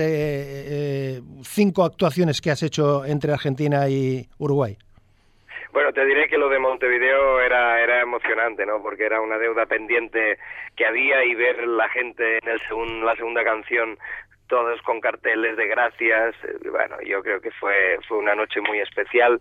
cinco 1.43 1.85
actuaciones 1.85 2.41
que 2.41 2.51
has 2.51 2.61
hecho 2.61 3.05
entre 3.05 3.31
Argentina 3.31 3.87
y 3.87 4.27
Uruguay? 4.37 4.77
Bueno, 5.77 5.93
te 5.93 6.03
diré 6.07 6.27
que 6.27 6.39
lo 6.39 6.49
de 6.49 6.57
Montevideo 6.57 7.39
era, 7.39 7.79
era 7.79 8.01
emocionante, 8.01 8.65
¿no? 8.65 8.81
Porque 8.81 9.05
era 9.05 9.21
una 9.21 9.37
deuda 9.37 9.67
pendiente 9.67 10.39
que 10.75 10.87
había 10.87 11.23
y 11.23 11.35
ver 11.35 11.67
la 11.67 11.87
gente 11.89 12.39
en 12.39 12.49
el 12.49 13.05
la 13.05 13.15
segunda 13.15 13.43
canción 13.43 13.95
todos 14.47 14.81
con 14.81 14.99
carteles 14.99 15.55
de 15.55 15.67
gracias. 15.67 16.33
Eh, 16.45 16.67
bueno, 16.71 16.99
yo 17.05 17.21
creo 17.21 17.39
que 17.41 17.51
fue, 17.51 17.99
fue 18.07 18.17
una 18.17 18.33
noche 18.33 18.59
muy 18.59 18.79
especial 18.79 19.39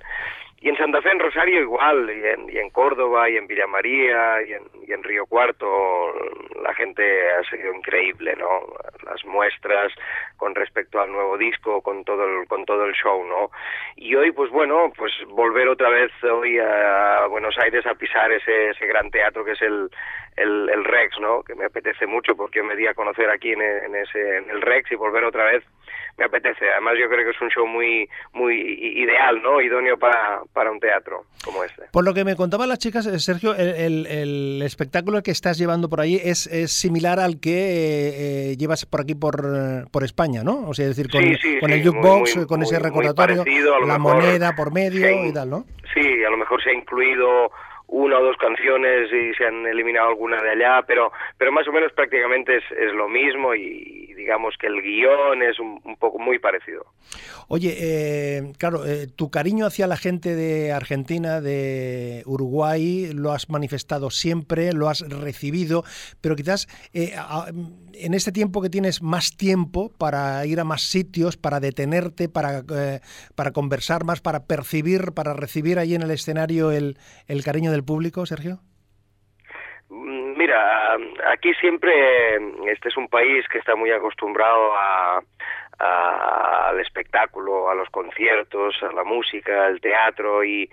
y 0.66 0.68
en 0.68 0.76
Santa 0.78 1.00
Fe, 1.00 1.12
en 1.12 1.20
Rosario 1.20 1.60
igual, 1.60 2.10
y 2.10 2.26
en, 2.26 2.50
y 2.50 2.58
en 2.58 2.70
Córdoba, 2.70 3.30
y 3.30 3.36
en 3.36 3.46
Villa 3.46 3.68
María, 3.68 4.42
y 4.42 4.52
en, 4.52 4.64
y 4.84 4.92
en 4.92 5.04
Río 5.04 5.24
Cuarto, 5.26 6.12
la 6.60 6.74
gente 6.74 7.04
ha 7.30 7.48
sido 7.48 7.72
increíble, 7.72 8.34
¿no? 8.34 8.62
Las 9.04 9.24
muestras 9.26 9.92
con 10.36 10.56
respecto 10.56 11.00
al 11.00 11.12
nuevo 11.12 11.38
disco, 11.38 11.80
con 11.82 12.02
todo 12.02 12.24
el, 12.24 12.48
con 12.48 12.64
todo 12.64 12.84
el 12.84 12.94
show, 12.94 13.24
¿no? 13.24 13.52
Y 13.94 14.16
hoy, 14.16 14.32
pues 14.32 14.50
bueno, 14.50 14.92
pues 14.96 15.12
volver 15.28 15.68
otra 15.68 15.88
vez 15.88 16.10
hoy 16.24 16.58
a 16.58 17.28
Buenos 17.28 17.56
Aires 17.58 17.86
a 17.86 17.94
pisar 17.94 18.32
ese, 18.32 18.70
ese 18.70 18.88
gran 18.88 19.08
teatro 19.12 19.44
que 19.44 19.52
es 19.52 19.62
el, 19.62 19.88
el, 20.36 20.68
el 20.68 20.84
Rex, 20.84 21.18
¿no? 21.20 21.42
Que 21.42 21.54
me 21.54 21.64
apetece 21.64 22.06
mucho 22.06 22.36
porque 22.36 22.62
me 22.62 22.76
di 22.76 22.86
a 22.86 22.94
conocer 22.94 23.30
aquí 23.30 23.52
en, 23.52 23.62
en, 23.62 23.94
ese, 23.94 24.38
en 24.38 24.50
el 24.50 24.60
Rex 24.62 24.92
y 24.92 24.94
volver 24.94 25.24
otra 25.24 25.44
vez 25.44 25.64
me 26.18 26.24
apetece. 26.24 26.64
Además, 26.70 26.94
yo 26.98 27.08
creo 27.08 27.24
que 27.24 27.30
es 27.30 27.40
un 27.40 27.50
show 27.50 27.66
muy 27.66 28.08
muy 28.32 28.56
ideal, 28.56 29.42
¿no? 29.42 29.60
Idóneo 29.60 29.98
para, 29.98 30.40
para 30.52 30.70
un 30.70 30.80
teatro 30.80 31.24
como 31.44 31.62
este. 31.64 31.82
Por 31.92 32.04
lo 32.04 32.14
que 32.14 32.24
me 32.24 32.36
contaban 32.36 32.68
las 32.68 32.78
chicas, 32.78 33.06
eh, 33.06 33.18
Sergio, 33.18 33.54
el, 33.54 34.06
el, 34.06 34.62
espectáculo 34.62 35.22
que 35.22 35.30
estás 35.30 35.58
llevando 35.58 35.88
por 35.88 36.00
ahí 36.00 36.20
es, 36.22 36.46
es 36.46 36.72
similar 36.72 37.20
al 37.20 37.40
que 37.40 37.50
eh, 37.50 38.52
eh, 38.52 38.56
llevas 38.56 38.86
por 38.86 39.02
aquí 39.02 39.14
por, 39.14 39.90
por 39.90 40.04
España, 40.04 40.42
¿no? 40.42 40.68
O 40.68 40.74
sea, 40.74 40.86
es 40.86 40.96
decir, 40.96 41.10
con, 41.10 41.22
con 41.60 41.70
el 41.70 41.86
jukebox, 41.86 42.46
con 42.46 42.62
ese 42.62 42.78
recordatorio, 42.78 43.44
la 43.86 43.98
moneda 43.98 44.54
por 44.56 44.72
medio 44.72 45.26
y 45.26 45.32
tal, 45.32 45.50
¿no? 45.50 45.64
Sí, 45.94 46.24
a 46.24 46.30
lo 46.30 46.36
mejor 46.36 46.62
se 46.62 46.70
ha 46.70 46.74
incluido 46.74 47.50
una 47.88 48.18
o 48.18 48.22
dos 48.22 48.36
canciones 48.36 49.12
y 49.12 49.34
se 49.34 49.46
han 49.46 49.66
eliminado 49.66 50.08
algunas 50.08 50.42
de 50.42 50.50
allá, 50.50 50.82
pero, 50.86 51.12
pero 51.38 51.52
más 51.52 51.66
o 51.68 51.72
menos 51.72 51.92
prácticamente 51.92 52.56
es, 52.56 52.64
es 52.72 52.92
lo 52.92 53.08
mismo 53.08 53.54
y 53.54 54.05
digamos 54.16 54.54
que 54.58 54.66
el 54.66 54.82
guion 54.82 55.42
es 55.42 55.60
un, 55.60 55.96
poco 55.98 56.18
muy 56.18 56.38
parecido. 56.38 56.86
Oye, 57.48 57.76
eh, 57.78 58.52
claro, 58.58 58.86
eh, 58.86 59.06
tu 59.06 59.30
cariño 59.30 59.66
hacia 59.66 59.86
la 59.86 59.96
gente 59.96 60.34
de 60.34 60.72
Argentina, 60.72 61.40
de 61.40 62.22
Uruguay, 62.26 63.12
lo 63.12 63.32
has 63.32 63.48
manifestado 63.48 64.10
siempre, 64.10 64.72
lo 64.72 64.88
has 64.88 65.00
recibido, 65.00 65.84
pero 66.20 66.34
quizás 66.34 66.66
eh, 66.92 67.14
en 67.92 68.14
este 68.14 68.32
tiempo 68.32 68.62
que 68.62 68.70
tienes 68.70 69.02
más 69.02 69.36
tiempo 69.36 69.92
para 69.96 70.44
ir 70.46 70.58
a 70.58 70.64
más 70.64 70.82
sitios, 70.82 71.36
para 71.36 71.60
detenerte, 71.60 72.28
para, 72.28 72.64
para 73.34 73.52
conversar 73.52 74.04
más, 74.04 74.20
para 74.20 74.46
percibir, 74.46 75.12
para 75.12 75.34
recibir 75.34 75.78
ahí 75.78 75.94
en 75.94 76.02
el 76.02 76.10
escenario 76.10 76.72
el, 76.72 76.98
el 77.28 77.44
cariño 77.44 77.70
del 77.70 77.84
público, 77.84 78.26
Sergio? 78.26 78.60
Mm, 79.96 80.36
mira, 80.36 80.96
aquí 81.32 81.54
siempre, 81.54 82.36
este 82.66 82.88
es 82.88 82.96
un 82.96 83.08
país 83.08 83.46
que 83.48 83.58
está 83.58 83.74
muy 83.74 83.90
acostumbrado 83.90 84.76
a, 84.76 85.22
al 85.78 86.80
espectáculo, 86.80 87.70
a 87.70 87.74
los 87.74 87.88
conciertos, 87.90 88.74
a 88.82 88.92
la 88.92 89.04
música, 89.04 89.66
al 89.66 89.80
teatro 89.80 90.42
y, 90.44 90.68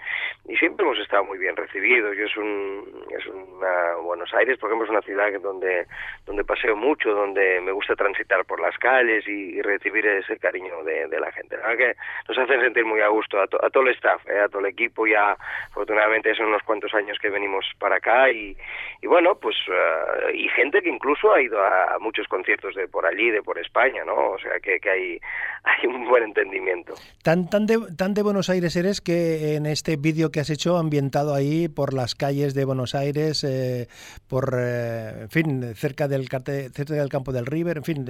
y 0.48 0.56
siempre 0.58 0.86
hemos 0.86 1.00
estado 1.00 1.24
muy 1.26 1.38
bien 1.38 1.56
recibidos. 1.56 2.16
Yo 2.16 2.26
es 2.26 2.38
un, 2.38 3.06
es 3.18 3.26
una, 3.28 3.96
Buenos 4.02 4.34
Aires, 4.34 4.58
por 4.58 4.70
ejemplo, 4.70 4.86
es 4.86 4.92
una 4.92 5.02
ciudad 5.02 5.32
donde, 5.42 5.86
donde 6.26 6.44
paseo 6.44 6.76
mucho, 6.76 7.14
donde 7.14 7.62
me 7.62 7.72
gusta 7.72 7.96
transitar 7.96 8.46
por 8.46 8.60
las 8.60 8.78
calles 8.78 9.28
y, 9.28 9.62
recibir 9.62 10.06
ese 10.06 10.38
cariño 10.38 10.84
de, 10.84 11.08
la 11.20 11.32
gente. 11.32 11.58
Que 11.78 11.96
nos 12.28 12.38
hacen 12.38 12.62
sentir 12.62 12.86
muy 12.86 13.02
a 13.02 13.08
gusto 13.08 13.40
a, 13.40 13.44
a 13.44 13.70
todo 13.70 13.84
el 13.84 13.96
staff, 13.96 14.22
eh, 14.28 14.40
a 14.40 14.50
todo 14.50 14.60
el 14.60 14.68
equipo. 14.68 15.08
Ya, 15.08 15.38
afortunadamente, 15.70 16.36
son 16.36 16.48
unos 16.48 16.64
cuantos 16.64 16.94
años 16.94 17.18
que 17.20 17.30
venimos 17.30 17.66
para 17.80 17.98
acá 17.98 18.30
y, 18.30 18.56
bueno, 19.04 19.36
pues, 19.36 19.56
uh, 19.68 20.30
y 20.34 20.48
gente 20.50 20.82
que 20.82 20.90
incluso 20.90 21.34
ha 21.34 21.42
ido 21.42 21.64
a, 21.64 21.98
muchos 22.00 22.28
conciertos 22.28 22.76
de 22.76 22.88
por 22.88 23.06
allí, 23.06 23.32
de 23.32 23.42
por 23.42 23.58
España, 23.58 24.04
¿no? 24.04 24.32
O 24.32 24.40
sea, 24.40 24.60
que, 24.60 24.80
que 24.80 24.90
hay, 24.94 25.20
hay 25.64 25.88
un 25.88 26.08
buen 26.08 26.24
entendimiento. 26.24 26.94
Tan, 27.24 27.50
tan, 27.50 27.66
de, 27.66 27.80
tan 27.98 28.14
de 28.14 28.24
Buenos 28.24 28.50
Aires 28.50 28.76
eres 28.76 29.02
que 29.02 29.56
en 29.56 29.66
este 29.66 29.98
vídeo 29.98 30.32
que 30.32 30.40
has 30.40 30.50
hecho 30.50 30.78
ambientado 30.78 31.34
ahí 31.34 31.68
por 31.68 31.94
las 31.94 32.16
calles 32.16 32.54
de 32.54 32.66
Buenos 32.66 32.96
Aires, 32.96 33.44
eh, 33.44 33.88
por, 34.30 34.54
eh, 34.58 35.24
en 35.24 35.30
fin, 35.30 35.76
cerca 35.76 36.08
del, 36.08 36.28
cerca 36.28 36.94
del 36.94 37.10
campo 37.10 37.32
del 37.32 37.46
River, 37.46 37.78
en 37.78 37.84
fin, 37.84 38.06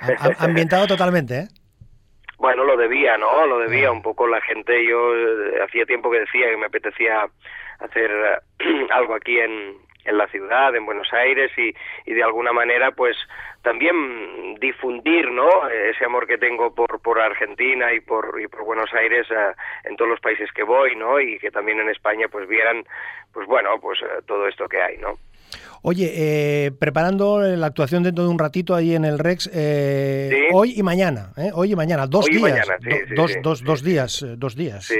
ambientado 0.38 0.86
totalmente, 0.86 1.38
¿eh? 1.38 1.48
Bueno, 2.38 2.64
lo 2.64 2.74
debía, 2.74 3.18
¿no? 3.18 3.46
Lo 3.46 3.58
debía 3.58 3.88
ah. 3.88 3.92
un 3.92 4.00
poco 4.00 4.26
la 4.26 4.40
gente. 4.40 4.72
Yo 4.86 5.14
eh, 5.14 5.62
hacía 5.62 5.84
tiempo 5.84 6.10
que 6.10 6.20
decía 6.20 6.48
que 6.48 6.56
me 6.56 6.66
apetecía 6.66 7.28
hacer 7.80 8.10
algo 8.90 9.14
aquí 9.14 9.38
en, 9.38 9.76
en 10.04 10.18
la 10.18 10.26
ciudad, 10.28 10.74
en 10.74 10.86
Buenos 10.86 11.12
Aires 11.12 11.50
y, 11.56 11.74
y 12.10 12.14
de 12.14 12.22
alguna 12.22 12.52
manera 12.52 12.92
pues 12.92 13.16
también 13.62 14.54
difundir 14.60 15.30
¿no? 15.30 15.68
ese 15.68 16.04
amor 16.04 16.26
que 16.26 16.38
tengo 16.38 16.74
por, 16.74 17.00
por 17.00 17.20
Argentina 17.20 17.92
y 17.92 18.00
por, 18.00 18.40
y 18.40 18.48
por 18.48 18.64
Buenos 18.64 18.90
Aires 18.94 19.26
eh, 19.30 19.52
en 19.84 19.96
todos 19.96 20.10
los 20.10 20.20
países 20.20 20.50
que 20.52 20.62
voy 20.62 20.96
¿no? 20.96 21.20
y 21.20 21.38
que 21.38 21.50
también 21.50 21.80
en 21.80 21.90
España 21.90 22.26
pues 22.30 22.48
vieran 22.48 22.84
pues 23.32 23.46
bueno 23.46 23.78
pues 23.80 24.00
eh, 24.02 24.22
todo 24.26 24.48
esto 24.48 24.68
que 24.68 24.80
hay 24.80 24.96
¿no? 24.98 25.18
Oye, 25.82 26.12
eh, 26.14 26.72
preparando 26.78 27.40
la 27.40 27.66
actuación 27.66 28.02
dentro 28.02 28.24
de 28.24 28.30
un 28.30 28.38
ratito 28.38 28.74
ahí 28.74 28.94
en 28.94 29.06
el 29.06 29.18
Rex, 29.18 29.50
hoy 30.52 30.74
y 30.76 30.82
mañana, 30.82 31.32
hoy 31.54 31.72
y 31.72 31.74
mañana, 31.74 32.06
dos 32.06 32.26
días, 32.26 32.68
dos, 33.16 33.32
dos, 33.42 33.64
dos 33.64 33.82
días, 33.82 34.24
dos 34.36 34.54
días. 34.54 34.92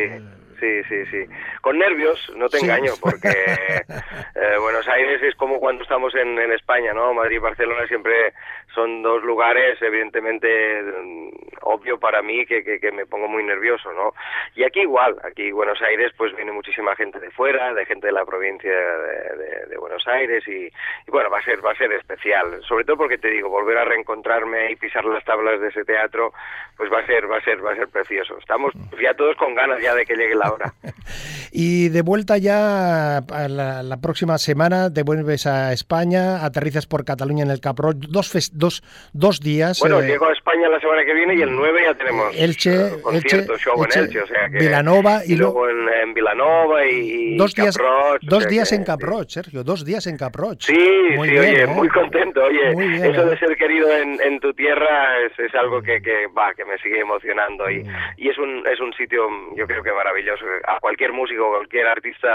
Sí. 0.61 0.81
Sí, 0.91 1.07
sí. 1.07 1.25
Con 1.61 1.79
nervios, 1.79 2.19
no 2.37 2.49
te 2.49 2.59
engaño, 2.59 2.93
porque 3.01 3.29
eh, 3.29 4.59
Buenos 4.61 4.87
Aires 4.89 5.23
es 5.23 5.37
como 5.37 5.61
cuando 5.61 5.85
estamos 5.85 6.13
en, 6.17 6.37
en 6.37 6.53
España, 6.53 6.93
¿no? 6.93 7.15
Madrid 7.15 7.37
y 7.37 7.39
Barcelona 7.39 7.87
siempre 7.87 8.33
son 8.75 9.03
dos 9.03 9.23
lugares, 9.23 9.81
evidentemente, 9.81 10.83
mm, 10.83 11.29
obvio 11.63 11.99
para 11.99 12.23
mí 12.23 12.45
que, 12.47 12.63
que, 12.63 12.93
me 12.93 13.07
pongo 13.07 13.29
muy 13.29 13.43
nervioso, 13.45 13.93
¿no? 13.93 14.15
Y 14.55 14.65
aquí 14.65 14.81
igual, 14.81 15.17
aquí 15.23 15.53
Buenos 15.53 15.81
Aires, 15.83 16.13
pues 16.17 16.35
viene 16.35 16.53
muchísima 16.53 16.97
gente 16.97 17.21
de 17.21 17.31
fuera, 17.31 17.73
de 17.73 17.87
gente 17.87 18.09
de 18.09 18.13
la 18.13 18.25
provincia 18.25 18.71
de, 18.71 19.67
de, 19.69 19.77
Buenos 19.77 20.07
Aires 20.09 20.47
y, 20.47 20.67
y, 20.67 21.11
bueno, 21.11 21.31
va 21.31 21.39
a 21.39 21.45
ser 21.45 21.65
va 21.65 21.73
a 21.73 21.77
ser 21.77 21.93
especial, 21.93 22.63
sobre 22.65 22.85
todo 22.85 22.97
porque 22.97 23.19
te 23.19 23.29
digo, 23.29 23.49
volver 23.49 23.79
a 23.79 23.85
reencontrarme 23.85 24.73
y 24.73 24.77
pisar 24.77 25.05
las 25.05 25.25
tablas 25.25 25.61
de 25.61 25.69
ese 25.69 25.85
teatro, 25.85 26.33
pues 26.77 26.93
va 26.93 26.99
a 26.99 27.07
ser 27.07 27.31
va 27.31 27.39
a 27.39 27.43
ser 27.43 27.65
va 27.65 27.73
a 27.73 27.77
ser 27.77 27.89
precioso. 27.89 28.39
Estamos 28.39 28.73
ya 29.01 29.15
todos 29.15 29.37
con 29.37 29.55
ganas 29.55 29.81
ya 29.81 29.95
de 29.95 30.05
que 30.05 30.17
llegue 30.17 30.35
la 30.35 30.50
y 31.53 31.89
de 31.89 32.03
vuelta 32.03 32.39
ya 32.39 33.23
la, 33.49 33.97
próxima 34.01 34.39
semana, 34.39 34.93
te 34.93 35.03
vuelves 35.03 35.47
a 35.47 35.73
España, 35.73 36.45
aterrizas 36.45 36.87
por 36.87 37.05
Cataluña 37.05 37.45
en 37.45 37.51
el 37.51 37.61
Capró, 37.61 37.93
dos, 37.95 38.51
dos, 38.53 38.83
dos 39.13 39.41
días. 39.41 39.81
Bueno, 39.81 40.01
eh, 40.01 40.07
llego 40.07 40.27
a 40.27 40.33
España 40.33 40.69
la 40.69 40.81
semana 40.81 41.05
que 41.05 41.15
viene 41.15 41.35
y 41.35 41.43
el 41.43 41.55
9 41.55 41.81
ya 41.85 41.95
tenemos 41.95 42.35
Elche, 42.37 43.01
concierto, 43.03 43.57
show 43.59 43.85
en 43.85 43.99
Elche, 43.99 44.21
o 44.21 44.27
sea 44.27 44.49
que, 44.51 44.59
Vilanova 44.59 45.21
y, 45.25 45.37
luego 45.37 45.69
en, 45.69 45.89
en, 45.89 46.15
Vilanova 46.15 46.85
y 46.87 47.37
dos 47.37 47.55
días, 47.55 47.77
dos 48.23 48.47
días 48.49 48.73
en 48.73 48.85
Caproch, 48.85 49.29
Sergio, 49.29 49.65
dos 49.65 49.85
días 49.85 50.07
en 50.07 50.17
Caproch. 50.17 50.63
Sí, 50.63 50.89
muy 51.17 51.29
sí, 51.29 51.39
oye, 51.39 51.63
¿eh? 51.63 51.67
muy 51.67 51.89
contento, 51.89 52.43
oye, 52.45 53.09
eso 53.09 53.27
de 53.27 53.39
ser 53.39 53.57
querido 53.57 53.91
en, 53.91 54.21
en 54.21 54.41
tu 54.41 54.53
tierra 54.55 55.19
es, 55.27 55.39
es 55.39 55.55
algo 55.55 55.83
que, 55.83 56.01
que 56.01 56.27
va, 56.29 56.55
que 56.55 56.65
me 56.65 56.79
sigue 56.79 57.01
emocionando 57.01 57.69
y, 57.71 57.85
mm. 57.85 57.89
y 58.17 58.29
es 58.29 58.39
un 58.39 58.67
es 58.67 58.81
un 58.81 58.93
sitio, 58.95 59.29
yo 59.57 59.67
creo 59.67 59.83
que 59.83 59.93
maravilloso 59.93 60.40
a 60.67 60.81
cualquier 60.81 61.13
músico 61.13 61.49
cualquier 61.49 61.87
artista 61.87 62.29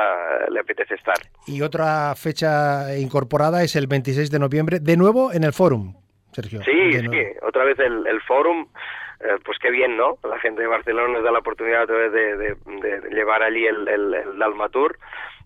le 0.49 0.59
apetece 0.59 0.95
estar. 0.95 1.15
Y 1.47 1.61
otra 1.61 2.15
fecha 2.15 2.97
incorporada 2.97 3.63
es 3.63 3.75
el 3.75 3.87
26 3.87 4.31
de 4.31 4.39
noviembre, 4.39 4.79
de 4.79 4.97
nuevo 4.97 5.31
en 5.33 5.43
el 5.43 5.53
Forum, 5.53 5.95
Sergio. 6.31 6.61
Sí, 6.63 6.93
sí, 6.93 7.09
otra 7.41 7.63
vez 7.65 7.79
el, 7.79 8.05
el 8.07 8.21
Forum. 8.21 8.67
Eh, 9.19 9.37
pues 9.43 9.57
qué 9.59 9.71
bien, 9.71 9.95
¿no? 9.95 10.17
La 10.23 10.39
gente 10.39 10.61
de 10.61 10.67
Barcelona 10.67 11.13
nos 11.13 11.23
da 11.23 11.31
la 11.31 11.39
oportunidad 11.39 11.83
otra 11.83 11.97
vez 11.97 12.11
de, 12.11 12.37
de, 12.37 13.09
llevar 13.11 13.43
allí 13.43 13.65
el, 13.65 13.87
el, 13.87 14.13
el 14.13 14.37
Dalmatur 14.37 14.97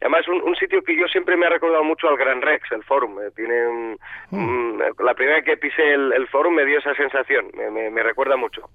Además, 0.01 0.27
un, 0.29 0.41
un 0.41 0.55
sitio 0.55 0.81
que 0.81 0.95
yo 0.95 1.07
siempre 1.07 1.35
me 1.35 1.45
ha 1.45 1.49
recordado 1.49 1.83
mucho 1.83 2.07
al 2.07 2.17
Gran 2.17 2.41
Rex, 2.41 2.71
el 2.71 2.83
Forum. 2.83 3.19
Eh, 3.19 3.31
tiene 3.35 3.97
mm. 4.29 4.81
la 5.03 5.13
primera 5.13 5.37
vez 5.37 5.45
que 5.45 5.57
pisé 5.57 5.93
el, 5.93 6.13
el 6.13 6.27
Forum 6.29 6.55
me 6.55 6.65
dio 6.65 6.79
esa 6.79 6.93
sensación, 6.95 7.51
me, 7.53 7.89
me, 7.89 8.03
recuerda 8.03 8.37
mucho. 8.37 8.69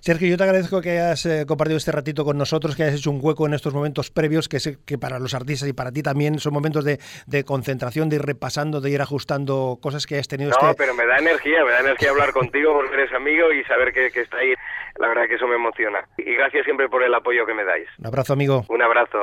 Sergio, 0.00 0.28
yo 0.28 0.36
te 0.36 0.44
agradezco 0.44 0.80
que 0.80 0.90
hayas 0.90 1.26
eh, 1.26 1.44
compartido 1.48 1.78
este 1.78 1.90
ratito 1.90 2.24
con 2.24 2.38
nosotros, 2.38 2.76
que 2.76 2.84
hayas 2.84 3.00
hecho 3.00 3.10
un 3.10 3.18
hueco 3.20 3.46
en 3.46 3.54
estos 3.54 3.74
momentos 3.74 4.10
previos, 4.12 4.48
que 4.48 4.60
sé 4.60 4.76
que 4.86 4.98
para 4.98 5.18
los 5.18 5.34
artistas 5.34 5.68
y 5.68 5.72
para 5.72 5.90
ti 5.90 6.02
también 6.02 6.38
son 6.38 6.52
momentos 6.52 6.84
de, 6.84 7.00
de 7.26 7.42
concentración, 7.42 8.08
de 8.08 8.16
ir 8.16 8.22
repasando, 8.22 8.80
de 8.80 8.90
ir 8.90 9.00
ajustando 9.00 9.80
cosas 9.82 10.06
que 10.06 10.14
hayas 10.14 10.28
tenido. 10.28 10.50
No, 10.50 10.70
este... 10.70 10.76
pero 10.78 10.94
me 10.94 11.06
da 11.06 11.18
energía, 11.18 11.64
me 11.64 11.72
da 11.72 11.80
energía 11.80 12.10
hablar 12.10 12.32
contigo 12.32 12.72
porque 12.72 12.94
eres 12.94 13.12
amigo 13.12 13.52
y 13.52 13.64
saber 13.64 13.92
que, 13.92 14.05
que 14.10 14.20
está 14.20 14.38
ahí. 14.38 14.54
La 14.98 15.08
verdad 15.08 15.26
que 15.28 15.34
eso 15.34 15.46
me 15.46 15.56
emociona. 15.56 16.06
Y 16.16 16.34
gracias 16.34 16.64
siempre 16.64 16.88
por 16.88 17.02
el 17.02 17.14
apoyo 17.14 17.46
que 17.46 17.54
me 17.54 17.64
dais. 17.64 17.88
Un 17.98 18.06
abrazo, 18.06 18.32
amigo. 18.32 18.64
Un 18.68 18.82
abrazo. 18.82 19.22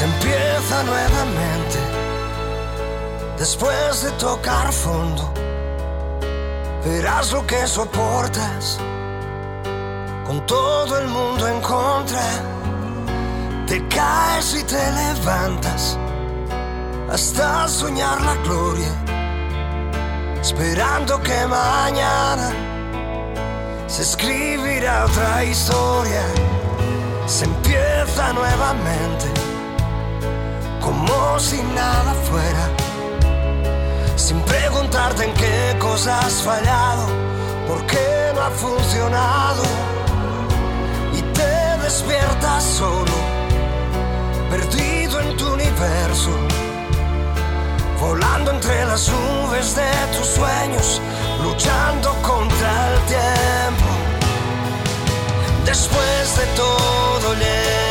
se 0.00 0.06
empieza 0.06 0.82
nuevamente 0.84 1.78
después 3.38 4.02
de 4.02 4.10
tocar 4.12 4.72
fondo. 4.72 5.30
Verás 6.86 7.32
lo 7.32 7.46
que 7.46 7.66
soportas 7.66 8.80
con 10.30 10.46
todo 10.46 10.96
el 10.96 11.08
mundo 11.08 11.48
en 11.48 11.60
contra. 11.60 12.22
Te 13.66 13.84
caes 13.88 14.54
y 14.54 14.62
te 14.62 14.82
levantas 14.92 15.98
hasta 17.10 17.66
soñar 17.66 18.20
la 18.20 18.36
gloria, 18.44 18.92
esperando 20.40 21.20
que 21.20 21.38
mañana 21.48 22.48
se 23.88 24.02
escribirá 24.02 25.06
otra 25.06 25.42
historia. 25.42 26.22
Se 27.26 27.44
empieza 27.46 28.32
nuevamente 28.32 29.26
como 30.80 31.40
si 31.40 31.60
nada 31.74 32.14
fuera, 32.28 32.64
sin 34.14 34.40
preguntarte 34.42 35.24
en 35.24 35.34
qué 35.34 35.76
cosas 35.80 36.24
has 36.24 36.42
fallado, 36.42 37.06
por 37.66 37.84
qué 37.86 38.32
no 38.32 38.42
ha 38.42 38.50
funcionado, 38.50 39.62
despiertas 41.90 42.62
solo, 42.62 43.16
perdido 44.48 45.18
en 45.18 45.36
tu 45.36 45.54
universo, 45.54 46.30
volando 47.98 48.52
entre 48.52 48.84
las 48.84 49.08
nubes 49.08 49.74
de 49.74 49.90
tus 50.16 50.28
sueños, 50.28 51.00
luchando 51.42 52.10
contra 52.22 52.70
el 52.92 53.00
tiempo. 53.14 53.90
Después 55.64 56.36
de 56.38 56.46
todo 56.54 57.34
llegará 57.34 57.89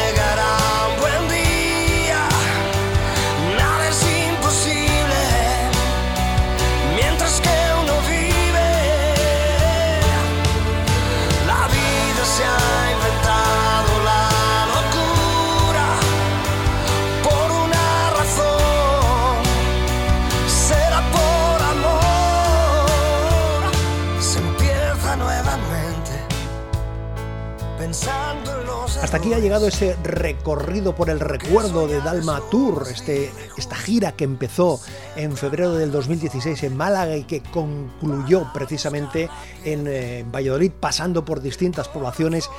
Hasta 29.10 29.18
aquí 29.18 29.34
ha 29.34 29.40
llegado 29.40 29.66
ese 29.66 29.96
recorrido 30.04 30.94
por 30.94 31.10
el 31.10 31.20
recuerdo 31.20 31.88
de 31.88 32.00
Dalma 32.00 32.44
Tour, 32.52 32.86
este, 32.92 33.32
esta 33.58 33.76
gira 33.76 34.12
que 34.12 34.24
empezó 34.24 34.80
en 35.16 35.36
febrero 35.36 35.74
del 35.74 35.92
2016 35.92 36.62
en 36.62 36.78
Málaga 36.78 37.18
y 37.18 37.24
que 37.24 37.42
concluyó 37.42 38.54
precisamente 38.54 39.28
en 39.66 39.88
eh, 39.88 40.24
Valladolid, 40.32 40.74
pasando 40.80 41.26
por 41.26 41.42
distintas 41.42 41.88
poblaciones 41.88 42.52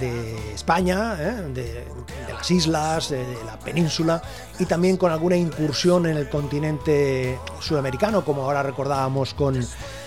de 0.00 0.52
España, 0.52 1.16
¿eh? 1.20 1.52
de, 1.54 1.84
las 2.32 2.50
islas, 2.50 3.10
de, 3.10 3.24
la 3.46 3.56
península 3.60 4.20
y 4.58 4.66
también 4.66 4.96
con 4.96 5.12
alguna 5.12 5.36
incursión 5.36 6.06
en 6.06 6.16
el 6.16 6.28
continente 6.28 7.38
sudamericano, 7.60 8.24
como 8.24 8.42
ahora 8.42 8.64
recordábamos 8.64 9.34
con, 9.34 9.64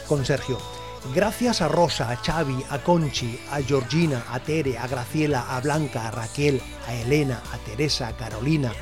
con 0.10 0.26
Sergio. 0.26 0.58
Gracias 1.14 1.62
a 1.62 1.68
Rosa, 1.68 2.10
a 2.10 2.18
Xavi, 2.18 2.64
a 2.70 2.80
Conchi, 2.80 3.40
a 3.52 3.62
Georgina, 3.62 4.26
a 4.32 4.40
Tere, 4.40 4.78
a 4.78 4.88
Graciela, 4.88 5.56
a 5.56 5.62
Blanca, 5.62 6.08
a 6.08 6.12
Raquel, 6.12 6.62
a 6.88 6.94
Elena, 6.94 7.42
a 7.54 7.58
Teresa, 7.60 8.08
a 8.08 8.18
Carolina, 8.18 8.74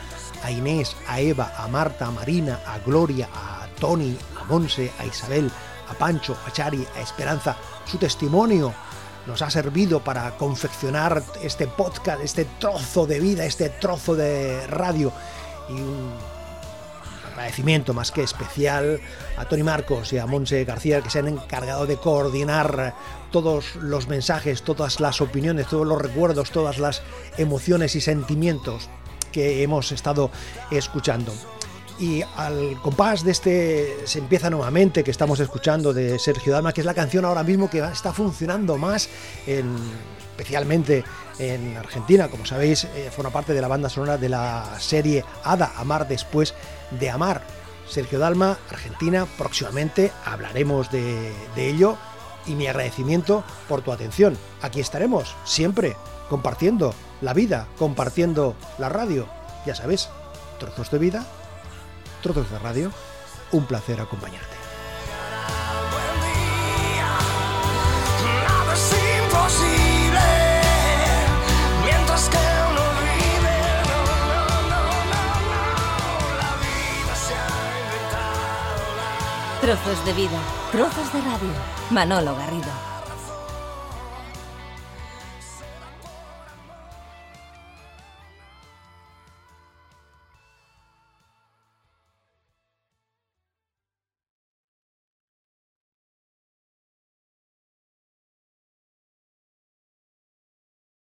a 0.43 0.49
Inés, 0.49 0.95
a 1.07 1.19
Eva, 1.19 1.53
a 1.57 1.67
Marta, 1.67 2.07
a 2.07 2.11
Marina, 2.11 2.61
a 2.65 2.79
Gloria, 2.79 3.27
a 3.33 3.67
Tony, 3.79 4.17
a 4.39 4.45
Monse, 4.45 4.91
a 4.99 5.05
Isabel, 5.05 5.51
a 5.89 5.93
Pancho, 5.93 6.35
a 6.47 6.51
Chari, 6.51 6.87
a 6.95 7.01
Esperanza. 7.01 7.55
Su 7.85 7.97
testimonio 7.97 8.73
nos 9.27 9.41
ha 9.41 9.49
servido 9.49 10.03
para 10.03 10.35
confeccionar 10.37 11.21
este 11.41 11.67
podcast, 11.67 12.21
este 12.21 12.45
trozo 12.59 13.05
de 13.05 13.19
vida, 13.19 13.45
este 13.45 13.69
trozo 13.69 14.15
de 14.15 14.65
radio 14.67 15.11
y 15.69 15.73
un 15.73 16.32
agradecimiento 17.33 17.93
más 17.93 18.11
que 18.11 18.23
especial 18.23 18.99
a 19.37 19.45
Tony 19.45 19.63
Marcos 19.63 20.13
y 20.13 20.17
a 20.17 20.25
Monse 20.25 20.63
García 20.65 21.01
que 21.01 21.09
se 21.09 21.19
han 21.19 21.27
encargado 21.27 21.85
de 21.85 21.97
coordinar 21.97 22.93
todos 23.31 23.75
los 23.75 24.07
mensajes, 24.07 24.61
todas 24.61 24.99
las 24.99 25.19
opiniones, 25.19 25.67
todos 25.67 25.87
los 25.87 26.01
recuerdos, 26.01 26.51
todas 26.51 26.77
las 26.77 27.01
emociones 27.37 27.95
y 27.95 28.01
sentimientos 28.01 28.89
que 29.31 29.63
hemos 29.63 29.91
estado 29.91 30.29
escuchando. 30.71 31.33
Y 31.99 32.23
al 32.37 32.79
compás 32.81 33.23
de 33.23 33.31
este 33.31 34.07
Se 34.07 34.19
empieza 34.19 34.49
nuevamente 34.49 35.03
que 35.03 35.11
estamos 35.11 35.39
escuchando 35.39 35.93
de 35.93 36.17
Sergio 36.17 36.53
Dalma, 36.53 36.73
que 36.73 36.81
es 36.81 36.85
la 36.85 36.93
canción 36.93 37.23
ahora 37.23 37.43
mismo 37.43 37.69
que 37.69 37.79
está 37.79 38.11
funcionando 38.13 38.77
más 38.77 39.09
en, 39.45 39.75
especialmente 40.31 41.03
en 41.39 41.77
Argentina, 41.77 42.29
como 42.29 42.45
sabéis, 42.45 42.85
eh, 42.85 43.11
forma 43.15 43.31
parte 43.31 43.53
de 43.53 43.61
la 43.61 43.67
banda 43.67 43.89
sonora 43.89 44.17
de 44.17 44.29
la 44.29 44.79
serie 44.79 45.23
Ada, 45.43 45.73
Amar 45.77 46.07
después 46.07 46.53
de 46.99 47.09
Amar. 47.09 47.43
Sergio 47.87 48.17
Dalma, 48.17 48.57
Argentina, 48.71 49.27
próximamente 49.37 50.11
hablaremos 50.25 50.91
de, 50.91 51.33
de 51.55 51.69
ello 51.69 51.97
y 52.45 52.55
mi 52.55 52.67
agradecimiento 52.67 53.43
por 53.69 53.81
tu 53.81 53.91
atención. 53.91 54.37
Aquí 54.61 54.79
estaremos, 54.79 55.35
siempre, 55.45 55.95
compartiendo 56.29 56.93
la 57.21 57.33
vida, 57.33 57.67
compartiendo 57.77 58.55
la 58.79 58.89
radio. 58.89 59.27
Ya 59.65 59.75
sabes, 59.75 60.09
trozos 60.59 60.89
de 60.91 60.97
vida, 60.97 61.25
trozos 62.23 62.49
de 62.49 62.57
radio, 62.57 62.91
un 63.51 63.65
placer 63.65 63.99
acompañarte. 64.01 64.55
Trozos 79.61 80.05
de 80.05 80.13
vida, 80.13 80.29
trozos 80.71 81.13
de 81.13 81.21
radio. 81.21 81.51
Manolo 81.89 82.35
Garrido. 82.35 82.92